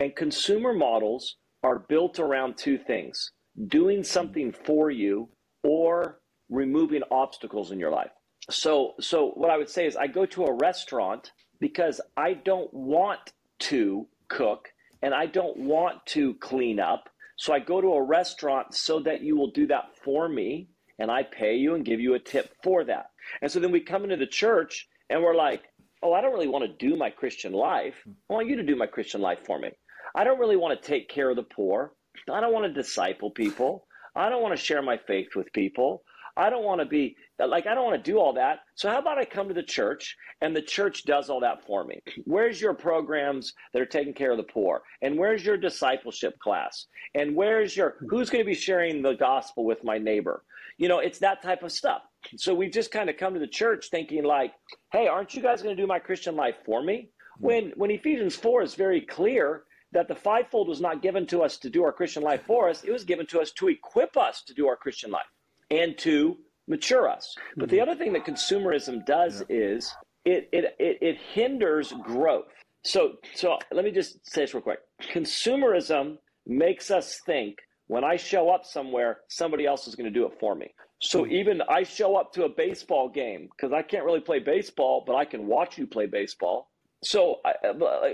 And 0.00 0.14
consumer 0.16 0.72
models 0.72 1.36
are 1.62 1.78
built 1.78 2.18
around 2.18 2.56
two 2.56 2.78
things 2.78 3.30
doing 3.68 4.02
something 4.02 4.52
for 4.64 4.90
you 4.90 5.28
or 5.62 6.18
removing 6.48 7.02
obstacles 7.10 7.70
in 7.70 7.78
your 7.78 7.90
life. 7.90 8.10
So 8.50 8.94
so 9.00 9.30
what 9.34 9.50
I 9.50 9.56
would 9.58 9.68
say 9.68 9.86
is 9.86 9.96
I 9.96 10.06
go 10.06 10.26
to 10.26 10.44
a 10.44 10.54
restaurant 10.54 11.32
because 11.60 12.00
I 12.16 12.34
don't 12.34 12.72
want 12.72 13.32
to 13.60 14.06
cook 14.28 14.72
and 15.02 15.14
I 15.14 15.26
don't 15.26 15.56
want 15.58 16.04
to 16.06 16.34
clean 16.34 16.80
up. 16.80 17.08
So 17.36 17.52
I 17.52 17.58
go 17.58 17.80
to 17.80 17.92
a 17.94 18.02
restaurant 18.02 18.74
so 18.74 19.00
that 19.00 19.20
you 19.20 19.36
will 19.36 19.50
do 19.50 19.66
that 19.68 19.96
for 20.02 20.28
me 20.28 20.68
and 21.02 21.10
I 21.10 21.24
pay 21.24 21.56
you 21.56 21.74
and 21.74 21.84
give 21.84 21.98
you 21.98 22.14
a 22.14 22.20
tip 22.20 22.54
for 22.62 22.84
that. 22.84 23.06
And 23.42 23.50
so 23.50 23.58
then 23.58 23.72
we 23.72 23.80
come 23.80 24.04
into 24.04 24.16
the 24.16 24.24
church 24.24 24.88
and 25.10 25.20
we're 25.20 25.34
like, 25.34 25.64
oh, 26.00 26.12
I 26.12 26.20
don't 26.20 26.32
really 26.32 26.46
want 26.46 26.64
to 26.64 26.88
do 26.88 26.94
my 26.94 27.10
Christian 27.10 27.52
life. 27.52 27.96
I 28.30 28.32
want 28.32 28.46
you 28.46 28.54
to 28.54 28.62
do 28.62 28.76
my 28.76 28.86
Christian 28.86 29.20
life 29.20 29.40
for 29.44 29.58
me. 29.58 29.70
I 30.14 30.22
don't 30.22 30.38
really 30.38 30.56
want 30.56 30.80
to 30.80 30.88
take 30.88 31.08
care 31.08 31.28
of 31.28 31.34
the 31.34 31.42
poor. 31.42 31.94
I 32.32 32.40
don't 32.40 32.52
want 32.52 32.66
to 32.66 32.72
disciple 32.72 33.32
people. 33.32 33.88
I 34.14 34.28
don't 34.28 34.42
want 34.42 34.56
to 34.56 34.64
share 34.64 34.80
my 34.80 34.96
faith 34.96 35.34
with 35.34 35.52
people. 35.52 36.04
I 36.36 36.50
don't 36.50 36.64
want 36.64 36.80
to 36.80 36.86
be 36.86 37.16
like, 37.38 37.66
I 37.66 37.74
don't 37.74 37.84
want 37.84 38.02
to 38.02 38.10
do 38.10 38.18
all 38.18 38.34
that. 38.34 38.60
So, 38.76 38.88
how 38.88 38.98
about 39.00 39.18
I 39.18 39.24
come 39.24 39.48
to 39.48 39.54
the 39.54 39.62
church 39.62 40.16
and 40.40 40.54
the 40.54 40.62
church 40.62 41.02
does 41.02 41.28
all 41.28 41.40
that 41.40 41.66
for 41.66 41.84
me? 41.84 42.00
Where's 42.24 42.60
your 42.60 42.74
programs 42.74 43.52
that 43.72 43.82
are 43.82 43.86
taking 43.86 44.14
care 44.14 44.30
of 44.30 44.36
the 44.36 44.44
poor? 44.44 44.82
And 45.02 45.18
where's 45.18 45.44
your 45.44 45.56
discipleship 45.56 46.38
class? 46.38 46.86
And 47.14 47.34
where's 47.34 47.76
your, 47.76 47.96
who's 48.08 48.30
going 48.30 48.44
to 48.44 48.48
be 48.48 48.54
sharing 48.54 49.02
the 49.02 49.14
gospel 49.14 49.64
with 49.64 49.82
my 49.84 49.98
neighbor? 49.98 50.44
You 50.82 50.88
know, 50.88 50.98
it's 50.98 51.20
that 51.20 51.42
type 51.42 51.62
of 51.62 51.70
stuff. 51.70 52.02
So 52.36 52.52
we've 52.54 52.72
just 52.72 52.90
kind 52.90 53.08
of 53.08 53.16
come 53.16 53.34
to 53.34 53.38
the 53.38 53.46
church 53.46 53.86
thinking 53.88 54.24
like, 54.24 54.52
hey, 54.90 55.06
aren't 55.06 55.32
you 55.32 55.40
guys 55.40 55.62
going 55.62 55.76
to 55.76 55.80
do 55.80 55.86
my 55.86 56.00
Christian 56.00 56.34
life 56.34 56.56
for 56.66 56.82
me? 56.82 57.10
Hmm. 57.38 57.46
When 57.46 57.72
when 57.76 57.90
Ephesians 57.92 58.34
4 58.34 58.62
is 58.62 58.74
very 58.74 59.00
clear 59.00 59.62
that 59.92 60.08
the 60.08 60.16
fivefold 60.16 60.66
was 60.66 60.80
not 60.80 61.00
given 61.00 61.24
to 61.28 61.42
us 61.42 61.56
to 61.58 61.70
do 61.70 61.84
our 61.84 61.92
Christian 61.92 62.24
life 62.24 62.42
for 62.48 62.68
us, 62.68 62.82
it 62.82 62.90
was 62.90 63.04
given 63.04 63.26
to 63.26 63.40
us 63.40 63.52
to 63.52 63.68
equip 63.68 64.16
us 64.16 64.42
to 64.48 64.54
do 64.54 64.66
our 64.66 64.74
Christian 64.74 65.12
life 65.12 65.30
and 65.70 65.96
to 65.98 66.36
mature 66.66 67.08
us. 67.08 67.32
But 67.56 67.68
the 67.68 67.76
hmm. 67.76 67.82
other 67.82 67.94
thing 67.94 68.12
that 68.14 68.26
consumerism 68.26 69.06
does 69.06 69.44
yeah. 69.48 69.56
is 69.56 69.94
it, 70.24 70.48
it, 70.52 70.74
it, 70.80 70.98
it 71.00 71.16
hinders 71.32 71.92
growth. 72.02 72.50
So, 72.84 73.18
so 73.36 73.58
let 73.70 73.84
me 73.84 73.92
just 73.92 74.18
say 74.28 74.40
this 74.40 74.52
real 74.52 74.62
quick. 74.62 74.80
Consumerism 75.00 76.18
makes 76.44 76.90
us 76.90 77.20
think 77.24 77.58
when 77.92 78.04
I 78.04 78.16
show 78.16 78.48
up 78.48 78.64
somewhere, 78.64 79.18
somebody 79.28 79.66
else 79.66 79.86
is 79.86 79.94
going 79.94 80.10
to 80.10 80.18
do 80.18 80.24
it 80.24 80.32
for 80.40 80.54
me. 80.54 80.72
So 81.02 81.24
hmm. 81.24 81.32
even 81.32 81.60
I 81.68 81.82
show 81.82 82.16
up 82.16 82.32
to 82.32 82.44
a 82.44 82.48
baseball 82.48 83.10
game 83.10 83.50
because 83.54 83.70
I 83.70 83.82
can't 83.82 84.06
really 84.06 84.20
play 84.20 84.38
baseball, 84.38 85.04
but 85.06 85.14
I 85.14 85.26
can 85.26 85.46
watch 85.46 85.76
you 85.76 85.86
play 85.86 86.06
baseball. 86.06 86.70
So 87.04 87.40
I, 87.44 87.52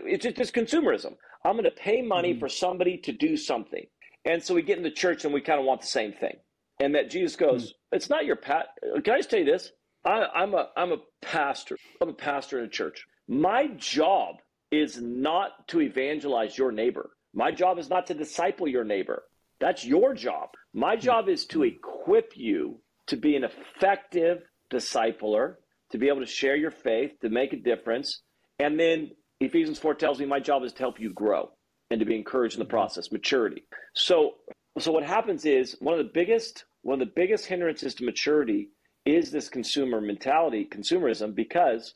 it's 0.04 0.24
just 0.24 0.52
consumerism. 0.52 1.14
I'm 1.44 1.52
going 1.52 1.62
to 1.62 1.70
pay 1.70 2.02
money 2.02 2.32
mm-hmm. 2.32 2.40
for 2.40 2.48
somebody 2.48 2.96
to 3.04 3.12
do 3.12 3.36
something. 3.36 3.86
And 4.24 4.42
so 4.42 4.52
we 4.52 4.62
get 4.62 4.78
in 4.78 4.82
the 4.82 4.90
church 4.90 5.24
and 5.24 5.32
we 5.32 5.40
kind 5.40 5.60
of 5.60 5.64
want 5.64 5.80
the 5.80 5.86
same 5.86 6.12
thing. 6.12 6.38
And 6.80 6.96
that 6.96 7.08
Jesus 7.08 7.36
goes, 7.36 7.66
mm-hmm. 7.66 7.96
it's 7.96 8.10
not 8.10 8.26
your 8.26 8.34
pat. 8.34 8.70
Can 9.04 9.14
I 9.14 9.18
just 9.18 9.30
tell 9.30 9.38
you 9.38 9.44
this? 9.44 9.70
I, 10.04 10.24
I'm 10.34 10.54
a 10.54 10.70
I'm 10.76 10.90
a 10.90 10.98
pastor. 11.22 11.76
I'm 12.02 12.08
a 12.08 12.14
pastor 12.14 12.58
in 12.58 12.64
a 12.64 12.68
church. 12.68 13.06
My 13.28 13.68
job 13.76 14.36
is 14.72 15.00
not 15.00 15.68
to 15.68 15.80
evangelize 15.80 16.58
your 16.58 16.72
neighbor. 16.72 17.10
My 17.32 17.52
job 17.52 17.78
is 17.78 17.88
not 17.88 18.08
to 18.08 18.14
disciple 18.14 18.66
your 18.66 18.84
neighbor. 18.84 19.22
That's 19.60 19.84
your 19.84 20.14
job. 20.14 20.50
My 20.74 20.96
job 20.96 21.28
is 21.28 21.46
to 21.46 21.64
equip 21.64 22.36
you 22.36 22.80
to 23.08 23.16
be 23.16 23.36
an 23.36 23.44
effective 23.44 24.42
discipler, 24.72 25.54
to 25.90 25.98
be 25.98 26.08
able 26.08 26.20
to 26.20 26.26
share 26.26 26.56
your 26.56 26.70
faith, 26.70 27.12
to 27.22 27.28
make 27.30 27.52
a 27.52 27.56
difference. 27.56 28.22
And 28.58 28.78
then 28.78 29.10
Ephesians 29.40 29.78
4 29.78 29.94
tells 29.94 30.20
me 30.20 30.26
my 30.26 30.40
job 30.40 30.62
is 30.64 30.72
to 30.74 30.78
help 30.80 31.00
you 31.00 31.12
grow. 31.12 31.50
and 31.90 32.00
to 32.00 32.06
be 32.06 32.16
encouraged 32.16 32.54
in 32.54 32.58
the 32.60 32.66
process, 32.66 33.10
maturity. 33.10 33.64
So, 33.94 34.32
so 34.78 34.92
what 34.92 35.04
happens 35.04 35.44
is 35.46 35.74
one 35.80 35.98
of 35.98 36.04
the 36.04 36.10
biggest 36.12 36.64
one 36.82 37.00
of 37.00 37.06
the 37.06 37.12
biggest 37.16 37.46
hindrances 37.46 37.94
to 37.96 38.04
maturity 38.04 38.70
is 39.04 39.30
this 39.30 39.48
consumer 39.48 40.00
mentality, 40.00 40.68
consumerism, 40.70 41.34
because, 41.34 41.94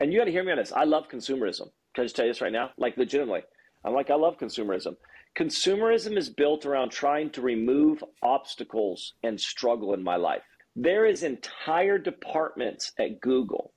and 0.00 0.12
you 0.12 0.18
got 0.18 0.24
to 0.24 0.30
hear 0.32 0.42
me 0.44 0.52
on 0.52 0.58
this. 0.58 0.72
I 0.72 0.84
love 0.84 1.04
consumerism. 1.12 1.68
Can 1.94 2.02
I 2.02 2.04
just 2.04 2.16
tell 2.16 2.24
you 2.26 2.32
this 2.32 2.40
right 2.40 2.52
now? 2.52 2.70
Like 2.78 2.96
legitimately, 2.96 3.42
I'm 3.84 3.94
like 3.94 4.10
I 4.10 4.14
love 4.14 4.38
consumerism. 4.38 4.96
Consumerism 5.36 6.16
is 6.16 6.30
built 6.30 6.66
around 6.66 6.90
trying 6.90 7.30
to 7.30 7.42
remove 7.42 8.02
obstacles 8.22 9.14
and 9.22 9.40
struggle 9.40 9.94
in 9.94 10.02
my 10.02 10.16
life. 10.16 10.42
There 10.74 11.06
is 11.06 11.22
entire 11.22 11.98
departments 11.98 12.92
at 12.98 13.20
Google 13.20 13.72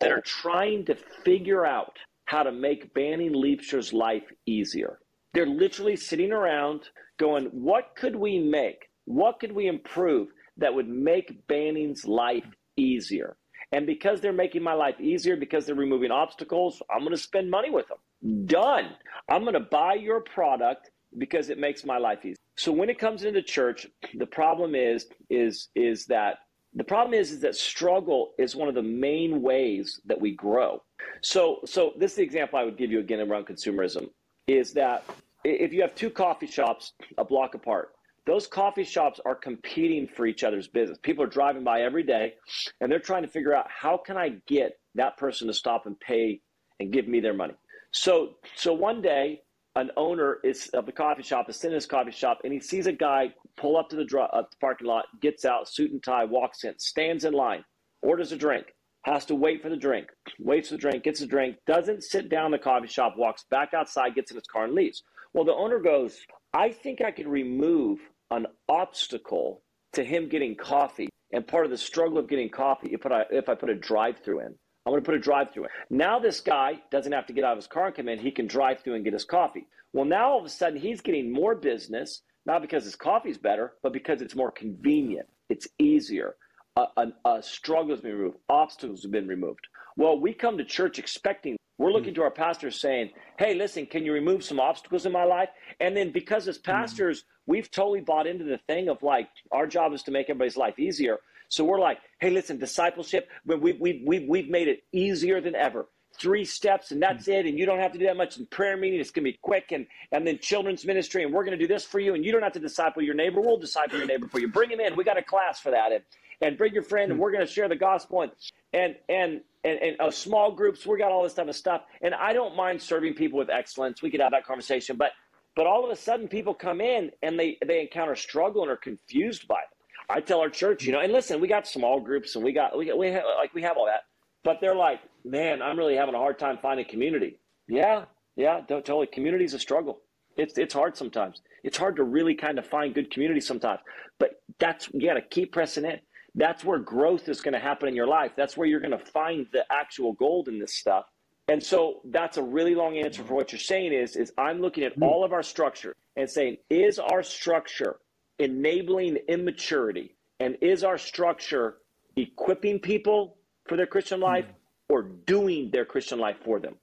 that 0.00 0.12
are 0.12 0.22
trying 0.22 0.84
to 0.86 0.96
figure 1.24 1.66
out 1.66 1.96
how 2.26 2.42
to 2.42 2.52
make 2.52 2.94
Banning 2.94 3.32
Liebscher's 3.32 3.92
life 3.92 4.24
easier. 4.46 4.98
They're 5.34 5.46
literally 5.46 5.96
sitting 5.96 6.32
around 6.32 6.88
going, 7.18 7.46
what 7.46 7.94
could 7.96 8.16
we 8.16 8.38
make? 8.38 8.88
What 9.04 9.40
could 9.40 9.52
we 9.52 9.66
improve 9.66 10.28
that 10.56 10.74
would 10.74 10.88
make 10.88 11.46
Banning's 11.48 12.04
life 12.04 12.46
easier? 12.76 13.36
And 13.72 13.86
because 13.86 14.20
they're 14.20 14.32
making 14.32 14.62
my 14.62 14.74
life 14.74 15.00
easier, 15.00 15.36
because 15.36 15.66
they're 15.66 15.74
removing 15.74 16.10
obstacles, 16.10 16.80
I'm 16.90 17.00
going 17.00 17.10
to 17.10 17.18
spend 17.18 17.50
money 17.50 17.70
with 17.70 17.88
them. 17.88 17.98
Done. 18.46 18.90
I'm 19.28 19.42
going 19.42 19.54
to 19.54 19.60
buy 19.60 19.94
your 19.94 20.20
product 20.20 20.90
because 21.18 21.50
it 21.50 21.58
makes 21.58 21.84
my 21.84 21.98
life 21.98 22.24
easy. 22.24 22.36
So 22.56 22.72
when 22.72 22.88
it 22.88 22.98
comes 22.98 23.24
into 23.24 23.42
church, 23.42 23.86
the 24.14 24.26
problem 24.26 24.74
is 24.74 25.06
is 25.30 25.68
is 25.74 26.06
that 26.06 26.38
the 26.74 26.84
problem 26.84 27.14
is 27.14 27.32
is 27.32 27.40
that 27.40 27.54
struggle 27.54 28.32
is 28.38 28.56
one 28.56 28.68
of 28.68 28.74
the 28.74 28.82
main 28.82 29.42
ways 29.42 30.00
that 30.06 30.20
we 30.20 30.34
grow. 30.34 30.82
So 31.22 31.60
so 31.64 31.92
this 31.98 32.12
is 32.12 32.16
the 32.16 32.22
example 32.22 32.58
I 32.58 32.64
would 32.64 32.78
give 32.78 32.90
you 32.90 33.00
again 33.00 33.20
around 33.20 33.46
consumerism 33.46 34.08
is 34.46 34.72
that 34.74 35.04
if 35.44 35.72
you 35.72 35.82
have 35.82 35.94
two 35.94 36.10
coffee 36.10 36.46
shops 36.46 36.92
a 37.18 37.24
block 37.24 37.54
apart, 37.54 37.90
those 38.26 38.46
coffee 38.46 38.84
shops 38.84 39.20
are 39.26 39.34
competing 39.34 40.08
for 40.08 40.26
each 40.26 40.44
other's 40.44 40.68
business. 40.68 40.98
People 41.02 41.24
are 41.24 41.28
driving 41.28 41.64
by 41.64 41.82
every 41.82 42.02
day 42.02 42.34
and 42.80 42.90
they're 42.90 42.98
trying 42.98 43.22
to 43.22 43.28
figure 43.28 43.54
out 43.54 43.66
how 43.68 43.96
can 43.98 44.16
I 44.16 44.36
get 44.46 44.78
that 44.94 45.16
person 45.18 45.48
to 45.48 45.54
stop 45.54 45.86
and 45.86 45.98
pay 45.98 46.40
and 46.80 46.92
give 46.92 47.06
me 47.06 47.20
their 47.20 47.34
money. 47.34 47.54
So 47.94 48.34
so 48.56 48.72
one 48.72 49.00
day 49.00 49.40
an 49.76 49.90
owner 49.96 50.38
is 50.44 50.68
of 50.68 50.84
the 50.84 50.92
coffee 50.92 51.22
shop 51.22 51.48
is 51.48 51.62
in 51.64 51.72
his 51.72 51.86
coffee 51.86 52.10
shop 52.10 52.40
and 52.44 52.52
he 52.52 52.60
sees 52.60 52.86
a 52.86 52.92
guy 52.92 53.32
pull 53.56 53.76
up 53.76 53.88
to 53.88 53.96
the, 53.96 54.20
uh, 54.20 54.42
the 54.42 54.56
parking 54.60 54.86
lot, 54.86 55.06
gets 55.20 55.44
out, 55.44 55.68
suit 55.68 55.92
and 55.92 56.02
tie, 56.02 56.24
walks 56.24 56.64
in, 56.64 56.76
stands 56.78 57.24
in 57.24 57.32
line, 57.32 57.64
orders 58.02 58.32
a 58.32 58.36
drink, 58.36 58.66
has 59.04 59.24
to 59.26 59.34
wait 59.36 59.62
for 59.62 59.68
the 59.68 59.76
drink, 59.76 60.08
waits 60.40 60.68
for 60.68 60.74
the 60.74 60.80
drink, 60.80 61.04
gets 61.04 61.20
a 61.20 61.26
drink, 61.26 61.56
doesn't 61.66 62.02
sit 62.02 62.28
down 62.28 62.46
in 62.46 62.52
the 62.52 62.58
coffee 62.58 62.88
shop, 62.88 63.14
walks 63.16 63.44
back 63.50 63.74
outside, 63.74 64.14
gets 64.14 64.30
in 64.30 64.36
his 64.36 64.46
car 64.46 64.64
and 64.64 64.74
leaves. 64.74 65.02
Well, 65.32 65.44
the 65.44 65.54
owner 65.54 65.78
goes, 65.78 66.18
I 66.52 66.70
think 66.70 67.00
I 67.00 67.12
could 67.12 67.28
remove 67.28 68.00
an 68.30 68.46
obstacle 68.68 69.62
to 69.92 70.04
him 70.04 70.28
getting 70.28 70.56
coffee. 70.56 71.08
And 71.32 71.46
part 71.46 71.64
of 71.64 71.70
the 71.70 71.78
struggle 71.78 72.18
of 72.18 72.28
getting 72.28 72.48
coffee, 72.48 72.90
if 72.92 73.06
I, 73.06 73.24
if 73.30 73.48
I 73.48 73.54
put 73.54 73.70
a 73.70 73.74
drive 73.74 74.18
through 74.18 74.40
in, 74.40 74.54
I'm 74.86 74.92
going 74.92 75.02
to 75.02 75.06
put 75.06 75.14
a 75.14 75.20
drive 75.20 75.52
through 75.52 75.64
in. 75.64 75.70
Now 75.96 76.18
this 76.18 76.40
guy 76.40 76.80
doesn't 76.90 77.12
have 77.12 77.26
to 77.26 77.32
get 77.32 77.44
out 77.44 77.52
of 77.52 77.58
his 77.58 77.66
car 77.66 77.86
and 77.86 77.94
come 77.94 78.08
in. 78.08 78.18
He 78.18 78.30
can 78.30 78.46
drive 78.46 78.80
through 78.80 78.94
and 78.94 79.04
get 79.04 79.14
his 79.14 79.24
coffee. 79.24 79.66
Well, 79.92 80.04
now 80.04 80.30
all 80.30 80.38
of 80.38 80.44
a 80.44 80.50
sudden 80.50 80.78
he's 80.78 81.00
getting 81.00 81.32
more 81.32 81.54
business, 81.54 82.22
not 82.44 82.60
because 82.60 82.84
his 82.84 82.96
coffee's 82.96 83.38
better, 83.38 83.72
but 83.82 83.92
because 83.92 84.20
it's 84.20 84.34
more 84.34 84.50
convenient. 84.50 85.26
It's 85.48 85.68
easier. 85.78 86.34
A, 86.76 86.86
a, 86.96 87.06
a 87.24 87.42
struggle 87.42 87.90
has 87.90 88.00
been 88.00 88.16
removed. 88.16 88.38
Obstacles 88.48 89.02
have 89.02 89.12
been 89.12 89.28
removed. 89.28 89.66
Well, 89.96 90.20
we 90.20 90.34
come 90.34 90.58
to 90.58 90.64
church 90.64 90.98
expecting 90.98 91.56
we're 91.78 91.90
looking 91.90 92.12
mm. 92.12 92.16
to 92.16 92.22
our 92.22 92.30
pastors 92.30 92.80
saying, 92.80 93.10
hey, 93.38 93.54
listen, 93.54 93.86
can 93.86 94.04
you 94.04 94.12
remove 94.12 94.44
some 94.44 94.60
obstacles 94.60 95.06
in 95.06 95.12
my 95.12 95.24
life? 95.24 95.48
And 95.80 95.96
then 95.96 96.12
because 96.12 96.46
as 96.46 96.58
pastors, 96.58 97.20
mm. 97.20 97.24
we've 97.46 97.70
totally 97.70 98.00
bought 98.00 98.26
into 98.26 98.44
the 98.44 98.58
thing 98.68 98.88
of 98.88 99.02
like, 99.02 99.28
our 99.50 99.66
job 99.66 99.92
is 99.92 100.02
to 100.04 100.10
make 100.10 100.30
everybody's 100.30 100.56
life 100.56 100.78
easier. 100.78 101.18
So 101.54 101.64
we're 101.64 101.80
like, 101.80 101.98
hey, 102.20 102.30
listen, 102.30 102.58
discipleship, 102.58 103.28
we, 103.46 103.56
we, 103.56 104.02
we, 104.04 104.26
we've 104.28 104.48
made 104.48 104.68
it 104.68 104.82
easier 104.92 105.40
than 105.40 105.54
ever. 105.54 105.86
Three 106.16 106.44
steps, 106.44 106.90
and 106.90 107.02
that's 107.02 107.26
it. 107.26 107.46
And 107.46 107.58
you 107.58 107.66
don't 107.66 107.80
have 107.80 107.92
to 107.92 107.98
do 107.98 108.06
that 108.06 108.16
much 108.16 108.38
in 108.38 108.46
prayer 108.46 108.76
meeting. 108.76 109.00
It's 109.00 109.10
going 109.10 109.24
to 109.24 109.32
be 109.32 109.38
quick. 109.40 109.72
And, 109.72 109.86
and 110.12 110.26
then 110.26 110.38
children's 110.38 110.84
ministry, 110.84 111.24
and 111.24 111.32
we're 111.32 111.44
going 111.44 111.58
to 111.58 111.64
do 111.64 111.72
this 111.72 111.84
for 111.84 111.98
you. 111.98 112.14
And 112.14 112.24
you 112.24 112.32
don't 112.32 112.42
have 112.42 112.52
to 112.52 112.60
disciple 112.60 113.02
your 113.02 113.14
neighbor. 113.14 113.40
We'll 113.40 113.58
disciple 113.58 113.98
your 113.98 114.06
neighbor 114.06 114.28
for 114.28 114.38
you. 114.38 114.48
Bring 114.48 114.70
him 114.70 114.80
in. 114.80 114.94
We 114.96 115.04
got 115.04 115.18
a 115.18 115.22
class 115.22 115.58
for 115.58 115.70
that. 115.72 115.92
And, 115.92 116.04
and 116.40 116.58
bring 116.58 116.72
your 116.72 116.82
friend, 116.82 117.10
and 117.10 117.20
we're 117.20 117.32
going 117.32 117.46
to 117.46 117.52
share 117.52 117.68
the 117.68 117.76
gospel. 117.76 118.22
And, 118.22 118.32
and, 118.72 118.96
and, 119.08 119.40
and, 119.64 119.78
and 119.80 120.00
uh, 120.00 120.10
small 120.10 120.52
groups, 120.52 120.86
we 120.86 120.98
got 120.98 121.10
all 121.10 121.24
this 121.24 121.34
type 121.34 121.48
of 121.48 121.56
stuff. 121.56 121.82
And 122.00 122.14
I 122.14 122.32
don't 122.32 122.54
mind 122.54 122.80
serving 122.80 123.14
people 123.14 123.38
with 123.38 123.50
excellence. 123.50 124.02
We 124.02 124.10
could 124.10 124.20
have 124.20 124.32
that 124.32 124.46
conversation. 124.46 124.96
But 124.96 125.12
but 125.56 125.68
all 125.68 125.84
of 125.84 125.90
a 125.90 125.96
sudden, 125.96 126.26
people 126.26 126.52
come 126.52 126.80
in 126.80 127.12
and 127.22 127.38
they, 127.38 127.58
they 127.64 127.80
encounter 127.80 128.16
struggle 128.16 128.62
and 128.62 128.70
are 128.72 128.76
confused 128.76 129.46
by 129.46 129.60
it. 129.60 129.73
I 130.08 130.20
tell 130.20 130.40
our 130.40 130.50
church, 130.50 130.84
you 130.84 130.92
know, 130.92 131.00
and 131.00 131.12
listen, 131.12 131.40
we 131.40 131.48
got 131.48 131.66
small 131.66 132.00
groups 132.00 132.36
and 132.36 132.44
we 132.44 132.52
got 132.52 132.76
we 132.76 132.92
we 132.92 133.08
have, 133.08 133.24
like 133.38 133.54
we 133.54 133.62
have 133.62 133.76
all 133.76 133.86
that, 133.86 134.02
but 134.42 134.60
they're 134.60 134.74
like, 134.74 135.00
man, 135.24 135.62
I'm 135.62 135.78
really 135.78 135.96
having 135.96 136.14
a 136.14 136.18
hard 136.18 136.38
time 136.38 136.58
finding 136.60 136.86
community. 136.86 137.38
Yeah, 137.68 138.04
yeah, 138.36 138.60
don't 138.68 138.84
totally. 138.84 139.06
Community 139.06 139.44
is 139.44 139.54
a 139.54 139.58
struggle. 139.58 140.00
It's 140.36 140.58
it's 140.58 140.74
hard 140.74 140.96
sometimes. 140.96 141.40
It's 141.62 141.78
hard 141.78 141.96
to 141.96 142.04
really 142.04 142.34
kind 142.34 142.58
of 142.58 142.66
find 142.66 142.94
good 142.94 143.10
community 143.10 143.40
sometimes. 143.40 143.80
But 144.18 144.42
that's 144.58 144.88
you 144.92 145.08
got 145.08 145.14
to 145.14 145.22
keep 145.22 145.52
pressing 145.52 145.84
in. 145.84 146.00
That's 146.34 146.64
where 146.64 146.78
growth 146.78 147.28
is 147.28 147.40
going 147.40 147.54
to 147.54 147.60
happen 147.60 147.88
in 147.88 147.94
your 147.94 148.08
life. 148.08 148.32
That's 148.36 148.56
where 148.56 148.66
you're 148.66 148.80
going 148.80 148.90
to 148.90 148.98
find 148.98 149.46
the 149.52 149.64
actual 149.70 150.12
gold 150.14 150.48
in 150.48 150.58
this 150.58 150.74
stuff. 150.74 151.04
And 151.48 151.62
so 151.62 152.00
that's 152.06 152.38
a 152.38 152.42
really 152.42 152.74
long 152.74 152.96
answer 152.96 153.22
for 153.22 153.34
what 153.34 153.52
you're 153.52 153.58
saying 153.58 153.92
is 153.92 154.16
is 154.16 154.32
I'm 154.36 154.60
looking 154.60 154.84
at 154.84 154.92
all 155.00 155.24
of 155.24 155.32
our 155.32 155.42
structure 155.42 155.94
and 156.16 156.28
saying 156.28 156.56
is 156.70 156.98
our 156.98 157.22
structure 157.22 157.96
enabling 158.38 159.18
immaturity? 159.28 160.14
And 160.40 160.56
is 160.60 160.84
our 160.84 160.98
structure 160.98 161.76
equipping 162.16 162.80
people 162.80 163.36
for 163.66 163.76
their 163.76 163.86
Christian 163.86 164.18
hmm. 164.18 164.24
life 164.24 164.46
or 164.88 165.02
doing 165.02 165.70
their 165.70 165.84
Christian 165.84 166.18
life 166.18 166.36
for 166.44 166.58
them? 166.58 166.76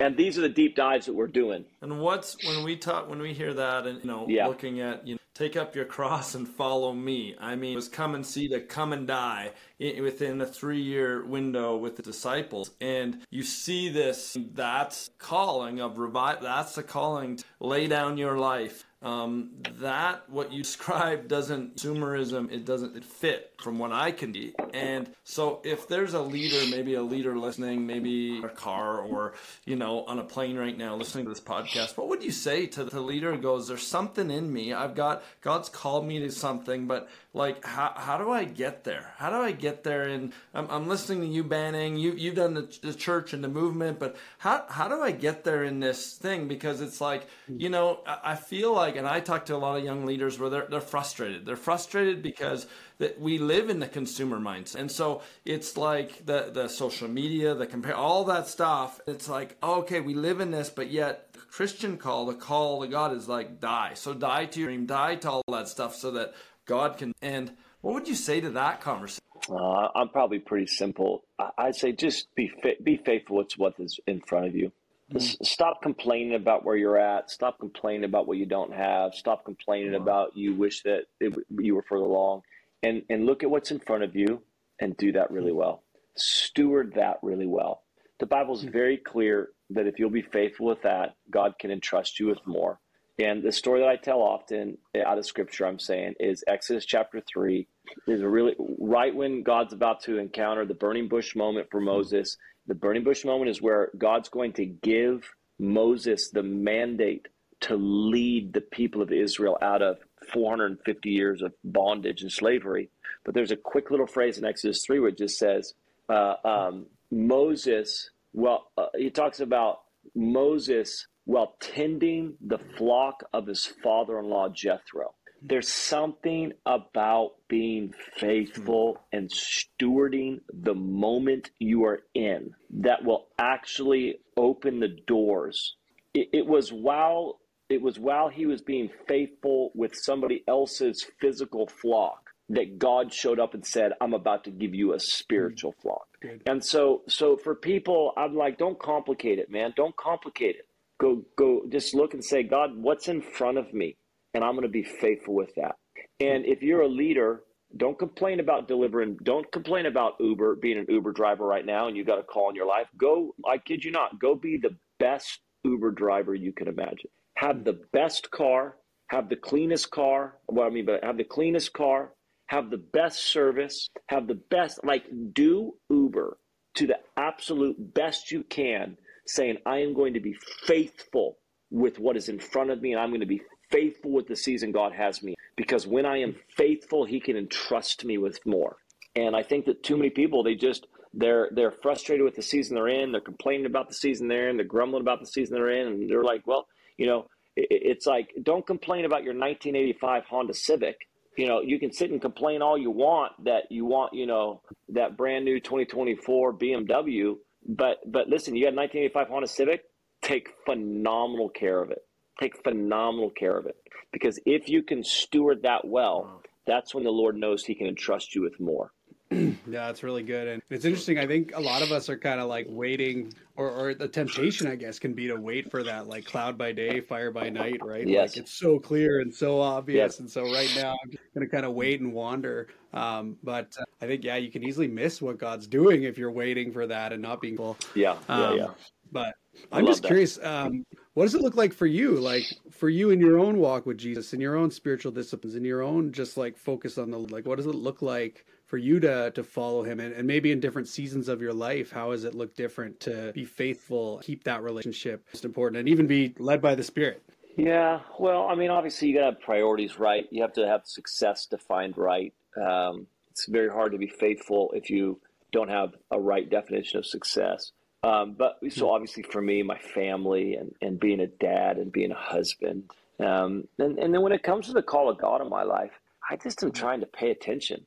And 0.00 0.16
these 0.16 0.38
are 0.38 0.40
the 0.40 0.48
deep 0.48 0.76
dives 0.76 1.06
that 1.06 1.12
we're 1.12 1.26
doing. 1.26 1.66
And 1.82 2.00
what's 2.00 2.42
when 2.46 2.64
we 2.64 2.76
talk 2.76 3.10
when 3.10 3.18
we 3.18 3.34
hear 3.34 3.52
that 3.52 3.86
and 3.86 4.00
you 4.00 4.06
know 4.06 4.24
yeah. 4.28 4.46
looking 4.46 4.80
at 4.80 5.06
you 5.06 5.16
know 5.16 5.20
take 5.34 5.56
up 5.56 5.74
your 5.74 5.84
cross 5.84 6.34
and 6.34 6.46
follow 6.46 6.92
me. 6.92 7.34
I 7.40 7.54
mean, 7.54 7.72
it 7.72 7.76
was 7.76 7.88
come 7.88 8.14
and 8.14 8.26
see 8.26 8.48
to 8.48 8.60
come 8.60 8.92
and 8.92 9.06
die 9.06 9.52
within 9.78 10.40
a 10.40 10.46
three 10.46 10.82
year 10.82 11.24
window 11.24 11.76
with 11.76 11.96
the 11.96 12.02
disciples. 12.02 12.72
And 12.80 13.22
you 13.30 13.42
see 13.42 13.88
this, 13.88 14.36
that's 14.52 15.10
calling 15.18 15.80
of 15.80 15.98
revival. 15.98 16.42
That's 16.42 16.74
the 16.74 16.82
calling 16.82 17.36
to 17.36 17.44
lay 17.60 17.86
down 17.86 18.18
your 18.18 18.36
life 18.36 18.84
um, 19.02 19.50
that 19.80 20.28
what 20.28 20.52
you 20.52 20.62
describe 20.70 21.28
doesn't 21.28 21.76
consumerism 21.76 22.50
it 22.50 22.64
doesn't 22.64 22.96
it 22.96 23.04
fit 23.04 23.52
from 23.58 23.78
what 23.78 23.92
i 23.92 24.10
can 24.10 24.32
see 24.32 24.54
and 24.74 25.10
so 25.24 25.60
if 25.64 25.88
there's 25.88 26.14
a 26.14 26.20
leader 26.20 26.58
maybe 26.70 26.94
a 26.94 27.02
leader 27.02 27.36
listening 27.36 27.86
maybe 27.86 28.40
a 28.42 28.48
car 28.48 28.98
or 28.98 29.34
you 29.64 29.76
know 29.76 30.04
on 30.04 30.18
a 30.18 30.24
plane 30.24 30.56
right 30.56 30.76
now 30.76 30.94
listening 30.96 31.24
to 31.24 31.30
this 31.30 31.40
podcast 31.40 31.96
what 31.96 32.08
would 32.08 32.22
you 32.22 32.30
say 32.30 32.66
to 32.66 32.84
the 32.84 33.00
leader 33.00 33.32
who 33.32 33.40
goes 33.40 33.68
there's 33.68 33.86
something 33.86 34.30
in 34.30 34.52
me? 34.52 34.72
I've 34.72 34.94
got 34.94 35.22
god's 35.40 35.68
called 35.68 36.06
me 36.06 36.20
to 36.20 36.30
something 36.30 36.86
but 36.86 37.08
like 37.32 37.64
how, 37.64 37.92
how 37.96 38.18
do 38.18 38.30
i 38.30 38.44
get 38.44 38.84
there? 38.84 39.12
How 39.16 39.30
do 39.30 39.36
i 39.36 39.52
get 39.52 39.84
there? 39.84 40.02
And 40.02 40.32
i'm, 40.54 40.66
I'm 40.70 40.88
listening 40.88 41.20
to 41.20 41.26
you 41.26 41.44
banning. 41.44 41.96
You, 41.96 42.12
you've 42.12 42.34
done 42.34 42.54
the, 42.54 42.78
the 42.82 42.94
church 42.94 43.32
and 43.32 43.44
the 43.44 43.48
movement 43.48 43.98
but 43.98 44.16
how, 44.38 44.64
how 44.68 44.88
do 44.88 45.00
i 45.00 45.12
get 45.12 45.44
there 45.44 45.62
in 45.62 45.80
this 45.80 46.14
thing? 46.14 46.48
Because 46.48 46.80
it's 46.80 47.00
like 47.00 47.28
hmm. 47.46 47.60
you 47.60 47.68
know 47.68 48.00
i, 48.06 48.32
I 48.32 48.34
feel 48.34 48.74
like 48.74 48.96
and 48.96 49.06
i 49.06 49.20
talk 49.20 49.46
to 49.46 49.54
a 49.54 49.58
lot 49.58 49.78
of 49.78 49.84
young 49.84 50.06
leaders 50.06 50.38
where 50.38 50.50
they're, 50.50 50.66
they're 50.68 50.80
frustrated. 50.80 51.46
They're 51.46 51.56
frustrated 51.56 52.22
because 52.22 52.66
that 52.98 53.20
we 53.20 53.38
live 53.38 53.70
in 53.70 53.78
the 53.78 53.88
consumer 53.88 54.38
mindset 54.38 54.76
and 54.76 54.90
so 54.90 55.22
it's 55.44 55.76
like 55.76 56.26
the, 56.26 56.50
the 56.52 56.68
social 56.68 57.08
media 57.08 57.54
the 57.54 57.66
compare 57.66 57.94
all 57.94 58.24
that 58.24 58.48
stuff. 58.48 59.00
It's 59.06 59.28
like 59.28 59.56
okay 59.62 60.00
we 60.00 60.14
live 60.14 60.40
in 60.40 60.50
this 60.50 60.68
but 60.68 60.90
yet 60.90 61.32
the 61.32 61.40
Christian 61.40 61.96
call, 61.96 62.26
the 62.26 62.34
call 62.34 62.82
to 62.82 62.88
God 62.88 63.14
is 63.16 63.28
like 63.28 63.60
die. 63.60 63.92
So 63.94 64.14
die 64.14 64.46
to 64.46 64.60
your 64.60 64.70
dream, 64.70 64.86
die 64.86 65.16
to 65.16 65.30
all 65.30 65.44
that 65.48 65.68
stuff 65.68 65.94
so 65.96 66.10
that 66.12 66.34
God 66.70 66.98
can. 66.98 67.12
And 67.20 67.50
what 67.80 67.94
would 67.94 68.06
you 68.06 68.14
say 68.14 68.40
to 68.40 68.50
that 68.50 68.80
conversation? 68.80 69.24
Uh, 69.50 69.88
I'm 69.92 70.08
probably 70.10 70.38
pretty 70.38 70.68
simple. 70.68 71.24
I'd 71.58 71.74
say 71.74 71.90
just 71.90 72.32
be 72.36 72.46
fa- 72.62 72.80
be 72.82 72.96
faithful 73.04 73.44
to 73.44 73.58
what 73.58 73.74
is 73.80 73.98
in 74.06 74.20
front 74.20 74.46
of 74.46 74.54
you. 74.54 74.70
Mm-hmm. 75.12 75.42
Stop 75.42 75.82
complaining 75.82 76.36
about 76.36 76.64
where 76.64 76.76
you're 76.76 76.96
at. 76.96 77.28
Stop 77.28 77.58
complaining 77.58 78.04
about 78.04 78.28
what 78.28 78.36
you 78.36 78.46
don't 78.46 78.72
have. 78.72 79.14
Stop 79.14 79.44
complaining 79.44 79.92
mm-hmm. 79.92 80.02
about 80.02 80.36
you 80.36 80.54
wish 80.54 80.84
that 80.84 81.06
it, 81.18 81.34
you 81.58 81.74
were 81.74 81.82
further 81.82 82.04
along, 82.04 82.42
and 82.84 83.02
and 83.10 83.26
look 83.26 83.42
at 83.42 83.50
what's 83.50 83.72
in 83.72 83.80
front 83.80 84.04
of 84.04 84.14
you 84.14 84.40
and 84.78 84.96
do 84.96 85.10
that 85.10 85.32
really 85.32 85.50
mm-hmm. 85.50 85.58
well. 85.58 85.82
Steward 86.14 86.92
that 86.94 87.18
really 87.22 87.46
well. 87.46 87.82
The 88.20 88.26
Bible 88.26 88.54
is 88.54 88.60
mm-hmm. 88.60 88.70
very 88.70 88.96
clear 88.96 89.48
that 89.70 89.88
if 89.88 89.98
you'll 89.98 90.10
be 90.10 90.22
faithful 90.22 90.66
with 90.66 90.82
that, 90.82 91.16
God 91.30 91.54
can 91.58 91.72
entrust 91.72 92.20
you 92.20 92.28
with 92.28 92.46
more. 92.46 92.78
And 93.20 93.42
the 93.42 93.52
story 93.52 93.80
that 93.80 93.88
I 93.88 93.96
tell 93.96 94.20
often 94.20 94.78
out 95.04 95.18
of 95.18 95.26
scripture, 95.26 95.66
I'm 95.66 95.78
saying, 95.78 96.14
is 96.18 96.42
Exodus 96.46 96.86
chapter 96.86 97.20
3 97.20 97.66
is 98.06 98.22
really 98.22 98.54
right 98.78 99.14
when 99.14 99.42
God's 99.42 99.74
about 99.74 100.00
to 100.04 100.18
encounter 100.18 100.64
the 100.64 100.74
burning 100.74 101.06
bush 101.06 101.36
moment 101.36 101.68
for 101.70 101.82
Moses. 101.82 102.38
The 102.66 102.74
burning 102.74 103.04
bush 103.04 103.26
moment 103.26 103.50
is 103.50 103.60
where 103.60 103.90
God's 103.98 104.30
going 104.30 104.54
to 104.54 104.64
give 104.64 105.28
Moses 105.58 106.30
the 106.30 106.42
mandate 106.42 107.28
to 107.62 107.76
lead 107.76 108.54
the 108.54 108.62
people 108.62 109.02
of 109.02 109.12
Israel 109.12 109.58
out 109.60 109.82
of 109.82 109.98
450 110.32 111.10
years 111.10 111.42
of 111.42 111.52
bondage 111.62 112.22
and 112.22 112.32
slavery. 112.32 112.88
But 113.26 113.34
there's 113.34 113.50
a 113.50 113.56
quick 113.56 113.90
little 113.90 114.06
phrase 114.06 114.38
in 114.38 114.46
Exodus 114.46 114.82
3 114.86 114.98
where 114.98 115.10
it 115.10 115.18
just 115.18 115.36
says, 115.36 115.74
uh, 116.08 116.36
um, 116.42 116.86
Moses, 117.10 118.08
well, 118.32 118.70
uh, 118.78 118.86
he 118.96 119.10
talks 119.10 119.40
about 119.40 119.80
Moses 120.14 121.06
while 121.30 121.54
tending 121.60 122.34
the 122.40 122.58
flock 122.76 123.22
of 123.32 123.46
his 123.46 123.64
father 123.84 124.18
in 124.18 124.28
law 124.28 124.48
Jethro. 124.48 125.14
There's 125.40 125.68
something 125.68 126.52
about 126.66 127.34
being 127.48 127.94
faithful 128.16 128.98
and 129.12 129.30
stewarding 129.30 130.40
the 130.52 130.74
moment 130.74 131.50
you 131.60 131.84
are 131.84 132.00
in 132.14 132.50
that 132.80 133.04
will 133.04 133.28
actually 133.38 134.16
open 134.36 134.80
the 134.80 134.88
doors. 135.06 135.76
It, 136.14 136.30
it 136.32 136.46
was 136.46 136.72
while 136.72 137.38
it 137.68 137.80
was 137.80 137.96
while 137.96 138.28
he 138.28 138.46
was 138.46 138.60
being 138.60 138.90
faithful 139.06 139.70
with 139.76 139.94
somebody 139.94 140.42
else's 140.48 141.06
physical 141.20 141.68
flock 141.68 142.30
that 142.48 142.80
God 142.80 143.14
showed 143.14 143.38
up 143.38 143.54
and 143.54 143.64
said, 143.64 143.92
"I'm 144.00 144.14
about 144.14 144.42
to 144.44 144.50
give 144.50 144.74
you 144.74 144.94
a 144.94 144.98
spiritual 144.98 145.74
mm. 145.74 145.82
flock." 145.82 146.08
Good. 146.20 146.42
And 146.46 146.62
so, 146.62 147.02
so 147.08 147.36
for 147.36 147.54
people, 147.54 148.12
I'm 148.16 148.34
like, 148.34 148.58
don't 148.58 148.78
complicate 148.78 149.38
it, 149.38 149.50
man. 149.50 149.72
Don't 149.74 149.96
complicate 149.96 150.56
it. 150.56 150.66
Go, 151.00 151.22
go. 151.36 151.62
Just 151.68 151.94
look 151.94 152.14
and 152.14 152.24
say, 152.24 152.42
God, 152.42 152.70
what's 152.76 153.08
in 153.08 153.22
front 153.22 153.58
of 153.58 153.72
me, 153.72 153.96
and 154.34 154.44
I'm 154.44 154.52
going 154.52 154.62
to 154.62 154.68
be 154.68 154.82
faithful 154.82 155.34
with 155.34 155.54
that. 155.56 155.76
And 156.20 156.44
if 156.44 156.62
you're 156.62 156.82
a 156.82 156.88
leader, 156.88 157.42
don't 157.76 157.98
complain 157.98 158.40
about 158.40 158.68
delivering. 158.68 159.18
Don't 159.22 159.50
complain 159.52 159.86
about 159.86 160.14
Uber 160.20 160.56
being 160.56 160.78
an 160.78 160.86
Uber 160.88 161.12
driver 161.12 161.46
right 161.46 161.64
now, 161.64 161.88
and 161.88 161.96
you 161.96 162.04
got 162.04 162.18
a 162.18 162.22
call 162.22 162.50
in 162.50 162.56
your 162.56 162.66
life. 162.66 162.86
Go, 162.96 163.34
I 163.48 163.58
kid 163.58 163.84
you 163.84 163.90
not, 163.90 164.20
go 164.20 164.34
be 164.34 164.58
the 164.60 164.76
best 164.98 165.40
Uber 165.64 165.92
driver 165.92 166.34
you 166.34 166.52
can 166.52 166.68
imagine 166.68 167.10
have 167.40 167.64
the 167.64 167.80
best 167.94 168.30
car, 168.30 168.76
have 169.08 169.30
the 169.30 169.36
cleanest 169.36 169.90
car. 169.90 170.36
What 170.46 170.66
I 170.66 170.70
mean 170.70 170.84
by 170.84 170.98
have 171.02 171.16
the 171.16 171.24
cleanest 171.24 171.72
car, 171.72 172.12
have 172.48 172.68
the 172.68 172.76
best 172.76 173.24
service, 173.32 173.88
have 174.08 174.26
the 174.26 174.38
best, 174.50 174.84
like 174.84 175.04
do 175.32 175.72
Uber 175.88 176.36
to 176.74 176.86
the 176.86 176.98
absolute 177.16 177.94
best 177.94 178.30
you 178.30 178.42
can, 178.42 178.98
saying, 179.26 179.58
I 179.66 179.78
am 179.78 179.94
going 179.94 180.14
to 180.14 180.20
be 180.20 180.34
faithful 180.64 181.38
with 181.70 181.98
what 181.98 182.16
is 182.16 182.28
in 182.28 182.38
front 182.38 182.70
of 182.70 182.80
me 182.80 182.92
and 182.92 183.00
I'm 183.00 183.10
going 183.10 183.20
to 183.20 183.26
be 183.26 183.42
faithful 183.70 184.10
with 184.10 184.26
the 184.26 184.36
season 184.36 184.72
God 184.72 184.92
has 184.92 185.22
me. 185.22 185.34
Because 185.56 185.86
when 185.86 186.06
I 186.06 186.18
am 186.18 186.34
faithful, 186.56 187.04
He 187.04 187.20
can 187.20 187.36
entrust 187.36 188.04
me 188.04 188.18
with 188.18 188.44
more. 188.44 188.76
And 189.14 189.36
I 189.36 189.42
think 189.42 189.66
that 189.66 189.82
too 189.82 189.96
many 189.96 190.10
people, 190.10 190.42
they 190.42 190.54
just, 190.54 190.86
they're 191.12 191.50
they're 191.52 191.72
frustrated 191.72 192.24
with 192.24 192.36
the 192.36 192.42
season 192.42 192.74
they're 192.74 192.88
in. 192.88 193.12
They're 193.12 193.20
complaining 193.20 193.66
about 193.66 193.88
the 193.88 193.94
season 193.94 194.28
they're 194.28 194.48
in. 194.48 194.56
They're 194.56 194.66
grumbling 194.66 195.02
about 195.02 195.20
the 195.20 195.26
season 195.26 195.54
they're 195.54 195.70
in, 195.70 195.88
and 195.88 196.08
they're 196.08 196.22
like, 196.22 196.46
"Well, 196.46 196.68
you 196.96 197.06
know, 197.06 197.26
it's 197.56 198.06
like 198.06 198.32
don't 198.42 198.66
complain 198.66 199.04
about 199.04 199.24
your 199.24 199.34
1985 199.34 200.24
Honda 200.26 200.54
Civic. 200.54 200.96
You 201.36 201.46
know, 201.46 201.60
you 201.60 201.78
can 201.78 201.92
sit 201.92 202.10
and 202.10 202.20
complain 202.20 202.62
all 202.62 202.76
you 202.76 202.90
want 202.90 203.32
that 203.44 203.64
you 203.70 203.84
want, 203.84 204.12
you 204.12 204.26
know, 204.26 204.62
that 204.90 205.16
brand 205.16 205.44
new 205.44 205.60
2024 205.60 206.54
BMW, 206.54 207.36
but 207.76 207.98
but 208.10 208.28
listen, 208.28 208.56
you 208.56 208.64
got 208.64 208.74
1985 208.74 209.28
Honda 209.28 209.48
Civic, 209.48 209.84
take 210.22 210.50
phenomenal 210.66 211.48
care 211.48 211.80
of 211.80 211.90
it. 211.90 212.02
Take 212.40 212.62
phenomenal 212.64 213.30
care 213.30 213.56
of 213.56 213.66
it 213.66 213.76
because 214.12 214.38
if 214.46 214.68
you 214.68 214.82
can 214.82 215.04
steward 215.04 215.62
that 215.62 215.86
well, 215.86 216.42
that's 216.66 216.94
when 216.94 217.04
the 217.04 217.10
Lord 217.10 217.36
knows 217.36 217.64
He 217.64 217.74
can 217.74 217.86
entrust 217.86 218.34
you 218.34 218.42
with 218.42 218.58
more. 218.58 218.92
yeah, 219.68 219.88
it's 219.90 220.02
really 220.02 220.24
good. 220.24 220.48
And 220.48 220.62
it's 220.70 220.84
interesting. 220.84 221.18
I 221.18 221.26
think 221.26 221.52
a 221.54 221.60
lot 221.60 221.82
of 221.82 221.92
us 221.92 222.08
are 222.08 222.18
kind 222.18 222.40
of 222.40 222.48
like 222.48 222.66
waiting, 222.68 223.32
or, 223.56 223.70
or 223.70 223.94
the 223.94 224.08
temptation, 224.08 224.66
I 224.66 224.74
guess, 224.74 224.98
can 224.98 225.14
be 225.14 225.28
to 225.28 225.36
wait 225.36 225.70
for 225.70 225.84
that 225.84 226.08
like 226.08 226.24
cloud 226.24 226.58
by 226.58 226.72
day, 226.72 227.00
fire 227.00 227.30
by 227.30 227.48
night, 227.48 227.78
right? 227.84 228.06
Yes. 228.06 228.30
Like 228.30 228.38
it's 228.38 228.52
so 228.52 228.80
clear 228.80 229.20
and 229.20 229.32
so 229.32 229.60
obvious. 229.60 230.14
Yes. 230.14 230.20
And 230.20 230.28
so 230.28 230.42
right 230.42 230.70
now, 230.74 230.96
I'm 231.04 231.10
going 231.34 231.46
to 231.46 231.48
kind 231.48 231.64
of 231.64 231.74
wait 231.74 232.00
and 232.00 232.12
wander. 232.12 232.68
Um, 232.92 233.36
but 233.44 233.76
uh, 233.78 233.84
I 234.02 234.06
think, 234.08 234.24
yeah, 234.24 234.36
you 234.36 234.50
can 234.50 234.64
easily 234.64 234.88
miss 234.88 235.22
what 235.22 235.38
God's 235.38 235.68
doing 235.68 236.02
if 236.02 236.18
you're 236.18 236.32
waiting 236.32 236.72
for 236.72 236.88
that 236.88 237.12
and 237.12 237.22
not 237.22 237.40
being 237.40 237.56
full. 237.56 237.76
Yeah. 237.94 238.16
Um, 238.28 238.40
yeah. 238.40 238.54
Yeah. 238.54 238.68
But 239.12 239.34
I'm 239.70 239.86
just 239.86 240.02
that. 240.02 240.08
curious. 240.08 240.42
Um, 240.42 240.84
what 241.14 241.24
does 241.24 241.34
it 241.34 241.40
look 241.40 241.54
like 241.54 241.72
for 241.72 241.86
you? 241.86 242.18
Like 242.18 242.44
for 242.72 242.88
you 242.88 243.10
in 243.10 243.20
your 243.20 243.38
own 243.38 243.58
walk 243.58 243.86
with 243.86 243.98
Jesus, 243.98 244.32
in 244.32 244.40
your 244.40 244.56
own 244.56 244.72
spiritual 244.72 245.12
disciplines, 245.12 245.54
in 245.54 245.64
your 245.64 245.82
own 245.82 246.12
just 246.12 246.36
like 246.36 246.56
focus 246.56 246.98
on 246.98 247.10
the 247.10 247.18
like, 247.18 247.46
what 247.46 247.58
does 247.58 247.66
it 247.66 247.74
look 247.74 248.02
like 248.02 248.44
for 248.70 248.78
you 248.78 249.00
to 249.00 249.32
to 249.32 249.42
follow 249.42 249.82
him 249.82 249.98
and, 249.98 250.14
and 250.14 250.26
maybe 250.28 250.52
in 250.52 250.60
different 250.60 250.86
seasons 250.86 251.28
of 251.28 251.42
your 251.42 251.52
life 251.52 251.90
how 251.90 252.12
has 252.12 252.22
it 252.22 252.36
looked 252.36 252.56
different 252.56 253.00
to 253.00 253.32
be 253.34 253.44
faithful 253.44 254.20
keep 254.22 254.44
that 254.44 254.62
relationship 254.62 255.26
most 255.34 255.44
important 255.44 255.80
and 255.80 255.88
even 255.88 256.06
be 256.06 256.32
led 256.38 256.62
by 256.62 256.76
the 256.76 256.84
spirit? 256.84 257.20
Yeah 257.56 258.00
well 258.20 258.46
i 258.48 258.54
mean 258.54 258.70
obviously 258.70 259.08
you 259.08 259.14
got 259.14 259.20
to 259.20 259.32
have 259.32 259.40
priorities 259.40 259.98
right? 259.98 260.24
You 260.30 260.42
have 260.42 260.52
to 260.52 260.66
have 260.66 260.82
success 260.86 261.46
defined 261.46 261.98
right. 261.98 262.32
Um, 262.56 263.08
it's 263.32 263.46
very 263.46 263.70
hard 263.70 263.92
to 263.92 263.98
be 263.98 264.06
faithful 264.06 264.70
if 264.72 264.88
you 264.88 265.20
don't 265.52 265.68
have 265.68 265.94
a 266.12 266.20
right 266.20 266.48
definition 266.48 266.98
of 266.98 267.06
success. 267.06 267.72
Um, 268.04 268.36
but 268.38 268.58
so 268.70 268.86
hmm. 268.86 268.92
obviously 268.92 269.24
for 269.24 269.42
me 269.42 269.64
my 269.64 269.78
family 269.78 270.54
and, 270.54 270.72
and 270.80 271.00
being 271.00 271.18
a 271.20 271.26
dad 271.26 271.76
and 271.76 271.90
being 271.90 272.12
a 272.12 272.14
husband 272.14 272.84
um, 273.18 273.64
and, 273.78 273.98
and 273.98 274.14
then 274.14 274.22
when 274.22 274.32
it 274.32 274.42
comes 274.42 274.68
to 274.68 274.72
the 274.72 274.82
call 274.82 275.10
of 275.10 275.18
god 275.18 275.42
in 275.42 275.50
my 275.50 275.64
life 275.64 275.92
i 276.30 276.36
just 276.36 276.62
am 276.62 276.70
hmm. 276.70 276.74
trying 276.74 277.00
to 277.00 277.06
pay 277.06 277.30
attention 277.30 277.84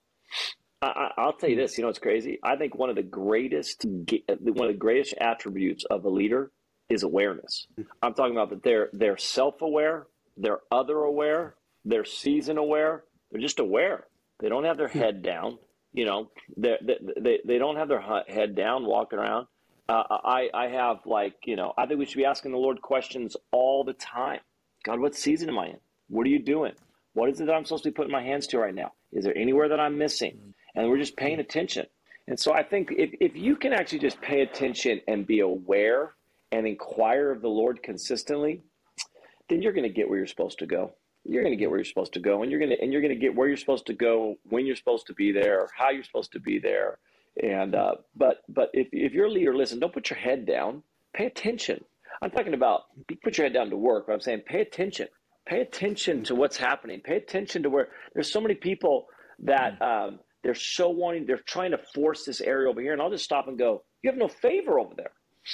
I, 0.86 1.26
will 1.26 1.34
tell 1.34 1.50
you 1.50 1.56
this. 1.56 1.78
You 1.78 1.84
know, 1.84 1.90
it's 1.90 2.00
crazy. 2.00 2.40
I 2.44 2.56
think 2.56 2.76
one 2.76 2.90
of 2.90 2.96
the 2.96 3.04
greatest, 3.04 3.86
one 3.86 4.28
of 4.30 4.44
the 4.44 4.78
greatest 4.78 5.16
attributes 5.20 5.86
of 5.86 6.06
a 6.06 6.10
leader 6.10 6.52
is 6.90 7.04
awareness. 7.04 7.68
Mm-hmm. 7.74 7.90
I'm 8.02 8.14
talking 8.14 8.34
about 8.34 8.50
that 8.50 8.64
they're 8.64 8.90
they're 8.94 9.18
self 9.18 9.62
aware, 9.62 10.08
they're 10.38 10.60
other 10.72 10.98
aware, 11.00 11.56
they're 11.86 12.06
season 12.06 12.58
aware. 12.58 13.04
They're 13.32 13.42
just 13.42 13.60
aware. 13.60 14.06
They 14.40 14.50
don't 14.50 14.66
have 14.66 14.78
their 14.78 14.88
hmm. 14.88 15.00
head 15.00 15.24
down. 15.24 15.58
You 15.92 16.06
know, 16.06 16.32
they 16.58 16.78
they 17.20 17.40
they 17.46 17.58
don't 17.58 17.76
have 17.76 17.88
their 17.88 18.02
head 18.28 18.56
down 18.56 18.86
walking 18.86 19.20
around. 19.20 19.48
Uh, 19.88 20.04
I 20.10 20.50
I 20.54 20.68
have 20.68 21.00
like 21.06 21.36
you 21.46 21.56
know 21.56 21.74
I 21.78 21.86
think 21.86 22.00
we 22.00 22.06
should 22.06 22.18
be 22.18 22.26
asking 22.26 22.52
the 22.52 22.58
Lord 22.58 22.82
questions 22.82 23.36
all 23.52 23.84
the 23.84 23.94
time. 23.94 24.40
God, 24.84 25.00
what 25.00 25.16
season 25.16 25.50
am 25.50 25.60
I 25.60 25.68
in? 25.68 25.78
What 26.10 26.26
are 26.26 26.30
you 26.30 26.40
doing? 26.40 26.74
What 27.14 27.30
is 27.30 27.40
it 27.40 27.46
that 27.46 27.54
I'm 27.54 27.64
supposed 27.64 27.84
to 27.84 27.92
be 27.92 27.94
putting 27.94 28.12
my 28.12 28.24
hands 28.24 28.48
to 28.48 28.60
right 28.60 28.74
now? 28.74 28.94
Is 29.12 29.24
there 29.24 29.38
anywhere 29.38 29.70
that 29.70 29.80
I'm 29.80 29.98
missing? 29.98 30.34
Hmm. 30.34 30.50
And 30.76 30.90
we're 30.90 30.98
just 30.98 31.18
paying 31.18 31.40
attention. 31.40 31.86
And 32.28 32.40
so 32.40 32.54
I 32.54 32.64
think 32.64 32.90
if, 32.92 33.12
if 33.20 33.36
you 33.36 33.56
can 33.56 33.74
actually 33.74 34.00
just 34.00 34.22
pay 34.22 34.42
attention 34.42 35.02
and 35.08 35.28
be 35.28 35.42
aware 35.42 36.14
and 36.52 36.66
inquire 36.66 37.32
of 37.32 37.42
the 37.42 37.50
Lord 37.50 37.84
consistently, 37.84 38.62
then 39.50 39.62
you're 39.62 39.74
going 39.74 39.88
to 39.88 39.94
get 39.94 40.08
where 40.08 40.18
you're 40.18 40.28
supposed 40.28 40.60
to 40.60 40.66
go. 40.66 40.94
You're 41.26 41.44
going 41.44 41.54
to 41.54 41.60
get 41.60 41.70
where 41.70 41.80
you're 41.80 41.86
supposed 41.86 42.14
to 42.14 42.20
go, 42.20 42.42
and 42.42 42.52
you're 42.52 42.60
going 42.60 42.72
to 42.72 42.82
and 42.82 42.92
you're 42.92 43.02
going 43.02 43.14
to 43.14 43.20
get 43.20 43.34
where 43.34 43.48
you're 43.48 43.56
supposed 43.56 43.86
to 43.86 43.94
go 43.94 44.36
when 44.50 44.66
you're 44.66 44.76
supposed 44.76 45.08
to 45.08 45.14
be 45.14 45.32
there, 45.32 45.70
how 45.78 45.90
you're 45.90 46.04
supposed 46.04 46.34
to 46.34 46.40
be 46.40 46.60
there. 46.60 47.00
And 47.42 47.76
uh, 47.76 47.96
but 48.16 48.44
but 48.50 48.70
if 48.74 48.90
if 48.92 49.14
you're 49.14 49.28
a 49.28 49.32
leader, 49.32 49.56
listen, 49.56 49.80
don't 49.80 49.94
put 49.94 50.10
your 50.10 50.20
head 50.20 50.46
down. 50.46 50.84
Pay 51.14 51.26
attention. 51.28 51.84
I'm 52.22 52.30
talking 52.30 52.54
about 52.54 52.84
put 53.24 53.38
your 53.38 53.46
head 53.46 53.54
down 53.54 53.70
to 53.70 53.78
work, 53.78 54.08
but 54.08 54.14
I'm 54.14 54.20
saying 54.20 54.42
pay 54.46 54.62
attention. 54.62 55.08
Pay 55.46 55.62
attention 55.62 56.24
to 56.26 56.36
what's 56.36 56.58
happening. 56.58 57.00
Pay 57.02 57.16
attention 57.16 57.64
to 57.64 57.70
where 57.70 57.88
there's 58.14 58.32
so 58.32 58.42
many 58.42 58.56
people 58.56 59.08
that 59.40 59.82
um, 59.82 60.20
they're 60.44 60.54
so 60.54 60.90
wanting, 60.90 61.26
they're 61.26 61.38
trying 61.38 61.72
to 61.72 61.80
force 61.94 62.26
this 62.26 62.42
area 62.42 62.70
over 62.70 62.82
here. 62.82 62.94
And 62.94 63.02
I'll 63.02 63.10
just 63.10 63.24
stop 63.24 63.48
and 63.48 63.58
go, 63.58 63.84
you 64.02 64.10
have 64.10 64.20
no 64.20 64.28
favor 64.28 64.80
over 64.80 64.94
there. 64.96 65.12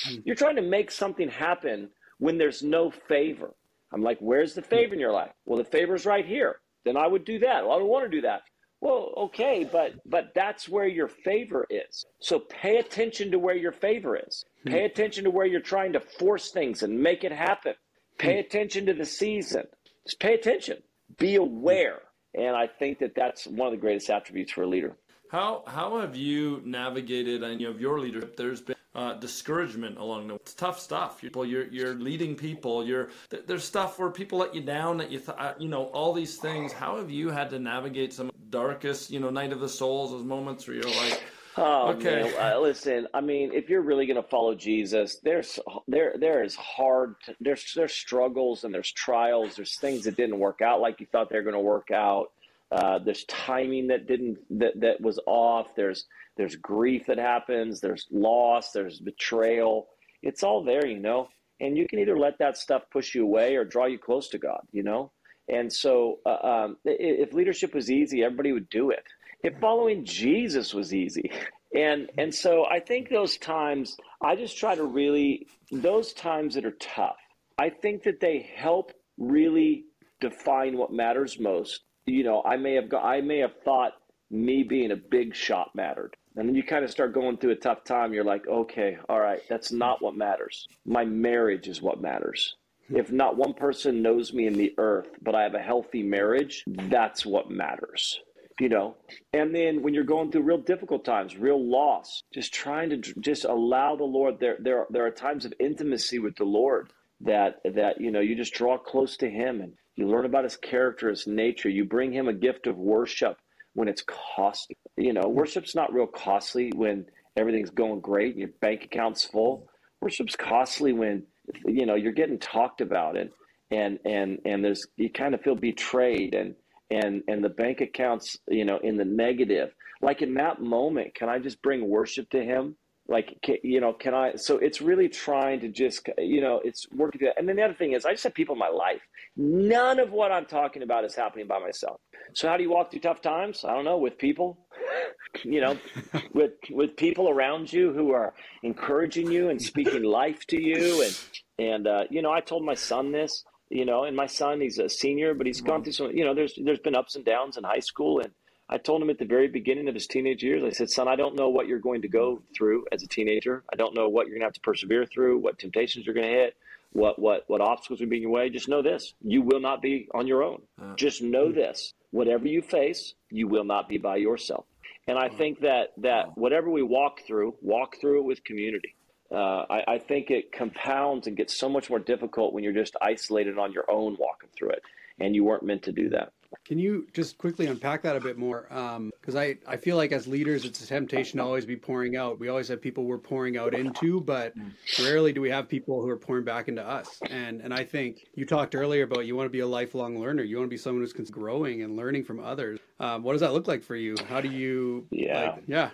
Mm. 0.08 0.24
You're 0.26 0.36
trying 0.36 0.56
to 0.56 0.62
make 0.62 0.92
something 0.92 1.30
happen 1.30 1.90
when 2.18 2.38
there's 2.38 2.64
no 2.64 2.92
favor. 2.92 3.54
I'm 3.92 4.04
like, 4.04 4.18
where's 4.20 4.54
the 4.54 4.62
favor 4.62 4.94
in 4.94 5.00
your 5.00 5.12
life? 5.12 5.32
Well, 5.46 5.58
the 5.58 5.64
favor's 5.64 6.06
right 6.06 6.26
here. 6.26 6.60
Then 6.86 6.98
I 6.98 7.08
would 7.08 7.26
do 7.26 7.40
that. 7.40 7.64
Well, 7.64 7.74
I 7.74 7.78
would 7.78 7.88
want 7.88 8.10
to 8.10 8.16
do 8.16 8.22
that. 8.22 8.42
Well, 8.82 9.14
okay, 9.18 9.68
but 9.70 9.96
but 10.06 10.32
that's 10.34 10.70
where 10.70 10.88
your 10.88 11.10
favor 11.10 11.68
is. 11.70 12.06
So 12.20 12.40
pay 12.40 12.78
attention 12.78 13.32
to 13.32 13.40
where 13.40 13.56
your 13.56 13.74
favor 13.74 14.16
is. 14.16 14.46
Hmm. 14.64 14.72
Pay 14.72 14.86
attention 14.86 15.26
to 15.26 15.32
where 15.32 15.46
you're 15.46 15.60
trying 15.60 15.94
to 15.94 16.00
force 16.00 16.52
things 16.52 16.82
and 16.82 16.98
make 16.98 17.26
it 17.26 17.34
happen. 17.34 17.74
Pay 18.18 18.34
hmm. 18.34 18.40
attention 18.40 18.86
to 18.86 18.94
the 18.94 19.06
season. 19.06 19.66
Just 20.06 20.20
pay 20.20 20.34
attention. 20.34 20.78
Be 21.18 21.36
aware. 21.36 22.00
And 22.36 22.56
I 22.56 22.68
think 22.68 23.00
that 23.00 23.16
that's 23.16 23.48
one 23.48 23.68
of 23.68 23.72
the 23.72 23.78
greatest 23.78 24.10
attributes 24.10 24.52
for 24.52 24.64
a 24.64 24.68
leader. 24.68 24.96
How 25.30 25.64
how 25.68 26.00
have 26.00 26.16
you 26.16 26.62
navigated 26.66 27.44
and 27.44 27.62
you 27.62 27.72
know 27.72 27.78
your 27.78 28.00
leadership? 28.00 28.36
There's 28.36 28.62
been 28.62 28.76
uh, 28.96 29.14
discouragement 29.14 29.98
along 29.98 30.28
the 30.28 30.34
way. 30.34 30.40
It's 30.42 30.56
tough 30.56 30.80
stuff. 30.80 31.22
You're, 31.22 31.46
you're 31.46 31.68
you're 31.68 31.94
leading 31.94 32.36
people. 32.36 32.84
You're 32.86 33.10
there's 33.46 33.64
stuff 33.64 34.00
where 34.00 34.10
people 34.10 34.40
let 34.40 34.56
you 34.56 34.62
down. 34.62 34.98
That 34.98 35.12
you 35.12 35.20
th- 35.20 35.38
you 35.60 35.70
know 35.70 35.86
all 35.86 36.14
these 36.14 36.38
things. 36.38 36.74
How 36.74 36.98
have 36.98 37.12
you 37.12 37.30
had 37.30 37.52
to 37.52 37.60
navigate 37.60 38.12
some 38.12 38.32
darkest 38.50 39.12
you 39.12 39.20
know 39.20 39.30
night 39.30 39.52
of 39.52 39.60
the 39.60 39.70
souls? 39.70 40.12
Those 40.12 40.24
moments 40.24 40.68
where 40.68 40.78
you're 40.78 40.86
like, 40.86 41.24
Oh, 41.58 41.90
okay. 41.92 42.24
Man. 42.24 42.34
Uh, 42.38 42.60
listen, 42.60 43.08
I 43.14 43.22
mean, 43.22 43.52
if 43.54 43.70
you're 43.70 43.82
really 43.82 44.06
going 44.08 44.22
to 44.22 44.30
follow 44.30 44.56
Jesus, 44.56 45.20
there's 45.24 45.60
there 45.88 46.16
there 46.20 46.44
is 46.44 46.56
hard. 46.56 47.16
There's 47.42 47.74
there's 47.76 47.94
struggles 47.94 48.64
and 48.64 48.74
there's 48.74 48.92
trials. 48.92 49.56
There's 49.56 49.78
things 49.80 50.06
that 50.06 50.18
didn't 50.18 50.40
work 50.40 50.62
out 50.62 50.82
like 50.82 51.00
you 51.00 51.08
thought 51.12 51.30
they 51.30 51.38
were 51.38 51.44
going 51.44 51.54
to 51.56 51.60
work 51.60 51.92
out. 51.92 52.28
Uh, 52.72 53.00
there's 53.00 53.26
timing 53.26 53.88
that 53.88 54.08
didn't 54.08 54.40
that 54.60 54.80
that 54.82 55.02
was 55.02 55.20
off. 55.28 55.68
There's 55.76 56.06
there's 56.38 56.56
grief 56.56 57.04
that 57.08 57.18
happens. 57.20 57.82
There's 57.82 58.08
loss. 58.12 58.72
There's 58.72 59.00
betrayal. 59.00 59.88
It's 60.24 60.44
all 60.44 60.64
there, 60.64 60.86
you 60.88 61.00
know. 61.00 61.30
and 61.60 61.78
you 61.78 61.88
can 61.88 62.00
either 62.00 62.18
let 62.18 62.40
that 62.40 62.58
stuff 62.58 62.84
push 62.92 63.16
you 63.16 63.24
away 63.24 63.56
or 63.56 63.66
draw 63.66 63.86
you 63.86 64.00
close 64.00 64.30
to 64.30 64.38
God, 64.38 64.62
you 64.72 64.84
know? 64.84 65.12
And 65.50 65.72
so, 65.74 66.20
uh, 66.26 66.48
um, 66.48 66.78
if 66.86 67.34
leadership 67.34 67.74
was 67.74 67.90
easy, 67.92 68.24
everybody 68.24 68.52
would 68.52 68.70
do 68.70 68.92
it. 68.92 69.04
If 69.44 69.60
following 69.60 70.06
Jesus 70.06 70.74
was 70.74 70.94
easy, 70.94 71.32
and 71.76 72.10
and 72.18 72.34
so 72.34 72.66
I 72.66 72.80
think 72.80 73.10
those 73.10 73.38
times, 73.38 73.98
I 74.22 74.36
just 74.36 74.58
try 74.58 74.76
to 74.76 74.84
really 74.84 75.48
those 75.72 76.14
times 76.14 76.56
that 76.56 76.66
are 76.66 76.78
tough. 76.80 77.18
I 77.58 77.70
think 77.70 78.04
that 78.04 78.20
they 78.20 78.50
help 78.56 78.92
really 79.18 79.86
define 80.20 80.78
what 80.78 80.92
matters 80.92 81.40
most. 81.40 81.82
You 82.06 82.24
know, 82.24 82.42
I 82.44 82.58
may 82.58 82.74
have 82.76 82.94
I 82.94 83.22
may 83.22 83.40
have 83.40 83.62
thought 83.64 83.94
me 84.32 84.64
being 84.64 84.92
a 84.92 84.96
big 84.96 85.36
shot 85.36 85.72
mattered. 85.74 86.16
And 86.36 86.48
then 86.48 86.56
you 86.56 86.64
kind 86.64 86.86
of 86.86 86.92
start 86.92 87.14
going 87.14 87.38
through 87.38 87.52
a 87.52 87.56
tough 87.56 87.84
time. 87.84 88.14
You're 88.14 88.24
like, 88.24 88.48
okay, 88.48 88.98
all 89.10 89.20
right, 89.20 89.42
that's 89.50 89.72
not 89.72 90.02
what 90.02 90.16
matters. 90.16 90.68
My 90.86 91.04
marriage 91.04 91.68
is 91.68 91.82
what 91.82 92.02
matters. 92.02 92.56
If 92.90 93.12
not 93.12 93.38
one 93.38 93.54
person 93.54 94.02
knows 94.02 94.34
me 94.34 94.48
in 94.48 94.54
the 94.54 94.74
earth, 94.78 95.10
but 95.22 95.36
I 95.36 95.44
have 95.44 95.54
a 95.54 95.60
healthy 95.60 96.02
marriage, 96.02 96.64
that's 96.66 97.26
what 97.26 97.50
matters. 97.50 98.22
You 98.60 98.68
know, 98.68 98.98
and 99.32 99.56
then 99.56 99.84
when 99.84 99.94
you're 99.94 100.04
going 100.04 100.32
through 100.32 100.42
real 100.42 100.58
difficult 100.58 101.06
times, 101.06 101.38
real 101.38 101.64
loss, 101.64 102.24
just 102.34 102.54
trying 102.54 102.90
to 102.90 102.98
just 102.98 103.46
allow 103.46 103.96
the 103.96 104.04
Lord. 104.04 104.40
There, 104.40 104.58
there, 104.60 104.86
there 104.90 105.06
are 105.06 105.12
times 105.12 105.46
of 105.46 105.54
intimacy 105.60 106.20
with 106.20 106.36
the 106.36 106.44
Lord 106.44 106.92
that 107.22 107.62
that 107.64 108.02
you 108.02 108.12
know 108.12 108.20
you 108.20 108.36
just 108.36 108.54
draw 108.54 108.78
close 108.78 109.16
to 109.18 109.30
Him 109.30 109.62
and 109.62 109.74
you 109.96 110.08
learn 110.08 110.26
about 110.26 110.44
His 110.44 110.58
character, 110.58 111.10
His 111.10 111.26
nature. 111.26 111.70
You 111.70 111.86
bring 111.86 112.12
Him 112.12 112.28
a 112.28 112.34
gift 112.34 112.68
of 112.68 112.78
worship 112.78 113.38
when 113.74 113.88
it's 113.88 114.04
costly. 114.36 114.76
You 114.98 115.14
know, 115.14 115.30
worship's 115.30 115.74
not 115.74 115.94
real 115.94 116.08
costly 116.08 116.72
when 116.76 117.06
everything's 117.38 117.70
going 117.70 118.02
great 118.02 118.32
and 118.32 118.40
your 118.40 118.50
bank 118.60 118.84
account's 118.84 119.24
full. 119.24 119.70
Worship's 120.02 120.36
costly 120.36 120.92
when 120.92 121.24
you 121.66 121.86
know 121.86 121.96
you're 121.96 122.12
getting 122.12 122.40
talked 122.40 122.82
about 122.82 123.18
and 123.18 123.30
and 123.72 124.00
and 124.06 124.40
and 124.46 124.64
there's 124.64 124.86
you 124.98 125.10
kind 125.10 125.34
of 125.34 125.42
feel 125.42 125.56
betrayed 125.56 126.34
and 126.34 126.56
and 126.92 127.24
and 127.28 127.44
the 127.44 127.50
bank 127.50 127.82
accounts 127.82 128.38
you 128.48 128.66
know 128.66 128.78
in 128.80 128.98
the 128.98 129.06
negative. 129.06 129.72
Like 130.02 130.22
in 130.22 130.34
that 130.36 130.62
moment 130.62 131.16
can 131.16 131.30
i 131.30 131.40
just 131.40 131.62
bring 131.62 131.88
worship 131.88 132.30
to 132.32 132.44
him? 132.44 132.76
Like 133.08 133.38
can, 133.44 133.58
you 133.64 133.82
know 133.82 133.94
can 133.94 134.14
i 134.14 134.36
so 134.36 134.58
it's 134.58 134.82
really 134.82 135.10
trying 135.10 135.60
to 135.62 135.70
just 135.70 136.08
you 136.18 136.42
know 136.42 136.62
it's 136.64 136.88
working 136.92 137.22
and 137.38 137.48
then 137.48 137.56
the 137.56 137.64
other 137.64 137.74
thing 137.74 137.94
is 137.94 138.06
i 138.06 138.12
just 138.12 138.24
have 138.24 138.34
people 138.34 138.56
in 138.56 138.60
my 138.60 138.70
life. 138.70 139.02
None 139.36 140.00
of 140.00 140.12
what 140.12 140.32
i'm 140.32 140.46
talking 140.46 140.84
about 140.84 141.06
is 141.06 141.16
happening 141.16 141.48
by 141.48 141.60
myself. 141.60 142.00
So 142.34 142.48
how 142.48 142.58
do 142.58 142.64
you 142.64 142.70
walk 142.70 142.92
through 142.92 143.02
tough 143.02 143.22
times? 143.22 143.66
I 143.68 143.74
don't 143.74 143.86
know 143.86 143.98
with 143.98 144.18
people 144.18 144.66
you 145.44 145.62
know 145.62 145.78
with 146.34 146.54
with 146.72 146.96
people 146.98 147.30
around 147.30 147.72
you 147.72 147.94
who 147.94 148.12
are 148.12 148.34
encouraging 148.64 149.32
you 149.32 149.50
and 149.50 149.62
speaking 149.62 150.04
life 150.04 150.46
to 150.48 150.62
you. 150.62 151.04
And 151.04 151.20
and 151.60 151.88
uh, 151.88 152.04
you 152.10 152.22
know 152.22 152.32
i 152.32 152.40
told 152.40 152.64
my 152.64 152.74
son 152.74 153.12
this 153.12 153.44
you 153.70 153.86
know 153.86 154.04
and 154.04 154.16
my 154.16 154.26
son 154.26 154.62
he's 154.62 154.80
a 154.80 154.90
senior 154.90 155.34
but 155.34 155.46
he's 155.48 155.62
gone 155.62 155.84
through 155.84 155.94
some 155.94 156.12
you 156.12 156.24
know 156.24 156.34
there's 156.34 156.54
there's 156.64 156.80
been 156.80 156.96
ups 156.96 157.16
and 157.16 157.26
downs 157.26 157.58
in 157.58 157.64
high 157.64 157.80
school 157.80 158.20
and 158.20 158.32
I 158.72 158.78
told 158.78 159.02
him 159.02 159.10
at 159.10 159.18
the 159.18 159.26
very 159.26 159.48
beginning 159.48 159.88
of 159.88 159.96
his 159.96 160.06
teenage 160.06 160.44
years, 160.44 160.64
I 160.64 160.70
said, 160.70 160.92
son, 160.92 161.08
I 161.08 161.16
don't 161.16 161.36
know 161.36 161.50
what 161.50 161.68
you're 161.68 161.80
going 161.80 162.04
to 162.04 162.08
go 162.08 162.44
through 162.56 162.86
as 162.92 163.02
a 163.02 163.08
teenager. 163.08 163.64
I 163.74 163.76
don't 163.76 163.96
know 163.96 164.10
what 164.10 164.28
you're 164.28 164.36
going 164.36 164.42
to 164.42 164.46
have 164.46 164.54
to 164.54 164.60
persevere 164.60 165.08
through, 165.08 165.40
what 165.40 165.58
temptations 165.58 166.06
you're 166.06 166.14
going 166.14 166.28
to 166.28 166.32
hit, 166.32 166.56
what, 166.92 167.18
what, 167.18 167.46
what 167.48 167.62
obstacles 167.62 168.00
will 168.00 168.10
be 168.10 168.18
in 168.18 168.22
your 168.22 168.32
way. 168.32 168.52
Just 168.52 168.70
know 168.70 168.84
this 168.84 169.16
you 169.24 169.42
will 169.42 169.60
not 169.60 169.82
be 169.82 170.08
on 170.14 170.28
your 170.28 170.44
own. 170.44 170.62
Uh, 170.80 170.94
Just 170.96 171.24
know 171.24 171.46
mm-hmm. 171.46 171.60
this 171.60 171.96
whatever 172.12 172.48
you 172.48 172.62
face, 172.62 173.16
you 173.32 173.48
will 173.48 173.64
not 173.64 173.90
be 173.90 173.98
by 173.98 174.18
yourself. 174.18 174.66
And 175.08 175.18
I 175.18 175.30
think 175.30 175.62
that, 175.62 175.94
that 175.98 176.38
whatever 176.38 176.70
we 176.70 176.84
walk 176.84 177.22
through, 177.26 177.56
walk 177.62 177.96
through 178.00 178.20
it 178.20 178.26
with 178.26 178.44
community. 178.44 178.96
Uh, 179.32 179.66
I, 179.70 179.84
I 179.88 179.98
think 180.00 180.32
it 180.32 180.52
compounds 180.52 181.28
and 181.28 181.38
gets 181.38 181.56
so 181.56 181.70
much 181.70 181.90
more 181.90 182.00
difficult 182.00 182.54
when 182.54 182.64
you're 182.64 182.74
just 182.74 182.96
isolated 183.02 183.58
on 183.58 183.72
your 183.72 183.90
own 183.90 184.18
walking 184.20 184.50
through 184.58 184.72
it. 184.72 184.82
And 185.20 185.36
you 185.36 185.44
weren't 185.44 185.64
meant 185.64 185.84
to 185.84 185.92
do 185.92 186.10
that. 186.10 186.34
Can 186.70 186.78
you 186.78 187.08
just 187.14 187.40
quickly 187.40 187.66
unpack 187.66 188.04
that 188.04 188.16
a 188.16 188.20
bit 188.20 188.38
more? 188.38 188.68
Because 188.70 189.36
um, 189.36 189.42
I, 189.42 189.58
I 189.68 189.76
feel 189.76 189.98
like 189.98 190.12
as 190.12 190.28
leaders, 190.28 190.66
it's 190.66 190.84
a 190.84 190.86
temptation 190.86 191.40
to 191.40 191.44
always 191.44 191.66
be 191.66 191.76
pouring 191.76 192.16
out. 192.16 192.40
We 192.40 192.48
always 192.48 192.68
have 192.68 192.80
people 192.80 193.06
we're 193.06 193.18
pouring 193.18 193.58
out 193.58 193.74
into, 193.74 194.22
but 194.22 194.54
rarely 195.00 195.34
do 195.34 195.42
we 195.42 195.50
have 195.50 195.68
people 195.68 196.00
who 196.00 196.08
are 196.10 196.16
pouring 196.16 196.46
back 196.46 196.68
into 196.68 196.88
us. 196.88 197.20
And 197.28 197.60
and 197.62 197.74
I 197.74 197.86
think 197.86 198.28
you 198.36 198.46
talked 198.46 198.76
earlier 198.76 199.06
about 199.06 199.26
you 199.26 199.36
want 199.36 199.48
to 199.48 199.52
be 199.52 199.62
a 199.62 199.68
lifelong 199.68 200.20
learner. 200.20 200.44
You 200.44 200.58
want 200.58 200.68
to 200.68 200.70
be 200.70 200.78
someone 200.78 201.04
who's 201.04 201.32
growing 201.32 201.82
and 201.82 201.96
learning 201.96 202.26
from 202.26 202.40
others. 202.40 202.80
Um, 203.00 203.24
what 203.24 203.32
does 203.32 203.42
that 203.42 203.54
look 203.54 203.68
like 203.68 203.82
for 203.82 203.96
you? 203.96 204.16
How 204.28 204.40
do 204.40 204.50
you? 204.50 205.08
Yeah. 205.10 205.42
Like, 205.42 205.64
yeah. 205.66 205.90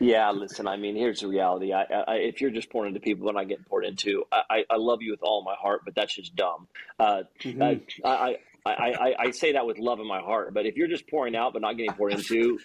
Yeah, 0.00 0.30
listen. 0.30 0.66
I 0.66 0.78
mean, 0.78 0.96
here's 0.96 1.20
the 1.20 1.28
reality. 1.28 1.74
I, 1.74 1.82
I, 1.82 2.14
if 2.14 2.40
you're 2.40 2.50
just 2.50 2.70
pouring 2.70 2.88
into 2.88 3.00
people 3.00 3.28
and 3.28 3.38
I 3.38 3.44
get 3.44 3.68
poured 3.68 3.84
into, 3.84 4.24
I, 4.32 4.64
I, 4.68 4.76
love 4.76 5.02
you 5.02 5.12
with 5.12 5.22
all 5.22 5.44
my 5.44 5.54
heart, 5.54 5.82
but 5.84 5.94
that's 5.94 6.14
just 6.14 6.34
dumb. 6.34 6.66
Uh, 6.98 7.22
mm-hmm. 7.40 7.62
I, 7.62 7.80
I, 8.04 8.36
I, 8.66 9.14
I, 9.18 9.30
say 9.32 9.52
that 9.52 9.66
with 9.66 9.78
love 9.78 10.00
in 10.00 10.06
my 10.06 10.20
heart. 10.20 10.54
But 10.54 10.64
if 10.64 10.76
you're 10.76 10.88
just 10.88 11.06
pouring 11.08 11.36
out 11.36 11.52
but 11.52 11.60
not 11.60 11.76
getting 11.76 11.92
poured 11.92 12.14
into, 12.14 12.58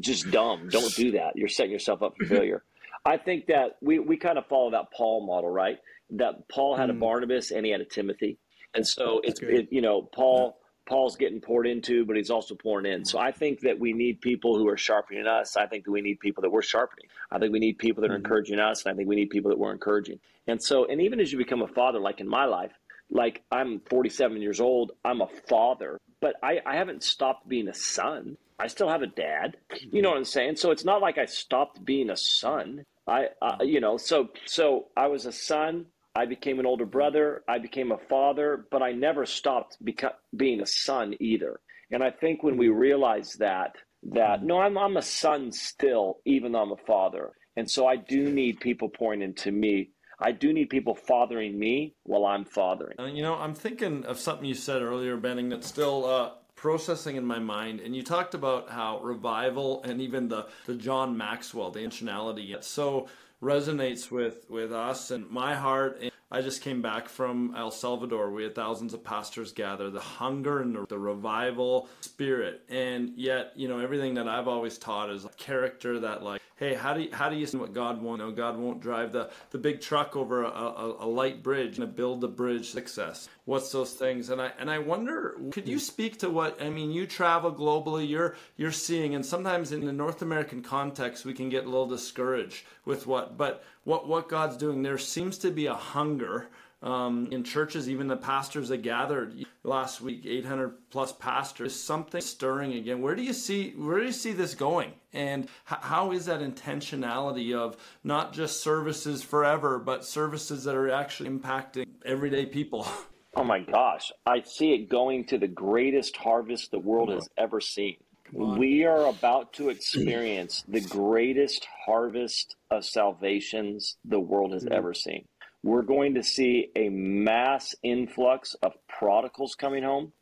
just 0.00 0.30
dumb. 0.30 0.68
Don't 0.68 0.92
do 0.94 1.12
that. 1.12 1.36
You're 1.36 1.48
setting 1.48 1.70
yourself 1.70 2.02
up 2.02 2.14
for 2.18 2.26
failure. 2.26 2.64
I 3.04 3.18
think 3.18 3.46
that 3.46 3.76
we, 3.80 3.98
we 3.98 4.16
kind 4.16 4.38
of 4.38 4.46
follow 4.46 4.72
that 4.72 4.92
Paul 4.96 5.26
model, 5.26 5.50
right? 5.50 5.78
That 6.10 6.48
Paul 6.48 6.76
had 6.76 6.88
mm. 6.88 6.96
a 6.96 6.98
Barnabas 6.98 7.50
and 7.50 7.64
he 7.64 7.70
had 7.70 7.80
a 7.80 7.84
Timothy. 7.84 8.38
And 8.74 8.86
so 8.86 9.20
it's, 9.22 9.40
it, 9.40 9.68
you 9.70 9.80
know, 9.80 10.02
Paul. 10.02 10.58
Paul's 10.86 11.16
getting 11.16 11.40
poured 11.40 11.66
into, 11.66 12.04
but 12.04 12.14
he's 12.14 12.28
also 12.28 12.54
pouring 12.54 12.84
in. 12.84 13.06
So 13.06 13.18
I 13.18 13.32
think 13.32 13.60
that 13.60 13.80
we 13.80 13.94
need 13.94 14.20
people 14.20 14.58
who 14.58 14.68
are 14.68 14.76
sharpening 14.76 15.26
us. 15.26 15.56
I 15.56 15.66
think 15.66 15.86
that 15.86 15.90
we 15.90 16.02
need 16.02 16.20
people 16.20 16.42
that 16.42 16.50
we're 16.50 16.60
sharpening. 16.60 17.06
I 17.30 17.38
think 17.38 17.54
we 17.54 17.58
need 17.58 17.78
people 17.78 18.02
that 18.02 18.10
are 18.10 18.14
mm-hmm. 18.14 18.26
encouraging 18.26 18.58
us, 18.58 18.84
and 18.84 18.92
I 18.92 18.94
think 18.94 19.08
we 19.08 19.16
need 19.16 19.30
people 19.30 19.48
that 19.48 19.58
we're 19.58 19.72
encouraging. 19.72 20.20
And 20.46 20.62
so, 20.62 20.84
and 20.84 21.00
even 21.00 21.20
as 21.20 21.32
you 21.32 21.38
become 21.38 21.62
a 21.62 21.68
father, 21.68 22.00
like 22.00 22.20
in 22.20 22.28
my 22.28 22.44
life, 22.44 22.72
like 23.14 23.42
I'm 23.50 23.80
47 23.88 24.42
years 24.42 24.60
old, 24.60 24.92
I'm 25.04 25.22
a 25.22 25.28
father, 25.48 25.98
but 26.20 26.34
I, 26.42 26.60
I 26.66 26.76
haven't 26.76 27.02
stopped 27.04 27.48
being 27.48 27.68
a 27.68 27.74
son. 27.74 28.36
I 28.58 28.66
still 28.66 28.88
have 28.88 29.02
a 29.02 29.06
dad. 29.06 29.56
You 29.80 30.02
know 30.02 30.10
what 30.10 30.18
I'm 30.18 30.24
saying? 30.24 30.56
So 30.56 30.70
it's 30.70 30.84
not 30.84 31.00
like 31.00 31.16
I 31.16 31.24
stopped 31.24 31.84
being 31.84 32.10
a 32.10 32.16
son. 32.16 32.84
I, 33.06 33.28
uh, 33.40 33.58
you 33.60 33.80
know, 33.80 33.96
so 33.96 34.28
so 34.46 34.88
I 34.96 35.06
was 35.06 35.26
a 35.26 35.32
son. 35.32 35.86
I 36.16 36.26
became 36.26 36.60
an 36.60 36.66
older 36.66 36.86
brother. 36.86 37.42
I 37.48 37.58
became 37.58 37.90
a 37.92 37.98
father, 37.98 38.66
but 38.70 38.82
I 38.82 38.92
never 38.92 39.26
stopped 39.26 39.84
beca- 39.84 40.14
being 40.36 40.60
a 40.60 40.66
son 40.66 41.14
either. 41.20 41.60
And 41.90 42.02
I 42.02 42.10
think 42.10 42.42
when 42.42 42.56
we 42.56 42.68
realize 42.68 43.34
that, 43.34 43.76
that 44.12 44.42
no, 44.42 44.60
I'm 44.60 44.76
I'm 44.78 44.96
a 44.96 45.02
son 45.02 45.52
still, 45.52 46.18
even 46.24 46.52
though 46.52 46.62
I'm 46.62 46.72
a 46.72 46.86
father. 46.86 47.32
And 47.56 47.70
so 47.70 47.86
I 47.86 47.96
do 47.96 48.32
need 48.32 48.60
people 48.60 48.88
pouring 48.88 49.22
into 49.22 49.52
me 49.52 49.90
I 50.18 50.32
do 50.32 50.52
need 50.52 50.70
people 50.70 50.94
fathering 50.94 51.58
me 51.58 51.94
while 52.04 52.24
I'm 52.26 52.44
fathering. 52.44 52.98
Uh, 52.98 53.06
you 53.06 53.22
know, 53.22 53.34
I'm 53.34 53.54
thinking 53.54 54.04
of 54.04 54.18
something 54.18 54.44
you 54.44 54.54
said 54.54 54.82
earlier, 54.82 55.16
Banning, 55.16 55.48
that's 55.48 55.66
still 55.66 56.04
uh, 56.06 56.30
processing 56.54 57.16
in 57.16 57.24
my 57.24 57.38
mind. 57.38 57.80
And 57.80 57.94
you 57.94 58.02
talked 58.02 58.34
about 58.34 58.70
how 58.70 59.00
revival 59.00 59.82
and 59.82 60.00
even 60.00 60.28
the, 60.28 60.46
the 60.66 60.74
John 60.74 61.16
Maxwell, 61.16 61.70
the 61.70 61.80
intentionality, 61.80 62.54
it 62.54 62.64
so 62.64 63.08
resonates 63.42 64.10
with, 64.10 64.46
with 64.48 64.72
us 64.72 65.10
and 65.10 65.28
my 65.30 65.54
heart. 65.54 65.98
And 66.00 66.10
I 66.30 66.40
just 66.40 66.62
came 66.62 66.82
back 66.82 67.08
from 67.08 67.54
El 67.56 67.70
Salvador. 67.70 68.30
We 68.30 68.44
had 68.44 68.54
thousands 68.54 68.94
of 68.94 69.04
pastors 69.04 69.52
gather, 69.52 69.90
the 69.90 70.00
hunger 70.00 70.60
and 70.60 70.74
the, 70.74 70.86
the 70.86 70.98
revival 70.98 71.88
spirit. 72.00 72.62
And 72.68 73.12
yet, 73.16 73.52
you 73.54 73.68
know, 73.68 73.78
everything 73.78 74.14
that 74.14 74.26
I've 74.26 74.48
always 74.48 74.78
taught 74.78 75.10
is 75.10 75.26
character 75.36 76.00
that 76.00 76.22
like 76.22 76.40
hey, 76.56 76.74
how 76.74 76.94
do 76.94 77.02
you, 77.02 77.08
how 77.12 77.28
do 77.28 77.36
you 77.36 77.46
see 77.46 77.56
what 77.56 77.72
God 77.72 78.00
won't? 78.00 78.20
Know, 78.20 78.30
God 78.30 78.56
won't 78.56 78.80
drive 78.80 79.12
the, 79.12 79.30
the 79.50 79.58
big 79.58 79.80
truck 79.80 80.16
over 80.16 80.44
a, 80.44 80.48
a, 80.48 81.04
a 81.04 81.06
light 81.06 81.42
bridge 81.42 81.78
and 81.78 81.94
build 81.94 82.20
the 82.20 82.28
bridge 82.28 82.70
success. 82.70 83.28
What's 83.44 83.72
those 83.72 83.92
things? 83.92 84.30
And 84.30 84.40
I 84.40 84.52
and 84.58 84.70
I 84.70 84.78
wonder, 84.78 85.36
could 85.50 85.68
you 85.68 85.78
speak 85.78 86.18
to 86.18 86.30
what 86.30 86.60
I 86.62 86.70
mean? 86.70 86.90
You 86.90 87.06
travel 87.06 87.52
globally, 87.52 88.08
you're 88.08 88.36
you're 88.56 88.72
seeing, 88.72 89.14
and 89.14 89.24
sometimes 89.24 89.72
in 89.72 89.84
the 89.84 89.92
North 89.92 90.22
American 90.22 90.62
context, 90.62 91.24
we 91.24 91.34
can 91.34 91.48
get 91.48 91.64
a 91.64 91.68
little 91.68 91.88
discouraged 91.88 92.64
with 92.84 93.06
what, 93.06 93.36
but 93.36 93.64
what 93.84 94.08
what 94.08 94.28
God's 94.28 94.56
doing. 94.56 94.82
There 94.82 94.98
seems 94.98 95.38
to 95.38 95.50
be 95.50 95.66
a 95.66 95.74
hunger 95.74 96.48
um, 96.84 97.28
in 97.32 97.42
churches, 97.42 97.88
even 97.88 98.08
the 98.08 98.16
pastors 98.16 98.68
that 98.68 98.82
gathered 98.82 99.44
last 99.62 100.02
week, 100.02 100.26
800 100.26 100.90
plus 100.90 101.12
pastors, 101.12 101.74
something 101.74 102.20
stirring 102.20 102.74
again. 102.74 103.00
Where 103.00 103.16
do 103.16 103.22
you 103.22 103.32
see 103.32 103.70
where 103.70 103.98
do 103.98 104.04
you 104.04 104.12
see 104.12 104.32
this 104.32 104.54
going? 104.54 104.92
And 105.14 105.48
how 105.64 106.12
is 106.12 106.26
that 106.26 106.40
intentionality 106.40 107.54
of 107.54 107.76
not 108.04 108.34
just 108.34 108.62
services 108.62 109.22
forever, 109.22 109.78
but 109.78 110.04
services 110.04 110.64
that 110.64 110.74
are 110.74 110.90
actually 110.90 111.30
impacting 111.30 111.86
everyday 112.04 112.46
people? 112.46 112.86
Oh 113.36 113.42
my 113.42 113.58
gosh, 113.58 114.12
I 114.24 114.42
see 114.42 114.74
it 114.74 114.88
going 114.88 115.24
to 115.24 115.38
the 115.38 115.48
greatest 115.48 116.16
harvest 116.16 116.70
the 116.70 116.78
world 116.78 117.08
has 117.08 117.28
ever 117.36 117.60
seen. 117.60 117.96
We 118.32 118.84
are 118.84 119.06
about 119.06 119.52
to 119.54 119.70
experience 119.70 120.62
the 120.68 120.80
greatest 120.80 121.66
harvest 121.84 122.54
of 122.70 122.84
salvations 122.84 123.96
the 124.04 124.20
world 124.20 124.52
has 124.52 124.62
mm-hmm. 124.62 124.74
ever 124.74 124.94
seen 124.94 125.26
we're 125.64 125.82
going 125.82 126.14
to 126.14 126.22
see 126.22 126.70
a 126.76 126.90
mass 126.90 127.74
influx 127.82 128.54
of 128.62 128.74
prodigals 128.86 129.54
coming 129.54 129.82
home. 129.82 130.12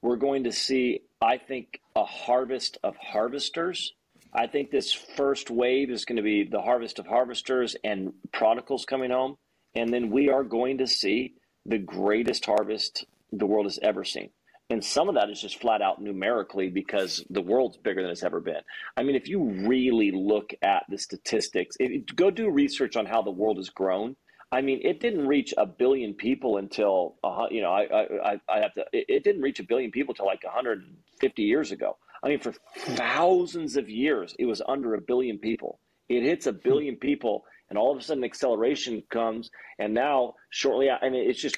We're 0.00 0.14
going 0.14 0.44
to 0.44 0.52
see, 0.52 1.00
I 1.20 1.38
think, 1.38 1.80
a 1.96 2.04
harvest 2.04 2.78
of 2.84 2.96
harvesters. 2.96 3.92
I 4.32 4.46
think 4.46 4.70
this 4.70 4.92
first 4.92 5.50
wave 5.50 5.90
is 5.90 6.04
going 6.04 6.18
to 6.18 6.22
be 6.22 6.44
the 6.44 6.62
harvest 6.62 7.00
of 7.00 7.06
harvesters 7.08 7.74
and 7.82 8.12
prodigals 8.32 8.84
coming 8.84 9.10
home. 9.10 9.36
and 9.74 9.92
then 9.92 10.10
we 10.10 10.30
are 10.30 10.44
going 10.44 10.78
to 10.78 10.86
see 10.86 11.34
the 11.66 11.78
greatest 11.78 12.46
harvest 12.46 13.06
the 13.32 13.46
world 13.46 13.66
has 13.66 13.78
ever 13.82 14.04
seen. 14.04 14.30
And 14.70 14.84
some 14.84 15.08
of 15.08 15.16
that 15.16 15.30
is 15.30 15.40
just 15.40 15.60
flat 15.60 15.82
out 15.82 16.00
numerically 16.00 16.68
because 16.70 17.24
the 17.28 17.42
world's 17.42 17.76
bigger 17.76 18.02
than 18.02 18.12
it's 18.12 18.22
ever 18.22 18.38
been. 18.38 18.62
I 18.96 19.02
mean, 19.02 19.16
if 19.16 19.28
you 19.28 19.42
really 19.66 20.12
look 20.12 20.54
at 20.62 20.84
the 20.88 20.98
statistics, 20.98 21.76
go 22.14 22.30
do 22.30 22.48
research 22.48 22.94
on 22.96 23.06
how 23.06 23.20
the 23.20 23.32
world 23.32 23.56
has 23.56 23.68
grown. 23.68 24.14
I 24.52 24.62
mean, 24.62 24.80
it 24.82 25.00
didn't 25.00 25.28
reach 25.28 25.54
a 25.56 25.64
billion 25.64 26.14
people 26.14 26.56
until, 26.56 27.16
uh, 27.22 27.46
you 27.50 27.62
know, 27.62 27.70
I, 27.70 28.32
I, 28.32 28.40
I 28.48 28.60
have 28.60 28.74
to, 28.74 28.84
it, 28.92 29.22
didn't 29.22 29.42
reach 29.42 29.60
a 29.60 29.64
billion 29.64 29.92
people 29.92 30.12
until 30.12 30.26
like 30.26 30.42
150 30.42 31.42
years 31.42 31.70
ago. 31.70 31.96
I 32.22 32.28
mean, 32.28 32.40
for 32.40 32.52
thousands 32.76 33.76
of 33.76 33.88
years, 33.88 34.34
it 34.38 34.46
was 34.46 34.60
under 34.66 34.94
a 34.94 35.00
billion 35.00 35.38
people. 35.38 35.78
It 36.08 36.24
hits 36.24 36.46
a 36.46 36.52
billion 36.52 36.96
people, 36.96 37.44
and 37.68 37.78
all 37.78 37.92
of 37.92 37.98
a 37.98 38.02
sudden, 38.02 38.24
acceleration 38.24 39.04
comes. 39.08 39.50
And 39.78 39.94
now, 39.94 40.34
shortly, 40.50 40.90
I 40.90 41.08
mean, 41.08 41.30
it's 41.30 41.40
just 41.40 41.56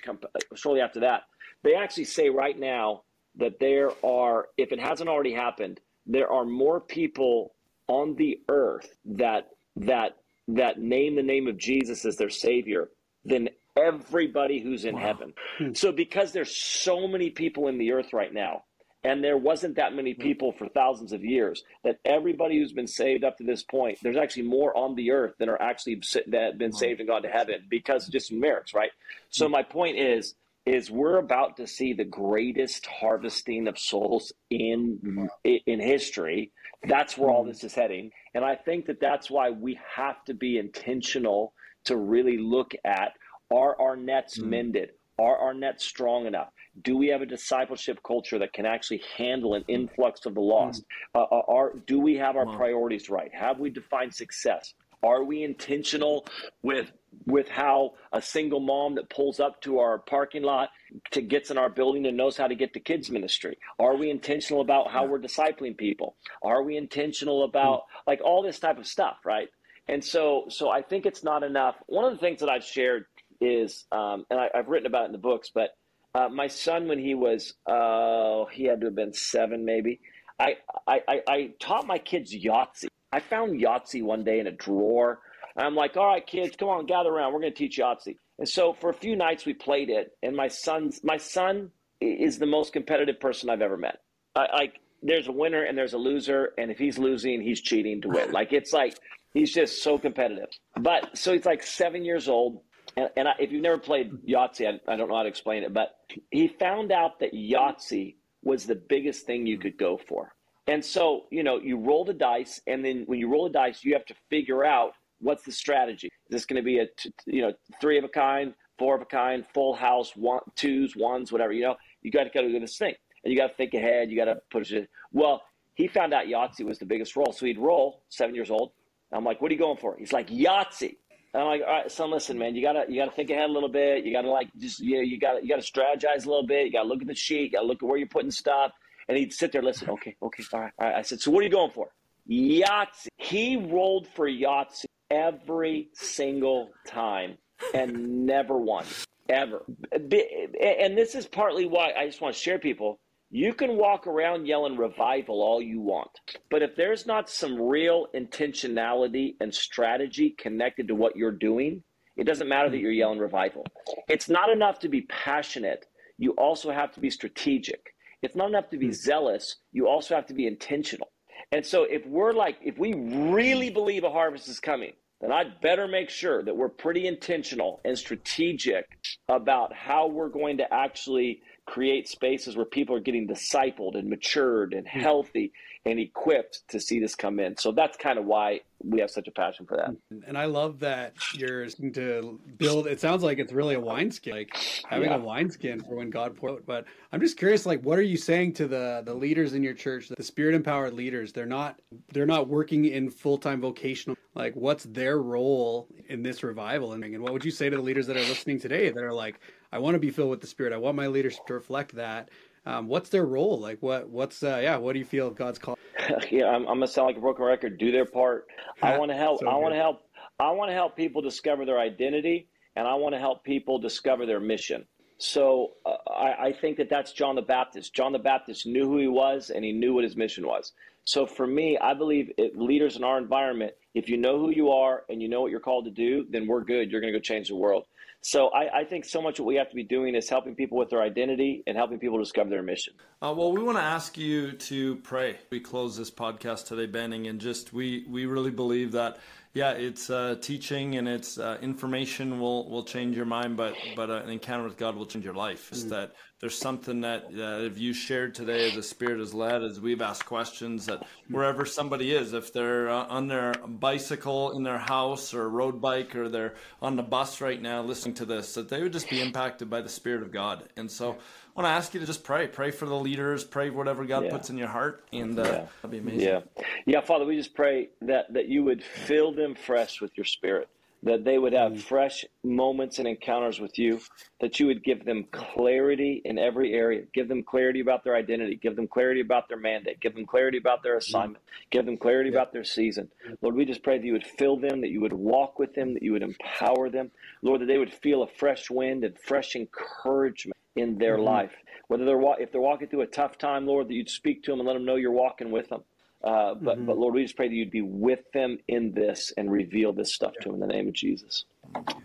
shortly 0.54 0.82
after 0.82 1.00
that, 1.00 1.22
they 1.64 1.74
actually 1.74 2.04
say 2.04 2.28
right 2.28 2.58
now 2.58 3.04
that 3.36 3.58
there 3.58 3.90
are, 4.04 4.48
if 4.58 4.70
it 4.70 4.78
hasn't 4.78 5.08
already 5.08 5.32
happened, 5.32 5.80
there 6.04 6.30
are 6.30 6.44
more 6.44 6.80
people 6.80 7.54
on 7.88 8.14
the 8.16 8.40
earth 8.48 8.94
that 9.06 9.48
that 9.76 10.16
that 10.48 10.78
name 10.78 11.16
the 11.16 11.22
name 11.22 11.48
of 11.48 11.56
Jesus 11.56 12.04
as 12.04 12.16
their 12.16 12.30
savior 12.30 12.88
than 13.24 13.48
everybody 13.76 14.60
who's 14.60 14.84
in 14.84 14.94
wow. 14.94 15.00
heaven. 15.00 15.32
Hmm. 15.58 15.72
So 15.74 15.92
because 15.92 16.32
there's 16.32 16.54
so 16.54 17.06
many 17.06 17.30
people 17.30 17.68
in 17.68 17.78
the 17.78 17.92
earth 17.92 18.12
right 18.12 18.32
now, 18.32 18.64
and 19.04 19.22
there 19.22 19.36
wasn't 19.36 19.76
that 19.76 19.94
many 19.94 20.12
hmm. 20.12 20.22
people 20.22 20.52
for 20.52 20.68
thousands 20.68 21.12
of 21.12 21.24
years, 21.24 21.64
that 21.84 21.98
everybody 22.04 22.58
who's 22.58 22.72
been 22.72 22.86
saved 22.86 23.24
up 23.24 23.38
to 23.38 23.44
this 23.44 23.62
point, 23.62 23.98
there's 24.02 24.16
actually 24.16 24.44
more 24.44 24.76
on 24.76 24.94
the 24.94 25.10
earth 25.10 25.34
than 25.38 25.48
are 25.48 25.60
actually 25.60 26.02
that 26.28 26.42
have 26.42 26.58
been 26.58 26.72
saved 26.72 27.00
and 27.00 27.08
gone 27.08 27.22
to 27.22 27.28
heaven 27.28 27.66
because 27.68 28.06
just 28.08 28.32
merits, 28.32 28.74
right? 28.74 28.90
So 29.30 29.46
hmm. 29.46 29.52
my 29.52 29.62
point 29.62 29.98
is 29.98 30.34
is 30.64 30.90
we're 30.90 31.18
about 31.18 31.56
to 31.56 31.66
see 31.66 31.92
the 31.92 32.04
greatest 32.04 32.86
harvesting 32.86 33.66
of 33.68 33.78
souls 33.78 34.32
in 34.50 35.28
in 35.44 35.80
history. 35.80 36.52
That's 36.88 37.16
where 37.16 37.30
all 37.30 37.44
this 37.44 37.64
is 37.64 37.74
heading, 37.74 38.10
and 38.34 38.44
I 38.44 38.56
think 38.56 38.86
that 38.86 39.00
that's 39.00 39.30
why 39.30 39.50
we 39.50 39.78
have 39.96 40.24
to 40.24 40.34
be 40.34 40.58
intentional 40.58 41.52
to 41.84 41.96
really 41.96 42.38
look 42.38 42.72
at 42.84 43.12
are 43.52 43.80
our 43.80 43.96
nets 43.96 44.38
mm. 44.38 44.46
mended? 44.46 44.90
Are 45.18 45.36
our 45.36 45.52
nets 45.52 45.84
strong 45.84 46.26
enough? 46.26 46.48
Do 46.82 46.96
we 46.96 47.08
have 47.08 47.20
a 47.20 47.26
discipleship 47.26 48.00
culture 48.06 48.38
that 48.38 48.52
can 48.54 48.64
actually 48.64 49.02
handle 49.16 49.54
an 49.54 49.64
influx 49.68 50.24
of 50.24 50.34
the 50.34 50.40
lost? 50.40 50.84
Mm. 51.14 51.20
Uh, 51.20 51.34
uh 51.34 51.42
are 51.48 51.72
do 51.86 52.00
we 52.00 52.16
have 52.16 52.36
our 52.36 52.46
wow. 52.46 52.56
priorities 52.56 53.10
right? 53.10 53.30
Have 53.34 53.58
we 53.58 53.70
defined 53.70 54.14
success? 54.14 54.72
Are 55.02 55.24
we 55.24 55.42
intentional 55.42 56.26
with 56.62 56.92
with 57.26 57.48
how 57.48 57.92
a 58.12 58.22
single 58.22 58.60
mom 58.60 58.94
that 58.94 59.10
pulls 59.10 59.38
up 59.38 59.60
to 59.62 59.78
our 59.78 59.98
parking 59.98 60.42
lot 60.42 60.70
to 61.10 61.20
gets 61.20 61.50
in 61.50 61.58
our 61.58 61.68
building 61.68 62.06
and 62.06 62.16
knows 62.16 62.36
how 62.36 62.46
to 62.46 62.54
get 62.54 62.72
to 62.74 62.80
kids 62.80 63.10
ministry? 63.10 63.58
Are 63.78 63.96
we 63.96 64.10
intentional 64.10 64.62
about 64.62 64.90
how 64.90 65.06
we're 65.06 65.20
discipling 65.20 65.76
people? 65.76 66.16
Are 66.42 66.62
we 66.62 66.76
intentional 66.76 67.44
about 67.44 67.82
like 68.06 68.20
all 68.24 68.42
this 68.42 68.58
type 68.58 68.78
of 68.78 68.86
stuff, 68.86 69.16
right? 69.24 69.48
And 69.88 70.04
so, 70.04 70.44
so 70.48 70.70
I 70.70 70.82
think 70.82 71.06
it's 71.06 71.24
not 71.24 71.42
enough. 71.42 71.76
One 71.86 72.04
of 72.04 72.12
the 72.12 72.18
things 72.18 72.40
that 72.40 72.48
I've 72.48 72.64
shared 72.64 73.06
is, 73.40 73.84
um, 73.90 74.24
and 74.30 74.38
I, 74.40 74.48
have 74.54 74.68
written 74.68 74.86
about 74.86 75.02
it 75.02 75.06
in 75.06 75.12
the 75.12 75.18
books, 75.18 75.50
but 75.52 75.70
uh, 76.14 76.28
my 76.28 76.46
son, 76.46 76.88
when 76.88 76.98
he 76.98 77.14
was, 77.14 77.54
uh, 77.66 78.44
he 78.52 78.64
had 78.64 78.80
to 78.80 78.86
have 78.86 78.94
been 78.94 79.12
seven, 79.12 79.64
maybe. 79.64 80.00
I, 80.38 80.56
I, 80.86 81.20
I 81.28 81.50
taught 81.58 81.86
my 81.86 81.98
kids 81.98 82.34
Yahtzee. 82.34 82.88
I 83.12 83.20
found 83.20 83.60
Yahtzee 83.60 84.02
one 84.02 84.24
day 84.24 84.40
in 84.40 84.46
a 84.46 84.52
drawer. 84.52 85.20
I'm 85.56 85.74
like, 85.74 85.96
all 85.96 86.06
right, 86.06 86.26
kids, 86.26 86.56
come 86.56 86.68
on, 86.70 86.86
gather 86.86 87.10
around. 87.10 87.34
We're 87.34 87.40
going 87.40 87.52
to 87.52 87.58
teach 87.58 87.78
Yahtzee. 87.78 88.16
And 88.38 88.48
so 88.48 88.72
for 88.72 88.90
a 88.90 88.94
few 88.94 89.14
nights 89.16 89.44
we 89.44 89.52
played 89.54 89.90
it, 89.90 90.12
and 90.22 90.34
my 90.34 90.48
son's 90.48 91.00
my 91.04 91.18
son 91.18 91.70
is 92.00 92.38
the 92.38 92.46
most 92.46 92.72
competitive 92.72 93.20
person 93.20 93.50
I've 93.50 93.62
ever 93.62 93.76
met. 93.76 93.98
Like 94.34 94.80
there's 95.02 95.28
a 95.28 95.32
winner 95.32 95.62
and 95.62 95.76
there's 95.76 95.92
a 95.92 95.98
loser, 95.98 96.52
and 96.58 96.70
if 96.70 96.78
he's 96.78 96.98
losing, 96.98 97.42
he's 97.42 97.60
cheating 97.60 98.00
to 98.02 98.08
win. 98.08 98.32
Like 98.32 98.52
it's 98.52 98.72
like 98.72 98.96
he's 99.34 99.52
just 99.52 99.82
so 99.82 99.98
competitive. 99.98 100.48
But 100.80 101.16
so 101.16 101.32
he's 101.32 101.44
like 101.44 101.62
seven 101.62 102.04
years 102.04 102.28
old, 102.28 102.62
and, 102.96 103.10
and 103.16 103.28
I, 103.28 103.32
if 103.38 103.52
you've 103.52 103.62
never 103.62 103.78
played 103.78 104.12
Yahtzee, 104.26 104.66
I, 104.66 104.92
I 104.92 104.96
don't 104.96 105.08
know 105.08 105.16
how 105.16 105.22
to 105.22 105.28
explain 105.28 105.62
it, 105.62 105.72
but 105.72 105.90
he 106.30 106.48
found 106.48 106.90
out 106.90 107.20
that 107.20 107.34
Yahtzee 107.34 108.16
was 108.42 108.64
the 108.64 108.74
biggest 108.74 109.26
thing 109.26 109.46
you 109.46 109.58
could 109.58 109.76
go 109.76 110.00
for. 110.08 110.34
And 110.66 110.84
so, 110.84 111.24
you 111.30 111.42
know, 111.42 111.58
you 111.58 111.76
roll 111.76 112.04
the 112.04 112.14
dice, 112.14 112.60
and 112.66 112.84
then 112.84 113.04
when 113.06 113.18
you 113.18 113.28
roll 113.28 113.44
the 113.44 113.52
dice, 113.52 113.82
you 113.82 113.94
have 113.94 114.04
to 114.06 114.14
figure 114.30 114.64
out 114.64 114.92
what's 115.18 115.44
the 115.44 115.52
strategy. 115.52 116.06
Is 116.06 116.30
this 116.30 116.46
going 116.46 116.62
to 116.62 116.64
be 116.64 116.78
a, 116.78 116.86
you 117.26 117.42
know, 117.42 117.52
three 117.80 117.98
of 117.98 118.04
a 118.04 118.08
kind, 118.08 118.54
four 118.78 118.94
of 118.94 119.02
a 119.02 119.06
kind, 119.06 119.44
full 119.52 119.74
house, 119.74 120.12
one, 120.14 120.40
twos, 120.54 120.94
ones, 120.94 121.32
whatever? 121.32 121.52
You 121.52 121.62
know, 121.62 121.76
you 122.02 122.10
got 122.10 122.24
to 122.24 122.30
go 122.30 122.42
do 122.42 122.60
this 122.60 122.78
thing, 122.78 122.94
and 123.24 123.32
you 123.32 123.38
got 123.38 123.48
to 123.48 123.54
think 123.54 123.74
ahead. 123.74 124.10
You 124.10 124.16
got 124.16 124.26
to 124.26 124.36
push 124.50 124.72
it. 124.72 124.88
Well, 125.12 125.42
he 125.74 125.88
found 125.88 126.14
out 126.14 126.26
Yahtzee 126.26 126.64
was 126.64 126.78
the 126.78 126.86
biggest 126.86 127.16
roll, 127.16 127.32
so 127.32 127.46
he'd 127.46 127.58
roll. 127.58 128.02
Seven 128.08 128.34
years 128.34 128.50
old. 128.50 128.72
I'm 129.12 129.24
like, 129.24 129.42
what 129.42 129.50
are 129.50 129.54
you 129.54 129.60
going 129.60 129.76
for? 129.76 129.96
He's 129.98 130.12
like 130.12 130.28
Yahtzee. 130.28 130.96
And 131.34 131.42
I'm 131.42 131.48
like, 131.48 131.62
all 131.66 131.72
right, 131.72 131.90
son, 131.90 132.10
listen, 132.10 132.38
man, 132.38 132.54
you 132.54 132.62
gotta 132.62 132.84
you 132.88 132.96
gotta 132.96 133.10
think 133.10 133.30
ahead 133.30 133.48
a 133.48 133.52
little 133.52 133.68
bit. 133.68 134.04
You 134.04 134.12
gotta 134.12 134.30
like 134.30 134.48
just 134.58 134.80
you 134.80 134.96
know, 134.96 135.02
you 135.02 135.18
gotta 135.18 135.40
you 135.42 135.48
gotta 135.48 135.62
strategize 135.62 136.26
a 136.26 136.28
little 136.28 136.46
bit. 136.46 136.66
You 136.66 136.72
gotta 136.72 136.88
look 136.88 137.00
at 137.00 137.08
the 137.08 137.14
sheet. 137.14 137.44
You 137.44 137.50
gotta 137.50 137.66
look 137.66 137.82
at 137.82 137.88
where 137.88 137.96
you're 137.96 138.06
putting 138.06 138.30
stuff. 138.30 138.72
And 139.08 139.18
he'd 139.18 139.32
sit 139.32 139.52
there, 139.52 139.62
listen, 139.62 139.90
okay, 139.90 140.16
okay, 140.22 140.44
all 140.52 140.60
right, 140.60 140.72
all 140.78 140.86
right. 140.86 140.96
I 140.96 141.02
said, 141.02 141.20
so 141.20 141.30
what 141.30 141.40
are 141.40 141.44
you 141.44 141.50
going 141.50 141.72
for? 141.72 141.88
Yahtzee. 142.30 143.08
He 143.16 143.56
rolled 143.56 144.06
for 144.08 144.28
Yahtzee 144.28 144.84
every 145.10 145.88
single 145.94 146.70
time 146.86 147.36
and 147.74 148.26
never 148.26 148.56
won, 148.56 148.84
ever. 149.28 149.64
And 149.92 150.96
this 150.96 151.14
is 151.14 151.26
partly 151.26 151.66
why 151.66 151.92
I 151.92 152.06
just 152.06 152.20
want 152.20 152.34
to 152.34 152.40
share 152.40 152.58
people. 152.58 152.98
You 153.30 153.54
can 153.54 153.76
walk 153.76 154.06
around 154.06 154.46
yelling 154.46 154.76
revival 154.76 155.42
all 155.42 155.62
you 155.62 155.80
want, 155.80 156.10
but 156.50 156.62
if 156.62 156.76
there's 156.76 157.06
not 157.06 157.30
some 157.30 157.60
real 157.60 158.08
intentionality 158.14 159.36
and 159.40 159.54
strategy 159.54 160.34
connected 160.38 160.88
to 160.88 160.94
what 160.94 161.16
you're 161.16 161.32
doing, 161.32 161.82
it 162.16 162.24
doesn't 162.24 162.48
matter 162.48 162.68
that 162.68 162.76
you're 162.76 162.92
yelling 162.92 163.18
revival. 163.18 163.64
It's 164.06 164.28
not 164.28 164.50
enough 164.50 164.80
to 164.80 164.88
be 164.88 165.02
passionate. 165.02 165.86
You 166.18 166.32
also 166.32 166.70
have 166.70 166.92
to 166.92 167.00
be 167.00 167.08
strategic. 167.08 167.94
It's 168.22 168.36
not 168.36 168.48
enough 168.48 168.70
to 168.70 168.78
be 168.78 168.86
hmm. 168.86 168.92
zealous. 168.92 169.56
You 169.72 169.88
also 169.88 170.14
have 170.14 170.26
to 170.26 170.34
be 170.34 170.46
intentional. 170.46 171.08
And 171.50 171.66
so 171.66 171.84
if 171.84 172.06
we're 172.06 172.32
like, 172.32 172.58
if 172.62 172.78
we 172.78 172.94
really 172.94 173.68
believe 173.68 174.04
a 174.04 174.10
harvest 174.10 174.48
is 174.48 174.60
coming, 174.60 174.92
then 175.20 175.30
I'd 175.32 175.60
better 175.60 175.86
make 175.86 176.10
sure 176.10 176.42
that 176.42 176.56
we're 176.56 176.68
pretty 176.68 177.06
intentional 177.06 177.80
and 177.84 177.96
strategic 177.96 178.86
about 179.28 179.72
how 179.72 180.08
we're 180.08 180.28
going 180.28 180.58
to 180.58 180.74
actually 180.74 181.42
create 181.66 182.08
spaces 182.08 182.56
where 182.56 182.66
people 182.66 182.94
are 182.96 183.00
getting 183.00 183.26
discipled 183.28 183.96
and 183.96 184.08
matured 184.08 184.74
and 184.74 184.86
hmm. 184.86 185.00
healthy 185.00 185.52
and 185.84 185.98
equipped 185.98 186.62
to 186.68 186.78
see 186.78 187.00
this 187.00 187.14
come 187.14 187.40
in. 187.40 187.56
So 187.56 187.72
that's 187.72 187.96
kind 187.96 188.18
of 188.18 188.24
why 188.24 188.60
we 188.84 189.00
have 189.00 189.10
such 189.10 189.26
a 189.26 189.32
passion 189.32 189.66
for 189.66 189.76
that. 189.76 189.96
And 190.26 190.38
I 190.38 190.44
love 190.44 190.78
that 190.80 191.14
you're 191.34 191.66
to 191.68 192.40
build. 192.56 192.86
It 192.86 193.00
sounds 193.00 193.22
like 193.22 193.38
it's 193.38 193.52
really 193.52 193.74
a 193.74 193.80
wineskin, 193.80 194.32
like 194.32 194.56
having 194.88 195.10
yeah. 195.10 195.16
a 195.16 195.20
wineskin 195.20 195.80
for 195.80 195.96
when 195.96 196.10
God 196.10 196.36
poured. 196.36 196.52
Out. 196.52 196.66
But 196.66 196.84
I'm 197.12 197.20
just 197.20 197.36
curious, 197.36 197.66
like, 197.66 197.82
what 197.82 197.98
are 197.98 198.02
you 198.02 198.16
saying 198.16 198.54
to 198.54 198.68
the 198.68 199.02
the 199.04 199.14
leaders 199.14 199.54
in 199.54 199.62
your 199.62 199.74
church, 199.74 200.08
the 200.08 200.22
spirit 200.22 200.54
empowered 200.54 200.92
leaders? 200.94 201.32
They're 201.32 201.46
not 201.46 201.80
they're 202.12 202.26
not 202.26 202.48
working 202.48 202.84
in 202.84 203.10
full 203.10 203.38
time 203.38 203.60
vocational. 203.60 204.16
Like, 204.34 204.54
what's 204.54 204.84
their 204.84 205.18
role 205.18 205.88
in 206.08 206.22
this 206.22 206.42
revival? 206.42 206.92
And 206.92 207.22
what 207.22 207.32
would 207.32 207.44
you 207.44 207.50
say 207.50 207.68
to 207.70 207.76
the 207.76 207.82
leaders 207.82 208.06
that 208.06 208.16
are 208.16 208.20
listening 208.20 208.60
today 208.60 208.90
that 208.90 209.02
are 209.02 209.12
like, 209.12 209.40
I 209.72 209.78
want 209.78 209.94
to 209.94 209.98
be 209.98 210.10
filled 210.10 210.30
with 210.30 210.42
the 210.42 210.46
Spirit. 210.46 210.72
I 210.72 210.76
want 210.76 210.96
my 210.96 211.06
leadership 211.06 211.46
to 211.46 211.54
reflect 211.54 211.94
that. 211.96 212.28
Um, 212.66 212.86
what's 212.86 213.08
their 213.08 213.24
role? 213.24 213.58
Like, 213.58 213.82
what, 213.82 214.08
what's, 214.08 214.42
uh, 214.42 214.60
yeah, 214.62 214.76
what 214.76 214.92
do 214.92 214.98
you 214.98 215.04
feel 215.04 215.30
God's 215.30 215.58
call? 215.58 215.78
yeah, 216.30 216.46
I'm, 216.46 216.66
I'm, 216.68 216.76
gonna 216.76 216.86
sound 216.86 217.06
like 217.06 217.16
a 217.16 217.20
broken 217.20 217.44
record. 217.44 217.78
Do 217.78 217.90
their 217.90 218.04
part. 218.04 218.46
I 218.82 218.98
want 218.98 219.10
to 219.10 219.16
help. 219.16 219.40
So 219.40 219.48
I 219.48 219.56
want 219.56 219.74
to 219.74 219.78
help. 219.78 220.02
I 220.38 220.50
want 220.50 220.70
to 220.70 220.74
help 220.74 220.96
people 220.96 221.22
discover 221.22 221.64
their 221.64 221.78
identity, 221.78 222.48
and 222.76 222.86
I 222.86 222.94
want 222.94 223.14
to 223.14 223.18
help 223.18 223.44
people 223.44 223.78
discover 223.78 224.26
their 224.26 224.40
mission. 224.40 224.86
So 225.18 225.72
uh, 225.86 226.10
I, 226.10 226.46
I, 226.46 226.52
think 226.52 226.78
that 226.78 226.90
that's 226.90 227.12
John 227.12 227.36
the 227.36 227.42
Baptist. 227.42 227.94
John 227.94 228.12
the 228.12 228.18
Baptist 228.18 228.66
knew 228.66 228.86
who 228.86 228.98
he 228.98 229.06
was, 229.06 229.50
and 229.50 229.64
he 229.64 229.70
knew 229.70 229.94
what 229.94 230.02
his 230.02 230.16
mission 230.16 230.46
was. 230.46 230.72
So 231.04 231.26
for 231.26 231.46
me, 231.46 231.78
I 231.78 231.94
believe 231.94 232.32
it, 232.38 232.56
leaders 232.58 232.96
in 232.96 233.04
our 233.04 233.18
environment, 233.18 233.72
if 233.94 234.08
you 234.08 234.16
know 234.16 234.38
who 234.38 234.50
you 234.50 234.70
are 234.70 235.04
and 235.08 235.22
you 235.22 235.28
know 235.28 235.40
what 235.40 235.50
you're 235.50 235.60
called 235.60 235.84
to 235.84 235.90
do, 235.90 236.26
then 236.30 236.46
we're 236.46 236.64
good. 236.64 236.90
You're 236.90 237.00
going 237.00 237.12
to 237.12 237.18
go 237.18 237.22
change 237.22 237.48
the 237.48 237.56
world. 237.56 237.86
So 238.24 238.48
I, 238.50 238.80
I, 238.80 238.84
think 238.84 239.04
so 239.04 239.20
much 239.20 239.40
what 239.40 239.46
we 239.46 239.56
have 239.56 239.68
to 239.68 239.74
be 239.74 239.82
doing 239.82 240.14
is 240.14 240.28
helping 240.28 240.54
people 240.54 240.78
with 240.78 240.90
their 240.90 241.02
identity 241.02 241.64
and 241.66 241.76
helping 241.76 241.98
people 241.98 242.18
discover 242.18 242.50
their 242.50 242.62
mission. 242.62 242.94
Uh, 243.20 243.34
well, 243.36 243.50
we 243.50 243.60
want 243.60 243.78
to 243.78 243.82
ask 243.82 244.16
you 244.16 244.52
to 244.52 244.96
pray. 244.96 245.38
We 245.50 245.58
close 245.58 245.96
this 245.96 246.10
podcast 246.10 246.66
today, 246.66 246.86
Banning, 246.86 247.26
and 247.26 247.40
just 247.40 247.72
we 247.72 248.06
we 248.08 248.26
really 248.26 248.52
believe 248.52 248.92
that 248.92 249.18
yeah, 249.54 249.72
it's 249.72 250.08
uh, 250.08 250.36
teaching 250.40 250.96
and 250.96 251.08
it's 251.08 251.36
uh, 251.36 251.58
information 251.60 252.38
will 252.38 252.70
will 252.70 252.84
change 252.84 253.16
your 253.16 253.26
mind, 253.26 253.56
but 253.56 253.74
but 253.96 254.08
uh, 254.08 254.22
an 254.22 254.30
encounter 254.30 254.64
with 254.64 254.76
God 254.76 254.94
will 254.94 255.06
change 255.06 255.24
your 255.24 255.34
life. 255.34 255.72
Is 255.72 255.86
mm. 255.86 255.90
that 255.90 256.12
there's 256.42 256.58
something 256.58 257.02
that 257.02 257.26
uh, 257.26 257.64
if 257.64 257.78
you 257.78 257.92
shared 257.92 258.34
today, 258.34 258.66
as 258.66 258.74
the 258.74 258.82
Spirit 258.82 259.20
has 259.20 259.32
led, 259.32 259.62
as 259.62 259.80
we've 259.80 260.02
asked 260.02 260.26
questions, 260.26 260.86
that 260.86 261.06
wherever 261.28 261.64
somebody 261.64 262.12
is, 262.12 262.32
if 262.32 262.52
they're 262.52 262.90
uh, 262.90 263.06
on 263.06 263.28
their 263.28 263.54
bicycle 263.64 264.50
in 264.50 264.64
their 264.64 264.78
house 264.78 265.34
or 265.34 265.48
road 265.48 265.80
bike 265.80 266.16
or 266.16 266.28
they're 266.28 266.54
on 266.82 266.96
the 266.96 267.02
bus 267.04 267.40
right 267.40 267.62
now 267.62 267.80
listening 267.80 268.16
to 268.16 268.24
this, 268.24 268.54
that 268.54 268.68
they 268.68 268.82
would 268.82 268.92
just 268.92 269.08
be 269.08 269.20
impacted 269.20 269.70
by 269.70 269.80
the 269.82 269.88
Spirit 269.88 270.20
of 270.20 270.32
God. 270.32 270.64
And 270.76 270.90
so 270.90 271.12
I 271.12 271.60
want 271.60 271.66
to 271.66 271.68
ask 271.68 271.94
you 271.94 272.00
to 272.00 272.06
just 272.06 272.24
pray. 272.24 272.48
Pray 272.48 272.72
for 272.72 272.86
the 272.86 272.96
leaders. 272.98 273.44
Pray 273.44 273.70
whatever 273.70 274.04
God 274.04 274.24
yeah. 274.24 274.30
puts 274.32 274.50
in 274.50 274.58
your 274.58 274.66
heart, 274.66 275.04
and 275.12 275.38
uh, 275.38 275.42
yeah. 275.44 275.66
that'd 275.80 275.90
be 275.92 275.98
amazing. 275.98 276.22
Yeah, 276.22 276.40
yeah, 276.86 277.00
Father, 277.02 277.24
we 277.24 277.36
just 277.36 277.54
pray 277.54 277.90
that 278.00 278.32
that 278.32 278.48
you 278.48 278.64
would 278.64 278.82
fill 278.82 279.32
them 279.32 279.54
fresh 279.54 280.00
with 280.00 280.10
your 280.16 280.24
Spirit, 280.24 280.68
that 281.04 281.24
they 281.24 281.36
would 281.36 281.52
have 281.52 281.72
mm. 281.72 281.80
fresh 281.80 282.24
moments 282.44 282.98
and 282.98 283.08
encounters 283.08 283.60
with 283.60 283.78
you, 283.78 284.00
that 284.40 284.60
you 284.60 284.66
would 284.66 284.84
give 284.84 285.04
them 285.04 285.24
clarity 285.32 286.22
in 286.24 286.38
every 286.38 286.72
area, 286.74 287.02
give 287.12 287.28
them 287.28 287.42
clarity 287.42 287.80
about 287.80 288.04
their 288.04 288.14
identity, 288.14 288.54
give 288.56 288.76
them 288.76 288.86
clarity 288.86 289.20
about 289.20 289.48
their 289.48 289.58
mandate, 289.58 290.00
give 290.00 290.14
them 290.14 290.26
clarity 290.26 290.58
about 290.58 290.82
their 290.82 290.96
assignment, 290.96 291.44
mm. 291.44 291.70
give 291.70 291.86
them 291.86 291.96
clarity 291.96 292.30
yeah. 292.30 292.36
about 292.36 292.52
their 292.52 292.64
season. 292.64 293.08
Lord, 293.40 293.56
we 293.56 293.64
just 293.64 293.82
pray 293.82 293.98
that 293.98 294.06
you 294.06 294.12
would 294.12 294.26
fill 294.26 294.56
them, 294.56 294.80
that 294.80 294.90
you 294.90 295.00
would 295.00 295.12
walk 295.12 295.58
with 295.58 295.74
them, 295.74 295.94
that 295.94 296.02
you 296.02 296.12
would 296.12 296.22
empower 296.22 296.88
them, 296.88 297.10
Lord, 297.42 297.60
that 297.62 297.66
they 297.66 297.78
would 297.78 297.92
feel 297.92 298.22
a 298.22 298.28
fresh 298.28 298.70
wind 298.70 299.04
and 299.04 299.18
fresh 299.18 299.56
encouragement 299.56 300.56
in 300.76 300.98
their 300.98 301.16
mm-hmm. 301.16 301.24
life. 301.24 301.52
Whether 301.88 302.04
they're 302.04 302.22
if 302.38 302.52
they're 302.52 302.60
walking 302.60 302.88
through 302.88 303.02
a 303.02 303.06
tough 303.06 303.38
time, 303.38 303.66
Lord, 303.66 303.88
that 303.88 303.94
you'd 303.94 304.08
speak 304.08 304.44
to 304.44 304.52
them 304.52 304.60
and 304.60 304.66
let 304.66 304.74
them 304.74 304.84
know 304.84 304.96
you're 304.96 305.10
walking 305.10 305.50
with 305.50 305.68
them. 305.68 305.82
Uh, 306.22 306.54
but 306.54 306.76
mm-hmm. 306.76 306.86
but 306.86 306.98
Lord, 306.98 307.14
we 307.14 307.22
just 307.22 307.36
pray 307.36 307.48
that 307.48 307.54
you'd 307.54 307.70
be 307.70 307.82
with 307.82 308.20
them 308.32 308.58
in 308.68 308.92
this 308.92 309.32
and 309.36 309.50
reveal 309.50 309.92
this 309.92 310.14
stuff 310.14 310.32
yeah. 310.36 310.42
to 310.42 310.48
them 310.50 310.62
in 310.62 310.68
the 310.68 310.72
name 310.72 310.88
of 310.88 310.94
Jesus. 310.94 311.44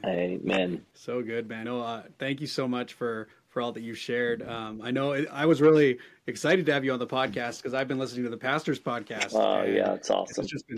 Amen. 0.05 0.83
So 0.93 1.21
good, 1.21 1.47
man. 1.47 1.67
Oh, 1.67 1.81
uh, 1.81 2.03
thank 2.17 2.41
you 2.41 2.47
so 2.47 2.67
much 2.67 2.93
for 2.93 3.27
for 3.49 3.61
all 3.61 3.71
that 3.71 3.81
you 3.81 3.93
shared. 3.93 4.47
Um, 4.47 4.81
I 4.83 4.91
know 4.91 5.11
it, 5.11 5.27
I 5.31 5.45
was 5.45 5.61
really 5.61 5.99
excited 6.25 6.65
to 6.65 6.73
have 6.73 6.83
you 6.83 6.93
on 6.93 6.99
the 6.99 7.07
podcast 7.07 7.57
because 7.57 7.73
I've 7.73 7.87
been 7.87 7.99
listening 7.99 8.23
to 8.23 8.29
the 8.29 8.37
Pastors 8.37 8.79
podcast. 8.79 9.33
Oh 9.33 9.63
yeah, 9.63 9.93
it's 9.93 10.09
awesome. 10.09 10.43
It's 10.43 10.51
just 10.51 10.67
been 10.67 10.77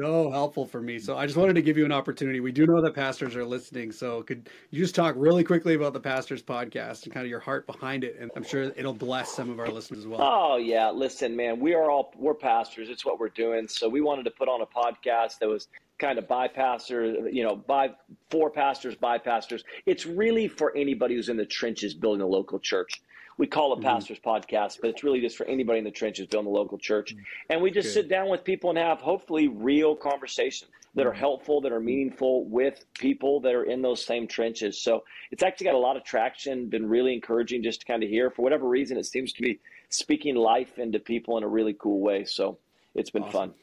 so 0.00 0.30
helpful 0.30 0.66
for 0.66 0.80
me. 0.80 0.98
So 0.98 1.16
I 1.16 1.26
just 1.26 1.36
wanted 1.36 1.54
to 1.54 1.62
give 1.62 1.76
you 1.76 1.84
an 1.84 1.92
opportunity. 1.92 2.40
We 2.40 2.52
do 2.52 2.66
know 2.66 2.80
that 2.82 2.94
pastors 2.94 3.36
are 3.36 3.44
listening, 3.44 3.92
so 3.92 4.22
could 4.22 4.48
you 4.70 4.80
just 4.80 4.94
talk 4.94 5.14
really 5.18 5.44
quickly 5.44 5.74
about 5.74 5.92
the 5.92 6.00
Pastors 6.00 6.42
podcast 6.42 7.04
and 7.04 7.12
kind 7.12 7.24
of 7.24 7.30
your 7.30 7.40
heart 7.40 7.66
behind 7.66 8.04
it? 8.04 8.16
And 8.18 8.30
I'm 8.36 8.42
sure 8.42 8.72
it'll 8.76 8.94
bless 8.94 9.32
some 9.32 9.50
of 9.50 9.58
our 9.58 9.68
listeners 9.68 10.00
as 10.00 10.06
well. 10.06 10.20
Oh 10.22 10.56
yeah, 10.56 10.90
listen, 10.90 11.36
man, 11.36 11.60
we 11.60 11.74
are 11.74 11.90
all 11.90 12.12
we're 12.16 12.34
pastors. 12.34 12.88
It's 12.88 13.04
what 13.04 13.18
we're 13.18 13.28
doing. 13.28 13.68
So 13.68 13.88
we 13.88 14.00
wanted 14.00 14.24
to 14.24 14.30
put 14.30 14.48
on 14.48 14.62
a 14.62 14.66
podcast 14.66 15.38
that 15.40 15.48
was 15.48 15.68
kind 15.98 16.18
of 16.18 16.26
by 16.26 16.48
pastors, 16.48 17.18
you 17.30 17.44
know, 17.44 17.56
by 17.56 17.90
for 18.30 18.50
pastors, 18.50 18.94
by 18.94 19.18
pastors. 19.18 19.64
It's 19.86 20.06
really 20.06 20.48
for 20.48 20.74
anybody 20.76 21.14
who's 21.14 21.28
in 21.28 21.36
the 21.36 21.46
trenches 21.46 21.94
building 21.94 22.22
a 22.22 22.26
local 22.26 22.58
church 22.58 23.02
we 23.40 23.46
call 23.46 23.72
it 23.72 23.76
mm-hmm. 23.76 23.86
pastors 23.86 24.18
podcast 24.24 24.78
but 24.82 24.90
it's 24.90 25.02
really 25.02 25.20
just 25.20 25.34
for 25.34 25.46
anybody 25.46 25.78
in 25.78 25.84
the 25.84 25.90
trenches 25.90 26.26
building 26.26 26.52
the 26.52 26.56
local 26.56 26.76
church 26.76 27.14
mm-hmm. 27.14 27.22
and 27.48 27.62
we 27.62 27.70
just 27.70 27.88
Good. 27.88 27.94
sit 27.94 28.08
down 28.10 28.28
with 28.28 28.44
people 28.44 28.68
and 28.68 28.78
have 28.78 29.00
hopefully 29.00 29.48
real 29.48 29.96
conversations 29.96 30.70
that 30.94 31.06
are 31.06 31.10
mm-hmm. 31.10 31.20
helpful 31.20 31.62
that 31.62 31.72
are 31.72 31.80
meaningful 31.80 32.44
with 32.44 32.84
people 32.98 33.40
that 33.40 33.54
are 33.54 33.64
in 33.64 33.80
those 33.80 34.04
same 34.04 34.28
trenches 34.28 34.80
so 34.80 35.04
it's 35.30 35.42
actually 35.42 35.64
got 35.64 35.74
a 35.74 35.78
lot 35.78 35.96
of 35.96 36.04
traction 36.04 36.68
been 36.68 36.86
really 36.86 37.14
encouraging 37.14 37.62
just 37.62 37.80
to 37.80 37.86
kind 37.86 38.02
of 38.02 38.10
hear 38.10 38.30
for 38.30 38.42
whatever 38.42 38.68
reason 38.68 38.98
it 38.98 39.06
seems 39.06 39.32
to 39.32 39.40
be 39.40 39.58
speaking 39.88 40.34
life 40.34 40.78
into 40.78 40.98
people 40.98 41.38
in 41.38 41.42
a 41.42 41.48
really 41.48 41.72
cool 41.72 42.00
way 42.00 42.26
so 42.26 42.58
it's 42.94 43.10
been 43.10 43.22
awesome. 43.22 43.32
fun 43.32 43.54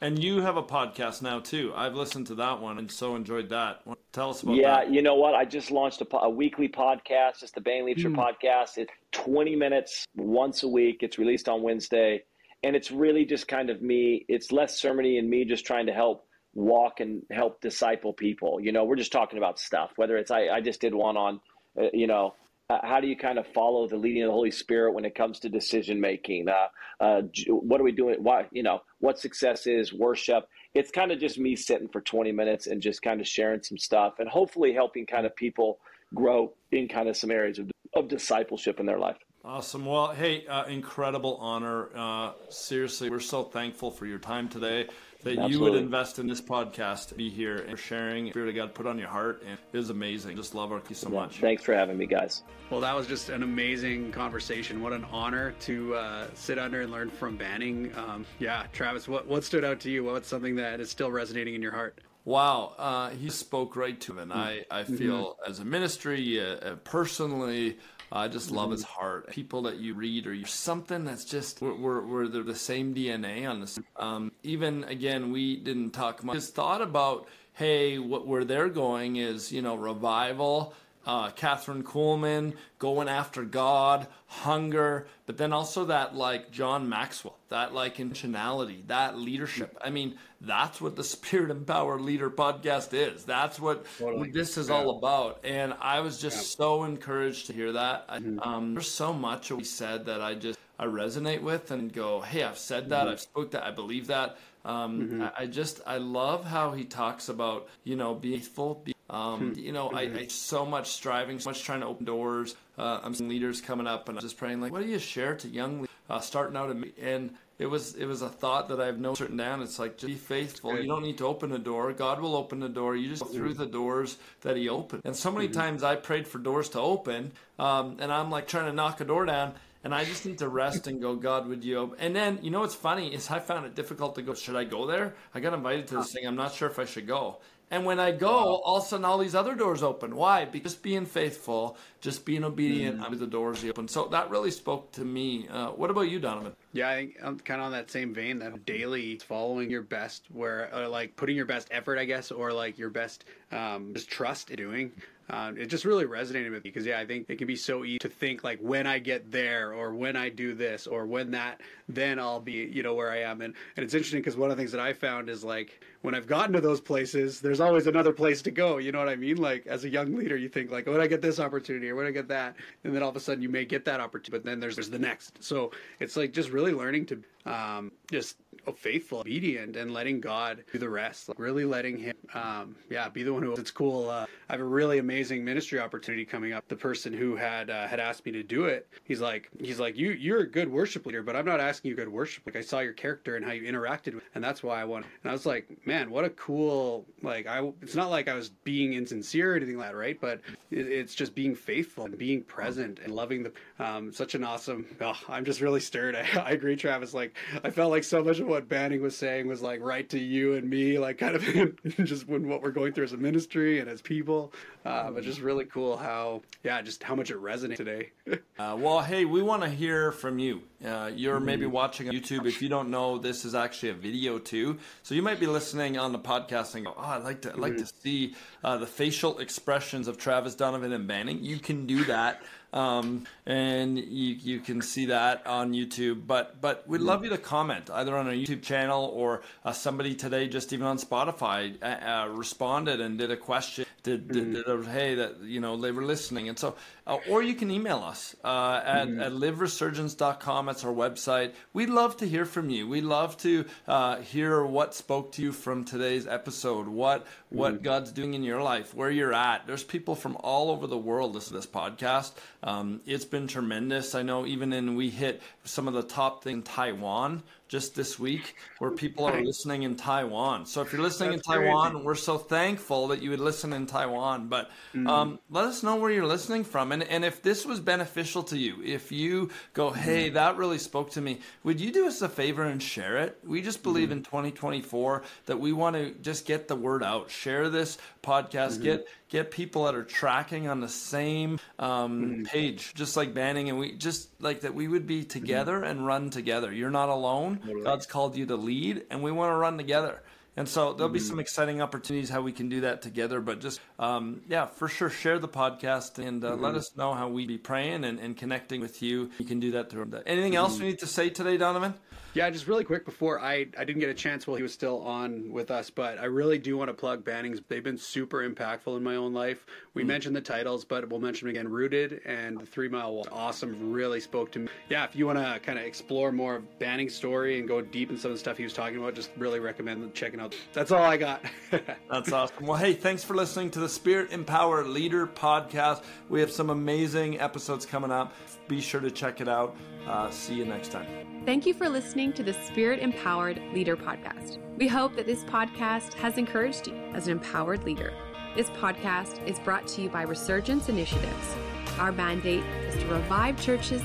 and 0.00 0.22
you 0.22 0.40
have 0.40 0.56
a 0.56 0.62
podcast 0.62 1.22
now 1.22 1.40
too. 1.40 1.72
I've 1.74 1.94
listened 1.94 2.28
to 2.28 2.36
that 2.36 2.60
one 2.60 2.78
and 2.78 2.90
so 2.90 3.16
enjoyed 3.16 3.48
that. 3.50 3.82
Tell 4.12 4.30
us 4.30 4.42
about 4.42 4.56
yeah, 4.56 4.76
that. 4.76 4.88
Yeah, 4.88 4.94
you 4.94 5.02
know 5.02 5.16
what? 5.16 5.34
I 5.34 5.44
just 5.44 5.70
launched 5.70 6.00
a, 6.00 6.16
a 6.16 6.30
weekly 6.30 6.68
podcast. 6.68 7.42
It's 7.42 7.52
the 7.52 7.60
Bane 7.60 7.84
Leadership 7.86 8.12
mm. 8.12 8.16
podcast. 8.16 8.78
It's 8.78 8.92
20 9.12 9.56
minutes 9.56 10.06
once 10.14 10.62
a 10.62 10.68
week. 10.68 10.98
It's 11.00 11.18
released 11.18 11.48
on 11.48 11.62
Wednesday. 11.62 12.22
And 12.62 12.74
it's 12.74 12.90
really 12.90 13.24
just 13.24 13.48
kind 13.48 13.70
of 13.70 13.82
me. 13.82 14.24
It's 14.28 14.52
less 14.52 14.80
sermony 14.80 15.18
and 15.18 15.28
me 15.28 15.44
just 15.44 15.66
trying 15.66 15.86
to 15.86 15.92
help 15.92 16.26
walk 16.54 17.00
and 17.00 17.22
help 17.30 17.60
disciple 17.60 18.12
people. 18.12 18.60
You 18.60 18.72
know, 18.72 18.84
we're 18.84 18.96
just 18.96 19.12
talking 19.12 19.38
about 19.38 19.58
stuff. 19.58 19.92
Whether 19.96 20.16
it's, 20.16 20.30
I, 20.30 20.48
I 20.48 20.60
just 20.60 20.80
did 20.80 20.94
one 20.94 21.16
on, 21.16 21.40
uh, 21.80 21.86
you 21.92 22.06
know, 22.06 22.34
uh, 22.70 22.78
how 22.82 23.00
do 23.00 23.06
you 23.06 23.16
kind 23.16 23.38
of 23.38 23.46
follow 23.46 23.88
the 23.88 23.96
leading 23.96 24.22
of 24.22 24.28
the 24.28 24.32
Holy 24.32 24.50
Spirit 24.50 24.92
when 24.92 25.06
it 25.06 25.14
comes 25.14 25.38
to 25.40 25.48
decision 25.48 25.98
making? 25.98 26.48
Uh, 26.48 26.66
uh, 27.00 27.22
what 27.48 27.80
are 27.80 27.84
we 27.84 27.92
doing? 27.92 28.22
Why, 28.22 28.46
you 28.52 28.62
know, 28.62 28.82
what 28.98 29.18
success 29.18 29.66
is, 29.66 29.94
worship. 29.94 30.46
It's 30.74 30.90
kind 30.90 31.10
of 31.10 31.18
just 31.18 31.38
me 31.38 31.56
sitting 31.56 31.88
for 31.88 32.02
20 32.02 32.30
minutes 32.30 32.66
and 32.66 32.82
just 32.82 33.00
kind 33.00 33.22
of 33.22 33.26
sharing 33.26 33.62
some 33.62 33.78
stuff 33.78 34.14
and 34.18 34.28
hopefully 34.28 34.74
helping 34.74 35.06
kind 35.06 35.24
of 35.24 35.34
people 35.34 35.78
grow 36.14 36.52
in 36.70 36.88
kind 36.88 37.08
of 37.08 37.16
some 37.16 37.30
areas 37.30 37.58
of, 37.58 37.70
of 37.94 38.08
discipleship 38.08 38.80
in 38.80 38.84
their 38.84 38.98
life. 38.98 39.16
Awesome. 39.44 39.86
Well, 39.86 40.08
hey, 40.08 40.46
uh, 40.46 40.66
incredible 40.66 41.36
honor. 41.40 41.88
Uh, 41.96 42.32
seriously, 42.50 43.08
we're 43.08 43.18
so 43.18 43.44
thankful 43.44 43.90
for 43.90 44.04
your 44.04 44.18
time 44.18 44.46
today 44.46 44.88
that 45.24 45.30
Absolutely. 45.32 45.56
you 45.56 45.60
would 45.60 45.74
invest 45.74 46.18
in 46.18 46.26
this 46.28 46.40
podcast, 46.40 47.16
be 47.16 47.28
here 47.28 47.56
and 47.56 47.78
sharing 47.78 48.30
Spirit 48.30 48.50
of 48.50 48.54
God 48.54 48.74
put 48.74 48.86
on 48.86 48.98
your 48.98 49.08
heart. 49.08 49.42
And 49.46 49.58
it 49.72 49.78
is 49.78 49.90
amazing. 49.90 50.36
Just 50.36 50.54
love 50.54 50.70
our 50.72 50.80
you 50.88 50.94
so 50.94 51.08
yeah, 51.08 51.20
much. 51.20 51.40
Thanks 51.40 51.64
for 51.64 51.74
having 51.74 51.98
me, 51.98 52.06
guys. 52.06 52.42
Well, 52.70 52.80
that 52.80 52.94
was 52.94 53.06
just 53.06 53.28
an 53.28 53.42
amazing 53.42 54.12
conversation. 54.12 54.80
What 54.80 54.92
an 54.92 55.04
honor 55.10 55.52
to 55.60 55.94
uh, 55.94 56.26
sit 56.34 56.58
under 56.58 56.82
and 56.82 56.92
learn 56.92 57.10
from 57.10 57.36
Banning. 57.36 57.92
Um, 57.96 58.24
yeah, 58.38 58.66
Travis, 58.72 59.08
what, 59.08 59.26
what 59.26 59.42
stood 59.42 59.64
out 59.64 59.80
to 59.80 59.90
you? 59.90 60.04
What's 60.04 60.28
something 60.28 60.54
that 60.56 60.78
is 60.80 60.90
still 60.90 61.10
resonating 61.10 61.54
in 61.54 61.62
your 61.62 61.72
heart? 61.72 62.00
Wow, 62.24 62.74
uh, 62.76 63.10
he 63.10 63.30
spoke 63.30 63.74
right 63.74 63.98
to 64.02 64.12
me, 64.12 64.22
and 64.22 64.32
I, 64.32 64.64
I 64.70 64.82
mm-hmm. 64.82 64.96
feel 64.96 65.24
mm-hmm. 65.24 65.50
as 65.50 65.60
a 65.60 65.64
ministry, 65.64 66.38
uh, 66.38 66.74
personally, 66.84 67.78
I 68.10 68.28
just 68.28 68.50
love 68.50 68.70
his 68.70 68.82
heart. 68.82 69.30
People 69.30 69.62
that 69.62 69.76
you 69.76 69.94
read 69.94 70.26
or 70.26 70.32
you 70.32 70.46
something 70.46 71.04
that's 71.04 71.24
just 71.24 71.60
we're, 71.60 71.74
we're, 71.74 72.06
we're 72.06 72.28
the 72.28 72.54
same 72.54 72.94
DNA 72.94 73.48
on 73.48 73.60
this. 73.60 73.78
Um, 73.96 74.32
even 74.42 74.84
again, 74.84 75.30
we 75.32 75.56
didn't 75.56 75.90
talk 75.90 76.24
much. 76.24 76.36
His 76.36 76.50
thought 76.50 76.80
about 76.82 77.28
hey, 77.54 77.98
what 77.98 78.26
where 78.26 78.44
they're 78.44 78.68
going 78.68 79.16
is 79.16 79.52
you 79.52 79.62
know 79.62 79.74
revival 79.74 80.74
uh, 81.08 81.30
Kathryn 81.30 81.82
Kuhlman, 81.82 82.52
going 82.78 83.08
after 83.08 83.42
God, 83.42 84.06
hunger, 84.26 85.06
but 85.24 85.38
then 85.38 85.54
also 85.54 85.86
that 85.86 86.14
like 86.14 86.50
John 86.50 86.90
Maxwell, 86.90 87.38
that 87.48 87.72
like 87.72 87.96
intentionality, 87.96 88.86
that 88.88 89.18
leadership. 89.18 89.76
I 89.82 89.88
mean, 89.88 90.18
that's 90.42 90.82
what 90.82 90.96
the 90.96 91.04
Spirit 91.16 91.50
Empowered 91.50 92.02
Leader 92.02 92.30
podcast 92.30 92.92
is. 92.92 93.24
That's 93.24 93.58
what 93.58 93.86
totally. 93.98 94.30
this 94.30 94.58
is 94.58 94.68
yeah. 94.68 94.74
all 94.74 94.98
about. 94.98 95.40
And 95.44 95.74
I 95.80 96.00
was 96.00 96.20
just 96.20 96.36
yeah. 96.36 96.64
so 96.64 96.84
encouraged 96.84 97.46
to 97.46 97.54
hear 97.54 97.72
that. 97.72 98.06
Mm-hmm. 98.08 98.40
Um, 98.40 98.74
there's 98.74 98.90
so 98.90 99.14
much 99.14 99.50
we 99.50 99.64
said 99.64 100.04
that 100.06 100.20
I 100.20 100.34
just 100.34 100.58
I 100.78 100.84
resonate 100.84 101.40
with 101.40 101.70
and 101.70 101.90
go, 101.90 102.20
hey, 102.20 102.42
I've 102.42 102.58
said 102.58 102.90
that, 102.90 103.04
mm-hmm. 103.04 103.12
I've 103.12 103.20
spoke 103.20 103.52
that, 103.52 103.64
I 103.64 103.70
believe 103.70 104.08
that. 104.08 104.36
Um, 104.66 105.00
mm-hmm. 105.00 105.22
I, 105.22 105.32
I, 105.38 105.46
just 105.46 105.80
I 105.86 105.96
love 105.96 106.44
how 106.44 106.72
he 106.72 106.84
talks 106.84 107.30
about 107.30 107.68
you 107.84 107.96
know 107.96 108.14
being 108.14 108.40
faithful. 108.40 108.82
Be, 108.84 108.94
um, 109.10 109.52
hmm. 109.52 109.58
you 109.58 109.72
know, 109.72 109.90
I, 109.90 110.02
I, 110.02 110.26
so 110.28 110.66
much 110.66 110.90
striving, 110.90 111.38
so 111.38 111.50
much 111.50 111.62
trying 111.62 111.80
to 111.80 111.86
open 111.86 112.04
doors. 112.04 112.56
Uh, 112.76 113.00
I'm 113.02 113.14
seeing 113.14 113.30
leaders 113.30 113.60
coming 113.60 113.86
up, 113.86 114.08
and 114.08 114.18
I'm 114.18 114.22
just 114.22 114.36
praying 114.36 114.60
like, 114.60 114.72
what 114.72 114.82
do 114.82 114.88
you 114.88 114.98
share 114.98 115.34
to 115.36 115.48
young 115.48 115.88
uh, 116.10 116.20
starting 116.20 116.56
out? 116.56 116.76
And 117.02 117.34
it 117.58 117.66
was 117.66 117.94
it 117.94 118.06
was 118.06 118.22
a 118.22 118.28
thought 118.28 118.68
that 118.68 118.80
I've 118.80 118.98
known 118.98 119.16
written 119.18 119.36
down. 119.36 119.62
It's 119.62 119.78
like 119.78 119.96
just 119.96 120.06
be 120.06 120.14
faithful. 120.14 120.78
You 120.78 120.86
don't 120.86 121.02
need 121.02 121.18
to 121.18 121.26
open 121.26 121.52
a 121.52 121.58
door. 121.58 121.92
God 121.92 122.20
will 122.20 122.36
open 122.36 122.60
the 122.60 122.68
door. 122.68 122.96
You 122.96 123.08
just 123.08 123.24
go 123.24 123.28
through 123.28 123.54
the 123.54 123.66
doors 123.66 124.18
that 124.42 124.56
He 124.56 124.68
opened. 124.68 125.02
And 125.04 125.16
so 125.16 125.30
many 125.30 125.48
mm-hmm. 125.48 125.60
times 125.60 125.82
I 125.82 125.96
prayed 125.96 126.28
for 126.28 126.38
doors 126.38 126.68
to 126.70 126.80
open, 126.80 127.32
um, 127.58 127.96
and 128.00 128.12
I'm 128.12 128.30
like 128.30 128.46
trying 128.46 128.66
to 128.66 128.72
knock 128.72 129.00
a 129.00 129.04
door 129.04 129.24
down, 129.24 129.54
and 129.84 129.94
I 129.94 130.04
just 130.04 130.26
need 130.26 130.38
to 130.38 130.48
rest 130.48 130.86
and 130.86 131.00
go, 131.00 131.16
God, 131.16 131.48
would 131.48 131.64
you? 131.64 131.96
And 131.98 132.14
then, 132.14 132.38
you 132.42 132.50
know 132.50 132.60
what's 132.60 132.74
funny 132.74 133.14
is 133.14 133.30
I 133.30 133.38
found 133.38 133.64
it 133.64 133.74
difficult 133.74 134.16
to 134.16 134.22
go, 134.22 134.34
should 134.34 134.56
I 134.56 134.64
go 134.64 134.86
there? 134.86 135.14
I 135.34 135.40
got 135.40 135.54
invited 135.54 135.86
to 135.88 135.96
this 135.96 136.12
thing. 136.12 136.26
I'm 136.26 136.36
not 136.36 136.52
sure 136.52 136.68
if 136.68 136.78
I 136.78 136.84
should 136.84 137.06
go. 137.06 137.38
And 137.70 137.84
when 137.84 138.00
I 138.00 138.12
go, 138.12 138.28
all 138.28 138.78
of 138.78 138.84
a 138.84 138.86
sudden 138.86 139.04
all 139.04 139.18
these 139.18 139.34
other 139.34 139.54
doors 139.54 139.82
open. 139.82 140.16
Why? 140.16 140.46
Because 140.46 140.74
being 140.74 141.04
faithful, 141.04 141.76
just 142.00 142.24
being 142.24 142.44
obedient, 142.44 143.00
mm. 143.00 143.18
the 143.18 143.26
doors 143.26 143.62
open. 143.64 143.88
So 143.88 144.06
that 144.06 144.30
really 144.30 144.50
spoke 144.50 144.90
to 144.92 145.04
me. 145.04 145.48
Uh, 145.48 145.68
what 145.70 145.90
about 145.90 146.02
you, 146.02 146.18
Daunavan? 146.18 146.54
Yeah, 146.72 146.90
I 146.90 146.94
think 146.96 147.16
I'm 147.22 147.38
kind 147.38 147.60
of 147.60 147.66
on 147.66 147.72
that 147.72 147.90
same 147.90 148.12
vein. 148.12 148.38
That 148.40 148.66
daily 148.66 149.16
following 149.16 149.70
your 149.70 149.82
best, 149.82 150.26
where 150.30 150.72
uh, 150.74 150.88
like 150.88 151.16
putting 151.16 151.36
your 151.36 151.46
best 151.46 151.68
effort, 151.70 151.98
I 151.98 152.04
guess, 152.04 152.30
or 152.30 152.52
like 152.52 152.78
your 152.78 152.90
best 152.90 153.24
um, 153.52 153.94
just 153.94 154.10
trust 154.10 154.50
in 154.50 154.56
doing. 154.56 154.92
Um, 155.30 155.58
it 155.58 155.66
just 155.66 155.84
really 155.84 156.06
resonated 156.06 156.50
with 156.50 156.64
me 156.64 156.70
because 156.70 156.86
yeah, 156.86 156.98
I 156.98 157.04
think 157.04 157.26
it 157.28 157.36
can 157.36 157.46
be 157.46 157.56
so 157.56 157.84
easy 157.84 157.98
to 157.98 158.08
think 158.08 158.44
like 158.44 158.58
when 158.60 158.86
I 158.86 158.98
get 158.98 159.30
there 159.30 159.74
or 159.74 159.94
when 159.94 160.16
I 160.16 160.30
do 160.30 160.54
this 160.54 160.86
or 160.86 161.04
when 161.04 161.32
that, 161.32 161.60
then 161.86 162.18
I'll 162.18 162.40
be 162.40 162.52
you 162.52 162.82
know 162.82 162.94
where 162.94 163.10
I 163.10 163.18
am. 163.22 163.42
And 163.42 163.54
and 163.76 163.84
it's 163.84 163.92
interesting 163.92 164.20
because 164.20 164.36
one 164.36 164.50
of 164.50 164.56
the 164.56 164.60
things 164.60 164.72
that 164.72 164.80
I 164.80 164.94
found 164.94 165.28
is 165.28 165.44
like 165.44 165.82
when 166.00 166.14
I've 166.14 166.26
gotten 166.26 166.54
to 166.54 166.62
those 166.62 166.80
places, 166.80 167.40
there's 167.40 167.60
always 167.60 167.86
another 167.86 168.12
place 168.12 168.40
to 168.42 168.50
go. 168.50 168.78
You 168.78 168.90
know 168.90 169.00
what 169.00 169.08
I 169.10 169.16
mean? 169.16 169.36
Like 169.36 169.66
as 169.66 169.84
a 169.84 169.90
young 169.90 170.16
leader, 170.16 170.36
you 170.36 170.48
think 170.48 170.70
like 170.70 170.86
when 170.86 171.00
I 171.00 171.06
get 171.06 171.20
this 171.20 171.40
opportunity 171.40 171.90
or 171.90 171.96
when 171.96 172.06
I 172.06 172.10
get 172.10 172.28
that, 172.28 172.56
and 172.84 172.94
then 172.94 173.02
all 173.02 173.10
of 173.10 173.16
a 173.16 173.20
sudden 173.20 173.42
you 173.42 173.50
may 173.50 173.66
get 173.66 173.84
that 173.84 174.00
opportunity, 174.00 174.30
but 174.30 174.44
then 174.44 174.60
there's 174.60 174.76
there's 174.76 174.88
the 174.88 174.98
next. 174.98 175.44
So 175.44 175.72
it's 176.00 176.16
like 176.16 176.32
just 176.32 176.50
really 176.58 176.72
learning 176.72 177.06
to 177.06 177.22
um, 177.46 177.92
just 178.10 178.36
faithful, 178.72 179.20
obedient, 179.20 179.76
and 179.76 179.92
letting 179.92 180.20
God 180.20 180.64
do 180.72 180.78
the 180.78 180.88
rest. 180.88 181.28
Like 181.28 181.38
really 181.38 181.64
letting 181.64 181.96
Him, 181.98 182.14
um, 182.34 182.76
yeah, 182.90 183.08
be 183.08 183.22
the 183.22 183.32
one 183.32 183.42
who. 183.42 183.52
It's 183.54 183.70
cool. 183.70 184.08
Uh, 184.08 184.26
I 184.48 184.52
have 184.52 184.60
a 184.60 184.64
really 184.64 184.98
amazing 184.98 185.44
ministry 185.44 185.78
opportunity 185.78 186.24
coming 186.24 186.52
up. 186.52 186.66
The 186.68 186.76
person 186.76 187.12
who 187.12 187.36
had 187.36 187.70
uh, 187.70 187.86
had 187.86 188.00
asked 188.00 188.24
me 188.24 188.32
to 188.32 188.42
do 188.42 188.64
it, 188.64 188.88
he's 189.04 189.20
like, 189.20 189.50
he's 189.60 189.80
like, 189.80 189.96
you 189.96 190.10
you're 190.12 190.40
a 190.40 190.46
good 190.46 190.70
worship 190.70 191.06
leader, 191.06 191.22
but 191.22 191.36
I'm 191.36 191.44
not 191.44 191.60
asking 191.60 191.90
you 191.90 191.96
good 191.96 192.08
worship. 192.08 192.44
Like 192.46 192.56
I 192.56 192.60
saw 192.60 192.80
your 192.80 192.92
character 192.92 193.36
and 193.36 193.44
how 193.44 193.52
you 193.52 193.70
interacted, 193.70 194.14
with, 194.14 194.24
and 194.34 194.42
that's 194.42 194.62
why 194.62 194.80
I 194.80 194.84
want. 194.84 195.06
And 195.22 195.30
I 195.30 195.32
was 195.32 195.46
like, 195.46 195.86
man, 195.86 196.10
what 196.10 196.24
a 196.24 196.30
cool. 196.30 197.06
Like 197.22 197.46
I, 197.46 197.66
it's 197.82 197.94
not 197.94 198.10
like 198.10 198.28
I 198.28 198.34
was 198.34 198.50
being 198.50 198.94
insincere 198.94 199.52
or 199.52 199.56
anything 199.56 199.76
like 199.76 199.90
that, 199.90 199.96
right? 199.96 200.20
But 200.20 200.40
it, 200.70 200.86
it's 200.86 201.14
just 201.14 201.34
being 201.34 201.54
faithful 201.54 202.04
and 202.04 202.16
being 202.16 202.42
present 202.42 203.00
and 203.04 203.14
loving 203.14 203.42
the. 203.42 203.52
Um, 203.78 204.12
such 204.12 204.34
an 204.34 204.44
awesome. 204.44 204.86
Oh, 205.00 205.18
I'm 205.28 205.44
just 205.44 205.60
really 205.60 205.80
stirred. 205.80 206.16
I, 206.16 206.26
I 206.40 206.50
agree, 206.50 206.76
Travis. 206.76 207.14
Like 207.14 207.36
I 207.62 207.70
felt 207.70 207.90
like 207.90 208.04
so 208.04 208.22
much 208.22 208.40
of 208.40 208.48
what 208.48 208.57
Banning 208.66 209.02
was 209.02 209.14
saying 209.16 209.46
was 209.46 209.60
like 209.60 209.80
right 209.82 210.08
to 210.08 210.18
you 210.18 210.54
and 210.54 210.68
me, 210.68 210.98
like 210.98 211.18
kind 211.18 211.36
of 211.36 211.44
just 212.06 212.26
when 212.26 212.48
what 212.48 212.62
we're 212.62 212.70
going 212.70 212.92
through 212.92 213.04
as 213.04 213.12
a 213.12 213.18
ministry 213.18 213.78
and 213.78 213.88
as 213.88 214.00
people. 214.00 214.52
Uh, 214.84 215.10
but 215.10 215.22
just 215.22 215.40
really 215.40 215.66
cool 215.66 215.96
how, 215.96 216.40
yeah, 216.64 216.80
just 216.80 217.02
how 217.02 217.14
much 217.14 217.30
it 217.30 217.36
resonates 217.36 217.76
today. 217.76 218.10
uh, 218.58 218.74
well, 218.78 219.00
hey, 219.00 219.26
we 219.26 219.42
want 219.42 219.62
to 219.62 219.68
hear 219.68 220.12
from 220.12 220.38
you. 220.38 220.62
Uh, 220.84 221.10
you're 221.14 221.40
maybe 221.40 221.64
mm-hmm. 221.64 221.74
watching 221.74 222.08
on 222.08 222.14
YouTube. 222.14 222.46
If 222.46 222.62
you 222.62 222.68
don't 222.68 222.90
know, 222.90 223.18
this 223.18 223.44
is 223.44 223.54
actually 223.54 223.90
a 223.90 223.94
video 223.94 224.38
too. 224.38 224.78
So 225.02 225.14
you 225.14 225.22
might 225.22 225.40
be 225.40 225.46
listening 225.46 225.98
on 225.98 226.12
the 226.12 226.18
podcast 226.18 226.74
and 226.74 226.86
go, 226.86 226.94
"Oh, 226.96 227.02
I'd 227.02 227.24
like 227.24 227.42
to, 227.42 227.52
I'd 227.52 227.58
like 227.58 227.76
to 227.76 227.82
mm-hmm. 227.82 228.00
see 228.02 228.34
uh, 228.64 228.78
the 228.78 228.86
facial 228.86 229.38
expressions 229.40 230.08
of 230.08 230.16
Travis 230.16 230.54
Daunavan 230.54 230.94
and 230.94 231.06
Banning." 231.06 231.42
You 231.42 231.58
can 231.58 231.86
do 231.86 232.04
that 232.04 232.42
um, 232.72 233.24
and 233.46 233.98
you 233.98 234.34
you 234.34 234.60
can 234.60 234.82
see 234.82 235.06
that 235.06 235.46
on 235.46 235.72
YouTube. 235.72 236.26
But 236.26 236.60
but 236.60 236.84
we'd 236.86 237.00
love 237.00 237.24
you 237.24 237.30
to 237.30 237.38
comment 237.38 237.90
either 237.90 238.16
on 238.16 238.26
our 238.26 238.32
YouTube 238.32 238.62
channel 238.62 239.10
or 239.14 239.42
uh, 239.64 239.72
somebody 239.72 240.14
today 240.14 240.48
just 240.48 240.72
even 240.72 240.86
on 240.86 240.98
Spotify 240.98 241.74
uh, 241.82 241.86
uh, 241.86 242.28
responded 242.28 243.00
and 243.00 243.18
did 243.18 243.30
a 243.30 243.36
question. 243.36 243.86
Did, 244.02 244.28
did, 244.28 244.54
did 244.54 244.68
a, 244.68 244.82
hey 244.84 245.16
that 245.16 245.40
you 245.40 245.60
know 245.60 245.76
they 245.76 245.90
were 245.90 246.04
listening 246.04 246.48
and 246.48 246.58
so 246.58 246.76
uh, 247.08 247.18
or 247.28 247.42
you 247.42 247.54
can 247.54 247.70
email 247.70 247.98
us 247.98 248.36
uh, 248.44 248.82
at, 248.84 249.08
mm-hmm. 249.08 249.20
at 249.20 249.32
liveresurgence.com. 249.32 250.66
That's 250.66 250.84
our 250.84 250.92
website. 250.92 251.54
We'd 251.72 251.88
love 251.88 252.18
to 252.18 252.28
hear 252.28 252.44
from 252.44 252.68
you. 252.68 252.86
We'd 252.86 253.04
love 253.04 253.38
to 253.38 253.64
uh, 253.86 254.16
hear 254.18 254.64
what 254.64 254.94
spoke 254.94 255.32
to 255.32 255.42
you 255.42 255.52
from 255.52 255.84
today's 255.84 256.26
episode, 256.26 256.86
what 256.86 257.26
what 257.48 257.74
mm-hmm. 257.74 257.84
God's 257.84 258.12
doing 258.12 258.34
in 258.34 258.42
your 258.42 258.62
life, 258.62 258.94
where 258.94 259.10
you're 259.10 259.32
at. 259.32 259.66
There's 259.66 259.84
people 259.84 260.14
from 260.14 260.36
all 260.40 260.70
over 260.70 260.86
the 260.86 260.98
world 260.98 261.34
listen 261.34 261.54
to 261.54 261.54
this 261.54 261.66
podcast. 261.66 262.32
Um, 262.62 263.00
it's 263.06 263.24
been 263.24 263.46
tremendous. 263.46 264.14
I 264.14 264.22
know 264.22 264.44
even 264.44 264.74
in 264.74 264.94
we 264.94 265.08
hit 265.08 265.40
some 265.64 265.88
of 265.88 265.94
the 265.94 266.02
top 266.02 266.44
thing 266.44 266.58
in 266.58 266.62
Taiwan 266.62 267.42
just 267.68 267.94
this 267.94 268.18
week 268.18 268.56
where 268.78 268.90
people 268.90 269.26
are 269.26 269.40
listening 269.40 269.82
in 269.82 269.94
Taiwan. 269.94 270.64
So 270.66 270.80
if 270.80 270.92
you're 270.92 271.02
listening 271.02 271.32
That's 271.32 271.46
in 271.46 271.52
Taiwan, 271.52 271.92
crazy. 271.92 272.06
we're 272.06 272.14
so 272.14 272.38
thankful 272.38 273.08
that 273.08 273.22
you 273.22 273.30
would 273.30 273.40
listen 273.40 273.72
in 273.72 273.86
Taiwan. 273.86 274.48
But 274.48 274.70
mm-hmm. 274.94 275.06
um, 275.06 275.38
let 275.50 275.64
us 275.64 275.82
know 275.82 275.96
where 275.96 276.10
you're 276.10 276.26
listening 276.26 276.64
from. 276.64 276.92
And, 276.92 276.97
and 277.02 277.24
if 277.24 277.42
this 277.42 277.64
was 277.64 277.80
beneficial 277.80 278.42
to 278.44 278.58
you, 278.58 278.76
if 278.84 279.12
you 279.12 279.50
go, 279.72 279.90
hey, 279.90 280.26
mm-hmm. 280.26 280.34
that 280.34 280.56
really 280.56 280.78
spoke 280.78 281.10
to 281.12 281.20
me, 281.20 281.40
would 281.64 281.80
you 281.80 281.92
do 281.92 282.06
us 282.06 282.22
a 282.22 282.28
favor 282.28 282.64
and 282.64 282.82
share 282.82 283.18
it? 283.18 283.38
We 283.44 283.62
just 283.62 283.82
believe 283.82 284.08
mm-hmm. 284.08 284.18
in 284.18 284.24
2024 284.24 285.22
that 285.46 285.60
we 285.60 285.72
want 285.72 285.96
to 285.96 286.10
just 286.12 286.46
get 286.46 286.68
the 286.68 286.76
word 286.76 287.02
out, 287.02 287.30
share 287.30 287.68
this 287.68 287.98
podcast, 288.22 288.74
mm-hmm. 288.74 288.84
get 288.84 289.08
get 289.28 289.50
people 289.50 289.84
that 289.84 289.94
are 289.94 290.04
tracking 290.04 290.68
on 290.68 290.80
the 290.80 290.88
same 290.88 291.58
um, 291.78 292.22
mm-hmm. 292.22 292.42
page, 292.44 292.94
just 292.94 293.16
like 293.16 293.34
Banning, 293.34 293.68
and 293.68 293.78
we 293.78 293.92
just 293.92 294.28
like 294.40 294.62
that 294.62 294.74
we 294.74 294.88
would 294.88 295.06
be 295.06 295.20
mm-hmm. 295.20 295.28
together 295.28 295.82
and 295.82 296.06
run 296.06 296.30
together. 296.30 296.72
You're 296.72 296.90
not 296.90 297.08
alone. 297.08 297.60
God's 297.84 298.06
called 298.06 298.36
you 298.36 298.46
to 298.46 298.56
lead, 298.56 299.04
and 299.10 299.22
we 299.22 299.32
want 299.32 299.52
to 299.52 299.56
run 299.56 299.76
together. 299.76 300.22
And 300.58 300.68
so 300.68 300.92
there'll 300.92 301.08
be 301.08 301.20
mm-hmm. 301.20 301.28
some 301.28 301.38
exciting 301.38 301.80
opportunities 301.80 302.30
how 302.30 302.40
we 302.40 302.50
can 302.50 302.68
do 302.68 302.80
that 302.80 303.00
together. 303.00 303.40
But 303.40 303.60
just, 303.60 303.80
um, 303.96 304.40
yeah, 304.48 304.66
for 304.66 304.88
sure, 304.88 305.08
share 305.08 305.38
the 305.38 305.46
podcast 305.46 306.18
and 306.18 306.44
uh, 306.44 306.50
mm-hmm. 306.50 306.64
let 306.64 306.74
us 306.74 306.96
know 306.96 307.14
how 307.14 307.28
we 307.28 307.46
be 307.46 307.58
praying 307.58 308.02
and, 308.04 308.18
and, 308.18 308.36
connecting 308.36 308.80
with 308.80 309.00
you. 309.00 309.30
You 309.38 309.44
can 309.44 309.60
do 309.60 309.70
that 309.70 309.88
through 309.88 310.06
that. 310.06 310.24
Anything 310.26 310.56
else 310.56 310.74
mm-hmm. 310.74 310.82
we 310.82 310.88
need 310.88 310.98
to 310.98 311.06
say 311.06 311.30
today, 311.30 311.58
Daunavan? 311.58 311.94
Yeah, 312.38 312.48
just 312.50 312.68
really 312.68 312.84
quick 312.84 313.04
before 313.04 313.40
I 313.40 313.66
I 313.76 313.82
didn't 313.82 313.98
get 313.98 314.10
a 314.10 314.14
chance 314.14 314.46
while 314.46 314.56
he 314.56 314.62
was 314.62 314.72
still 314.72 315.00
on 315.00 315.50
with 315.50 315.72
us, 315.72 315.90
but 315.90 316.20
I 316.20 316.26
really 316.26 316.56
do 316.56 316.76
want 316.76 316.88
to 316.88 316.94
plug 316.94 317.24
Bannings. 317.24 317.60
They've 317.66 317.82
been 317.82 317.98
super 317.98 318.48
impactful 318.48 318.96
in 318.96 319.02
my 319.02 319.16
own 319.16 319.34
life. 319.34 319.66
We 319.94 320.04
mm 320.04 320.06
mentioned 320.06 320.36
the 320.36 320.40
titles, 320.40 320.84
but 320.84 321.06
we'll 321.10 321.18
mention 321.18 321.48
them 321.48 321.56
again. 321.56 321.68
Rooted 321.68 322.20
and 322.24 322.60
the 322.60 322.64
Three 322.64 322.88
Mile 322.88 323.12
Walk. 323.12 323.28
Awesome, 323.32 323.92
really 323.92 324.20
spoke 324.20 324.52
to 324.52 324.60
me. 324.60 324.68
Yeah, 324.88 325.02
if 325.04 325.16
you 325.16 325.26
want 325.26 325.38
to 325.38 325.58
kind 325.60 325.80
of 325.80 325.84
explore 325.84 326.30
more 326.30 326.56
of 326.56 326.78
Banning's 326.78 327.14
story 327.14 327.58
and 327.58 327.66
go 327.66 327.82
deep 327.82 328.10
in 328.10 328.16
some 328.16 328.30
of 328.30 328.36
the 328.36 328.38
stuff 328.38 328.56
he 328.56 328.62
was 328.62 328.72
talking 328.72 328.98
about, 328.98 329.16
just 329.16 329.30
really 329.36 329.58
recommend 329.58 330.14
checking 330.14 330.38
out. 330.38 330.54
That's 330.72 330.92
all 330.92 331.02
I 331.02 331.16
got. 331.16 331.44
That's 332.08 332.32
awesome. 332.32 332.66
Well, 332.66 332.78
hey, 332.78 332.94
thanks 332.94 333.24
for 333.24 333.34
listening 333.34 333.70
to 333.72 333.80
the 333.80 333.88
Spirit 333.88 334.30
Empower 334.32 334.84
Leader 334.84 335.26
podcast. 335.26 336.04
We 336.28 336.38
have 336.40 336.52
some 336.52 336.70
amazing 336.70 337.40
episodes 337.40 337.84
coming 337.84 338.12
up. 338.12 338.32
Be 338.68 338.80
sure 338.80 339.00
to 339.00 339.10
check 339.10 339.40
it 339.40 339.48
out. 339.48 339.76
Uh, 340.08 340.30
see 340.30 340.54
you 340.54 340.64
next 340.64 340.90
time. 340.90 341.06
Thank 341.44 341.66
you 341.66 341.74
for 341.74 341.88
listening 341.88 342.32
to 342.34 342.42
the 342.42 342.54
Spirit 342.54 343.00
Empowered 343.00 343.60
Leader 343.74 343.96
Podcast. 343.96 344.58
We 344.78 344.88
hope 344.88 345.14
that 345.16 345.26
this 345.26 345.44
podcast 345.44 346.14
has 346.14 346.38
encouraged 346.38 346.86
you 346.86 346.94
as 347.14 347.26
an 347.26 347.32
empowered 347.32 347.84
leader. 347.84 348.14
This 348.56 348.70
podcast 348.70 349.46
is 349.46 349.58
brought 349.58 349.86
to 349.88 350.00
you 350.02 350.08
by 350.08 350.22
Resurgence 350.22 350.88
Initiatives. 350.88 351.54
Our 351.98 352.12
mandate 352.12 352.64
is 352.88 352.98
to 353.02 353.08
revive 353.08 353.60
churches, 353.60 354.02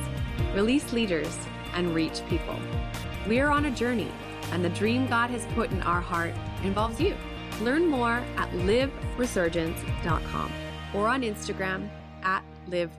release 0.54 0.92
leaders, 0.92 1.38
and 1.74 1.96
reach 1.96 2.22
people. 2.28 2.58
We 3.28 3.40
are 3.40 3.50
on 3.50 3.66
a 3.66 3.72
journey, 3.72 4.12
and 4.52 4.64
the 4.64 4.70
dream 4.70 5.08
God 5.08 5.30
has 5.30 5.46
put 5.56 5.72
in 5.72 5.82
our 5.84 6.02
heart 6.02 6.34
involves 6.64 7.00
you. 7.00 7.16
Learn 7.62 7.88
more 7.88 8.22
at 8.36 8.50
liveresurgence.com 8.52 10.52
or 10.94 11.08
on 11.08 11.22
Instagram 11.22 11.88
at 12.24 12.44
live 12.68 12.92